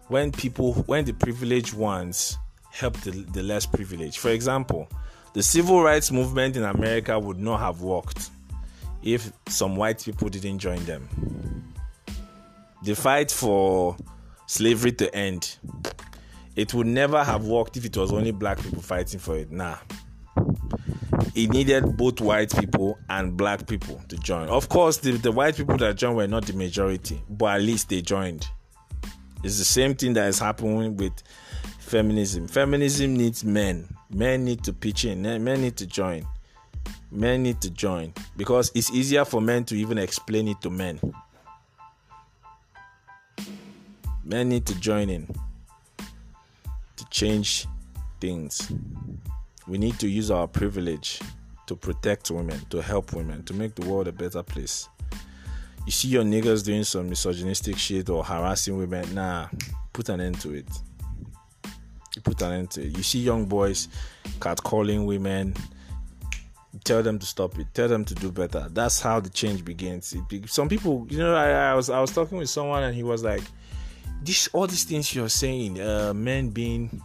when 0.09 0.33
people 0.33 0.75
when 0.85 1.07
the 1.07 1.15
privileged 1.15 1.73
ones 1.73 2.37
help 2.71 2.99
the, 2.99 3.13
the 3.13 3.43
less 3.43 3.65
privileged. 3.65 4.19
For 4.19 4.29
example, 4.29 4.87
the 5.33 5.43
civil 5.43 5.83
rights 5.83 6.13
movement 6.13 6.59
in 6.59 6.65
America 6.65 7.19
would 7.19 7.39
not 7.39 7.59
have 7.61 7.81
worked 7.81 8.29
if 9.03 9.33
some 9.49 9.77
white 9.77 10.05
people 10.05 10.29
didn't 10.29 10.59
join 10.59 10.85
them. 10.85 11.09
The 12.83 12.95
fight 12.95 13.31
for 13.31 13.97
slavery 14.51 14.91
to 14.91 15.15
end. 15.15 15.57
It 16.57 16.75
would 16.75 16.89
never 16.89 17.23
have 17.23 17.47
worked 17.47 17.77
if 17.77 17.85
it 17.85 17.97
was 17.97 18.13
only 18.13 18.33
black 18.33 18.61
people 18.61 18.83
fighting 18.83 19.21
for 19.21 19.37
it. 19.37 19.53
Nah. 19.53 19.77
It 21.37 21.51
needed 21.51 21.97
both 21.97 22.21
white 22.21 22.53
people 22.59 22.99
and 23.09 23.37
black 23.37 23.69
people 23.69 24.03
to 24.09 24.17
join. 24.19 24.49
Of 24.49 24.69
course, 24.69 24.99
the, 24.99 25.13
the 25.13 25.31
white 25.31 25.57
people 25.57 25.77
that 25.77 25.97
joined 25.97 26.17
were 26.17 26.27
not 26.27 26.47
the 26.47 26.53
majority, 26.53 27.23
but 27.31 27.55
at 27.55 27.63
least 27.63 27.91
they 27.91 28.03
joined. 28.03 28.49
It's 29.45 29.59
the 29.59 29.65
same 29.65 29.95
thing 29.95 30.15
that 30.15 30.27
is 30.27 30.41
happening 30.41 30.97
with 30.97 31.23
feminism. 31.79 32.49
Feminism 32.49 33.17
needs 33.17 33.45
men. 33.45 33.89
Men 34.11 34.45
need 34.45 34.65
to 34.65 34.73
pitch 34.73 35.05
in. 35.05 35.23
Men 35.23 35.63
need 35.63 35.77
to 35.77 35.87
join. 35.87 36.27
Men 37.13 37.45
need 37.45 37.61
to 37.61 37.71
join 37.71 38.13
because 38.37 38.73
it's 38.75 38.91
easier 38.91 39.25
for 39.25 39.41
men 39.41 39.65
to 39.67 39.77
even 39.77 39.97
explain 39.97 40.49
it 40.49 40.61
to 40.63 40.71
men. 40.71 40.99
Men 44.25 44.49
need 44.49 44.67
to 44.67 44.75
join 44.79 45.09
in 45.09 45.27
to 46.97 47.05
change 47.11 47.67
things. 48.21 48.71
We 49.67 49.79
need 49.79 49.99
to 50.01 50.09
use 50.09 50.31
our 50.31 50.47
privilege 50.47 51.21
to 51.67 51.77
protect 51.77 52.31
women, 52.31 52.61
to 52.71 52.83
help 52.83 53.13
women, 53.13 53.45
to 53.45 53.55
make 53.55 53.75
the 53.75 53.87
world 53.89 54.09
a 54.09 54.13
better 54.13 54.43
place. 54.43 54.89
You 55.87 55.93
see 55.93 56.09
your 56.09 56.25
niggas 56.25 56.65
doing 56.65 56.85
some 56.85 57.09
misogynistic 57.09 57.79
shit 57.79 58.11
or 58.11 58.23
harassing 58.23 58.77
women, 58.77 59.15
nah, 59.15 59.49
put 59.93 60.09
an 60.09 60.21
end 60.21 60.41
to 60.41 60.53
it. 60.55 60.69
You 62.15 62.23
put 62.23 62.43
an 62.43 62.53
end 62.53 62.71
to 62.73 62.83
it. 62.83 62.97
You 62.97 63.03
see 63.03 63.21
young 63.21 63.47
boys 63.47 63.89
catcalling 64.41 65.07
women, 65.07 65.55
tell 66.85 67.03
them 67.03 67.19
to 67.19 67.27
stop 67.27 67.59
it 67.59 67.67
tell 67.75 67.89
them 67.89 68.05
to 68.05 68.15
do 68.15 68.31
better 68.31 68.69
that's 68.71 69.01
how 69.01 69.19
the 69.19 69.29
change 69.29 69.65
begins 69.65 70.15
some 70.47 70.69
people 70.69 71.07
you 71.11 71.19
know 71.19 71.35
I, 71.35 71.73
I 71.73 71.75
was 71.75 71.91
i 71.91 72.01
was 72.01 72.13
talking 72.13 72.39
with 72.39 72.49
someone 72.49 72.85
and 72.85 72.95
he 72.95 73.03
was 73.03 73.25
like 73.25 73.43
this 74.23 74.49
all 74.53 74.67
these 74.67 74.85
things 74.85 75.15
you're 75.15 75.29
saying, 75.29 75.81
uh, 75.81 76.13
men 76.15 76.51
being 76.51 77.03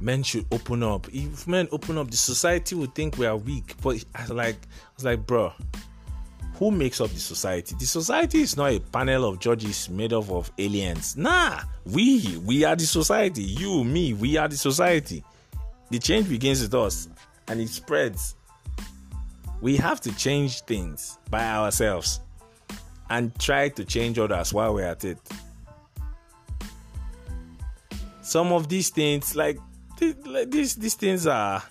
men 0.00 0.22
should 0.22 0.46
open 0.52 0.82
up. 0.82 1.08
If 1.12 1.46
men 1.46 1.68
open 1.72 1.96
up, 1.98 2.10
the 2.10 2.16
society 2.16 2.74
would 2.74 2.94
think 2.94 3.16
we 3.18 3.26
are 3.26 3.36
weak. 3.36 3.74
But 3.82 4.04
I 4.14 4.22
was 4.22 4.30
like, 4.30 4.56
I 4.56 4.94
was 4.96 5.04
like, 5.04 5.26
bro, 5.26 5.52
who 6.54 6.70
makes 6.70 7.00
up 7.00 7.10
the 7.10 7.20
society? 7.20 7.74
The 7.78 7.86
society 7.86 8.42
is 8.42 8.56
not 8.56 8.72
a 8.72 8.80
panel 8.80 9.24
of 9.24 9.38
judges 9.38 9.88
made 9.88 10.12
up 10.12 10.30
of 10.30 10.50
aliens. 10.58 11.16
Nah, 11.16 11.60
we 11.86 12.36
we 12.44 12.64
are 12.64 12.76
the 12.76 12.86
society. 12.86 13.42
You, 13.42 13.84
me, 13.84 14.12
we 14.12 14.36
are 14.36 14.48
the 14.48 14.56
society. 14.56 15.24
The 15.90 15.98
change 15.98 16.28
begins 16.28 16.62
with 16.62 16.74
us, 16.74 17.08
and 17.48 17.60
it 17.60 17.68
spreads. 17.68 18.36
We 19.60 19.76
have 19.76 20.00
to 20.00 20.16
change 20.16 20.62
things 20.62 21.18
by 21.30 21.46
ourselves 21.46 22.20
and 23.10 23.38
try 23.38 23.68
to 23.68 23.84
change 23.84 24.18
others 24.18 24.52
while 24.52 24.74
we're 24.74 24.86
at 24.86 25.04
it 25.04 25.18
some 28.22 28.52
of 28.52 28.68
these 28.68 28.88
things 28.88 29.36
like 29.36 29.58
these 29.98 30.76
these 30.76 30.94
things 30.94 31.26
are 31.26 31.62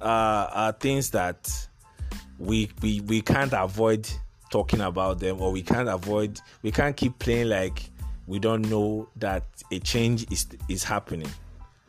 uh, 0.00 0.48
are 0.52 0.72
things 0.72 1.10
that 1.10 1.68
we 2.38 2.70
we 2.80 3.00
we 3.02 3.20
can't 3.20 3.52
avoid 3.52 4.08
talking 4.50 4.80
about 4.80 5.20
them 5.20 5.40
or 5.40 5.52
we 5.52 5.62
can't 5.62 5.88
avoid 5.88 6.40
we 6.62 6.70
can't 6.70 6.96
keep 6.96 7.18
playing 7.18 7.48
like 7.48 7.90
we 8.26 8.38
don't 8.38 8.62
know 8.70 9.08
that 9.16 9.44
a 9.72 9.78
change 9.80 10.30
is 10.30 10.46
is 10.68 10.84
happening. 10.84 11.28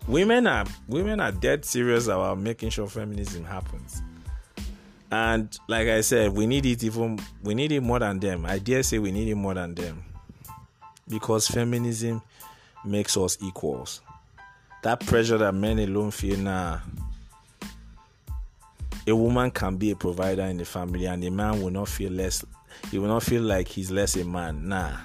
Women 0.07 0.47
are 0.47 0.65
women 0.87 1.19
are 1.19 1.31
dead 1.31 1.63
serious 1.63 2.07
about 2.07 2.39
making 2.39 2.71
sure 2.71 2.87
feminism 2.87 3.45
happens. 3.45 4.01
And 5.11 5.57
like 5.67 5.89
i 5.89 5.99
said 6.01 6.31
we 6.31 6.47
need 6.47 6.65
it 6.65 6.83
even 6.83 7.19
we 7.43 7.53
need 7.53 7.71
it 7.71 7.81
more 7.81 7.99
than 7.99 8.19
them. 8.19 8.45
I 8.45 8.59
dare 8.59 8.81
say 8.83 8.97
we 8.97 9.11
need 9.11 9.27
it 9.27 9.35
more 9.35 9.53
than 9.53 9.75
them. 9.75 10.03
Because 11.07 11.47
feminism 11.47 12.21
makes 12.85 13.17
us 13.17 13.37
equals. 13.41 14.01
That 14.83 14.99
pressure 15.05 15.37
that 15.37 15.53
men 15.53 15.79
alone 15.79 16.11
feel 16.11 16.37
now. 16.37 16.81
A 19.07 19.15
woman 19.15 19.51
can 19.51 19.77
be 19.77 19.91
a 19.91 19.95
provider 19.95 20.43
in 20.43 20.57
the 20.57 20.65
family, 20.65 21.05
and 21.05 21.23
a 21.23 21.31
man 21.31 21.61
will 21.61 21.71
not 21.71 21.87
feel 21.87 22.11
less. 22.11 22.43
He 22.89 22.99
will 22.99 23.07
not 23.07 23.23
feel 23.23 23.41
like 23.41 23.67
he's 23.67 23.91
less 23.91 24.15
a 24.15 24.23
man. 24.23 24.67
Nah, 24.67 24.97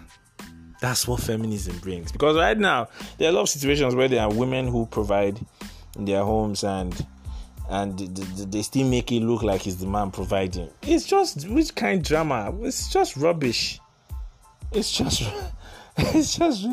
that's 0.80 1.08
what 1.08 1.20
feminism 1.20 1.78
brings. 1.78 2.12
Because 2.12 2.36
right 2.36 2.56
now 2.56 2.88
there 3.18 3.28
are 3.28 3.32
a 3.32 3.34
lot 3.34 3.42
of 3.42 3.48
situations 3.48 3.94
where 3.94 4.08
there 4.08 4.22
are 4.22 4.32
women 4.32 4.68
who 4.68 4.86
provide 4.86 5.40
in 5.96 6.04
their 6.04 6.22
homes 6.24 6.64
and 6.64 7.06
and 7.68 7.98
they 7.98 8.62
still 8.62 8.86
make 8.86 9.10
it 9.10 9.20
look 9.20 9.42
like 9.42 9.66
it's 9.66 9.76
the 9.76 9.86
man 9.86 10.10
providing. 10.10 10.70
It's 10.82 11.04
just 11.04 11.48
which 11.48 11.74
kind 11.74 12.00
of 12.00 12.06
drama? 12.06 12.54
It's 12.62 12.92
just 12.92 13.16
rubbish. 13.16 13.80
It's 14.72 14.92
just 14.92 15.22
it's 15.96 16.36
just 16.36 16.66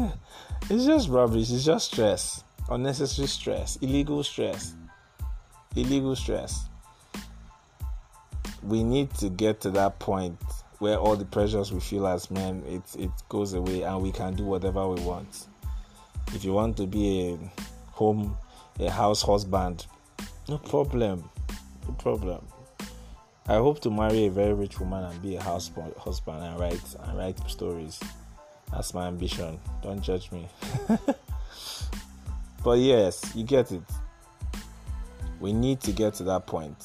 it's 0.69 0.85
just 0.85 1.09
rubbish. 1.09 1.51
It's 1.51 1.65
just 1.65 1.91
stress. 1.91 2.43
Unnecessary 2.69 3.27
stress. 3.27 3.77
Illegal 3.77 4.23
stress. 4.23 4.73
Illegal 5.75 6.15
stress. 6.15 6.65
We 8.63 8.83
need 8.83 9.13
to 9.15 9.29
get 9.29 9.59
to 9.61 9.71
that 9.71 9.99
point 9.99 10.39
where 10.79 10.97
all 10.97 11.15
the 11.15 11.25
pressures 11.25 11.71
we 11.71 11.79
feel 11.79 12.07
as 12.07 12.29
men 12.31 12.63
it 12.67 12.81
it 12.99 13.11
goes 13.29 13.53
away 13.53 13.83
and 13.83 14.01
we 14.01 14.11
can 14.11 14.35
do 14.35 14.43
whatever 14.43 14.87
we 14.87 15.01
want. 15.01 15.47
If 16.33 16.43
you 16.43 16.53
want 16.53 16.77
to 16.77 16.87
be 16.87 17.29
a 17.29 17.61
home 17.91 18.37
a 18.79 18.89
house 18.89 19.21
husband, 19.21 19.85
no 20.47 20.57
problem. 20.57 21.29
No 21.87 21.93
problem. 21.95 22.45
I 23.47 23.55
hope 23.55 23.81
to 23.81 23.91
marry 23.91 24.25
a 24.25 24.29
very 24.31 24.53
rich 24.53 24.79
woman 24.79 25.03
and 25.03 25.21
be 25.21 25.35
a 25.35 25.43
house 25.43 25.69
husband 25.99 26.43
and 26.43 26.59
write 26.59 26.95
and 27.03 27.17
write 27.17 27.37
stories. 27.49 27.99
That's 28.73 28.93
my 28.93 29.07
ambition. 29.07 29.59
Don't 29.81 30.01
judge 30.01 30.31
me. 30.31 30.49
But 32.63 32.79
yes, 32.79 33.35
you 33.35 33.43
get 33.43 33.71
it. 33.71 33.81
We 35.41 35.51
need 35.51 35.81
to 35.81 35.91
get 35.91 36.13
to 36.15 36.23
that 36.23 36.47
point. 36.47 36.77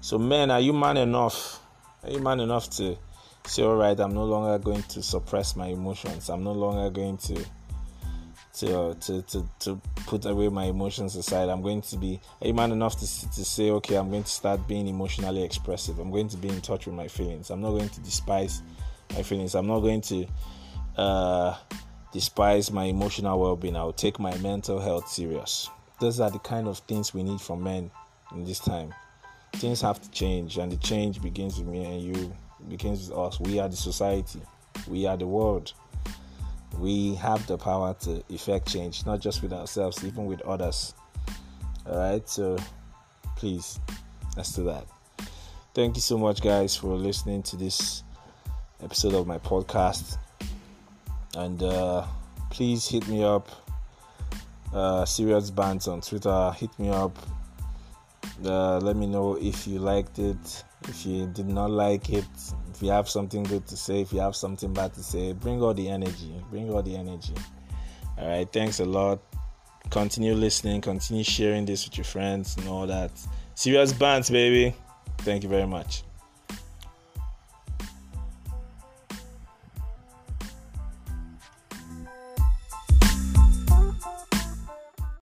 So, 0.00 0.16
men, 0.16 0.50
are 0.50 0.60
you 0.60 0.72
man 0.72 0.96
enough? 0.96 1.60
Are 2.04 2.10
you 2.10 2.20
man 2.20 2.38
enough 2.38 2.70
to 2.70 2.96
say, 3.44 3.64
all 3.64 3.74
right, 3.74 3.98
I'm 3.98 4.14
no 4.14 4.24
longer 4.24 4.56
going 4.58 4.82
to 4.84 5.02
suppress 5.02 5.56
my 5.56 5.66
emotions. 5.66 6.30
I'm 6.30 6.44
no 6.44 6.52
longer 6.52 6.88
going 6.90 7.16
to 7.18 7.44
to, 8.54 8.94
to, 8.94 9.22
to, 9.22 9.48
to 9.60 9.80
put 10.06 10.26
away 10.26 10.48
my 10.50 10.64
emotions 10.64 11.16
aside. 11.16 11.48
I'm 11.48 11.62
going 11.62 11.80
to 11.82 11.96
be 11.96 12.20
a 12.42 12.52
man 12.52 12.70
enough 12.70 12.98
to, 13.00 13.30
to 13.30 13.44
say, 13.44 13.70
okay, 13.70 13.96
I'm 13.96 14.10
going 14.10 14.24
to 14.24 14.30
start 14.30 14.68
being 14.68 14.86
emotionally 14.88 15.42
expressive. 15.42 15.98
I'm 15.98 16.10
going 16.10 16.28
to 16.28 16.36
be 16.36 16.48
in 16.48 16.60
touch 16.60 16.84
with 16.84 16.94
my 16.94 17.08
feelings. 17.08 17.50
I'm 17.50 17.62
not 17.62 17.70
going 17.70 17.88
to 17.88 18.00
despise 18.02 18.62
my 19.14 19.22
feelings. 19.22 19.54
I'm 19.54 19.66
not 19.66 19.80
going 19.80 20.02
to 20.02 20.26
uh, 20.96 21.56
despise 22.12 22.70
my 22.70 22.84
emotional 22.84 23.38
well 23.40 23.56
being. 23.56 23.76
I'll 23.76 23.92
take 23.92 24.18
my 24.18 24.36
mental 24.38 24.80
health 24.80 25.08
serious. 25.08 25.68
Those 26.00 26.20
are 26.20 26.30
the 26.30 26.38
kind 26.40 26.68
of 26.68 26.78
things 26.78 27.14
we 27.14 27.22
need 27.22 27.40
from 27.40 27.62
men 27.62 27.90
in 28.32 28.44
this 28.44 28.58
time. 28.58 28.94
Things 29.54 29.80
have 29.82 30.00
to 30.00 30.10
change, 30.10 30.58
and 30.58 30.72
the 30.72 30.78
change 30.78 31.22
begins 31.22 31.58
with 31.58 31.68
me 31.68 31.84
and 31.84 32.02
you, 32.02 32.32
begins 32.68 33.08
with 33.08 33.18
us. 33.18 33.40
We 33.40 33.58
are 33.58 33.68
the 33.68 33.76
society, 33.76 34.40
we 34.88 35.06
are 35.06 35.16
the 35.16 35.26
world 35.26 35.72
we 36.78 37.14
have 37.16 37.46
the 37.46 37.58
power 37.58 37.94
to 38.00 38.22
effect 38.28 38.68
change, 38.68 39.04
not 39.06 39.20
just 39.20 39.42
with 39.42 39.52
ourselves, 39.52 40.04
even 40.04 40.26
with 40.26 40.40
others. 40.42 40.94
All 41.86 41.98
right, 41.98 42.28
so 42.28 42.56
please, 43.36 43.78
let's 44.36 44.52
do 44.52 44.64
that. 44.64 44.86
Thank 45.74 45.96
you 45.96 46.02
so 46.02 46.18
much, 46.18 46.42
guys, 46.42 46.76
for 46.76 46.94
listening 46.94 47.42
to 47.44 47.56
this 47.56 48.02
episode 48.82 49.14
of 49.14 49.26
my 49.26 49.38
podcast. 49.38 50.16
And 51.36 51.62
uh, 51.62 52.04
please 52.50 52.88
hit 52.88 53.08
me 53.08 53.24
up, 53.24 53.48
uh, 54.72 55.04
Serious 55.04 55.50
Bands 55.50 55.88
on 55.88 56.00
Twitter. 56.00 56.52
Hit 56.52 56.78
me 56.78 56.90
up. 56.90 57.16
Uh, 58.44 58.78
let 58.78 58.96
me 58.96 59.06
know 59.06 59.36
if 59.40 59.66
you 59.66 59.78
liked 59.78 60.18
it, 60.18 60.64
if 60.88 61.06
you 61.06 61.26
did 61.26 61.48
not 61.48 61.70
like 61.70 62.10
it, 62.10 62.24
if 62.74 62.82
you 62.82 62.90
have 62.90 63.08
something 63.08 63.44
good 63.44 63.66
to 63.68 63.76
say, 63.76 64.00
if 64.00 64.12
you 64.12 64.20
have 64.20 64.34
something 64.34 64.72
bad 64.72 64.92
to 64.94 65.02
say, 65.02 65.32
bring 65.32 65.62
all 65.62 65.74
the 65.74 65.88
energy. 65.88 66.34
Bring 66.50 66.72
all 66.72 66.82
the 66.82 66.96
energy. 66.96 67.34
All 68.18 68.28
right. 68.28 68.50
Thanks 68.52 68.80
a 68.80 68.84
lot. 68.84 69.20
Continue 69.90 70.34
listening. 70.34 70.80
Continue 70.80 71.24
sharing 71.24 71.64
this 71.64 71.84
with 71.86 71.96
your 71.98 72.04
friends 72.04 72.56
and 72.56 72.68
all 72.68 72.86
that. 72.86 73.10
Serious 73.54 73.92
bands, 73.92 74.30
baby. 74.30 74.74
Thank 75.18 75.42
you 75.42 75.48
very 75.48 75.66
much. 75.66 76.02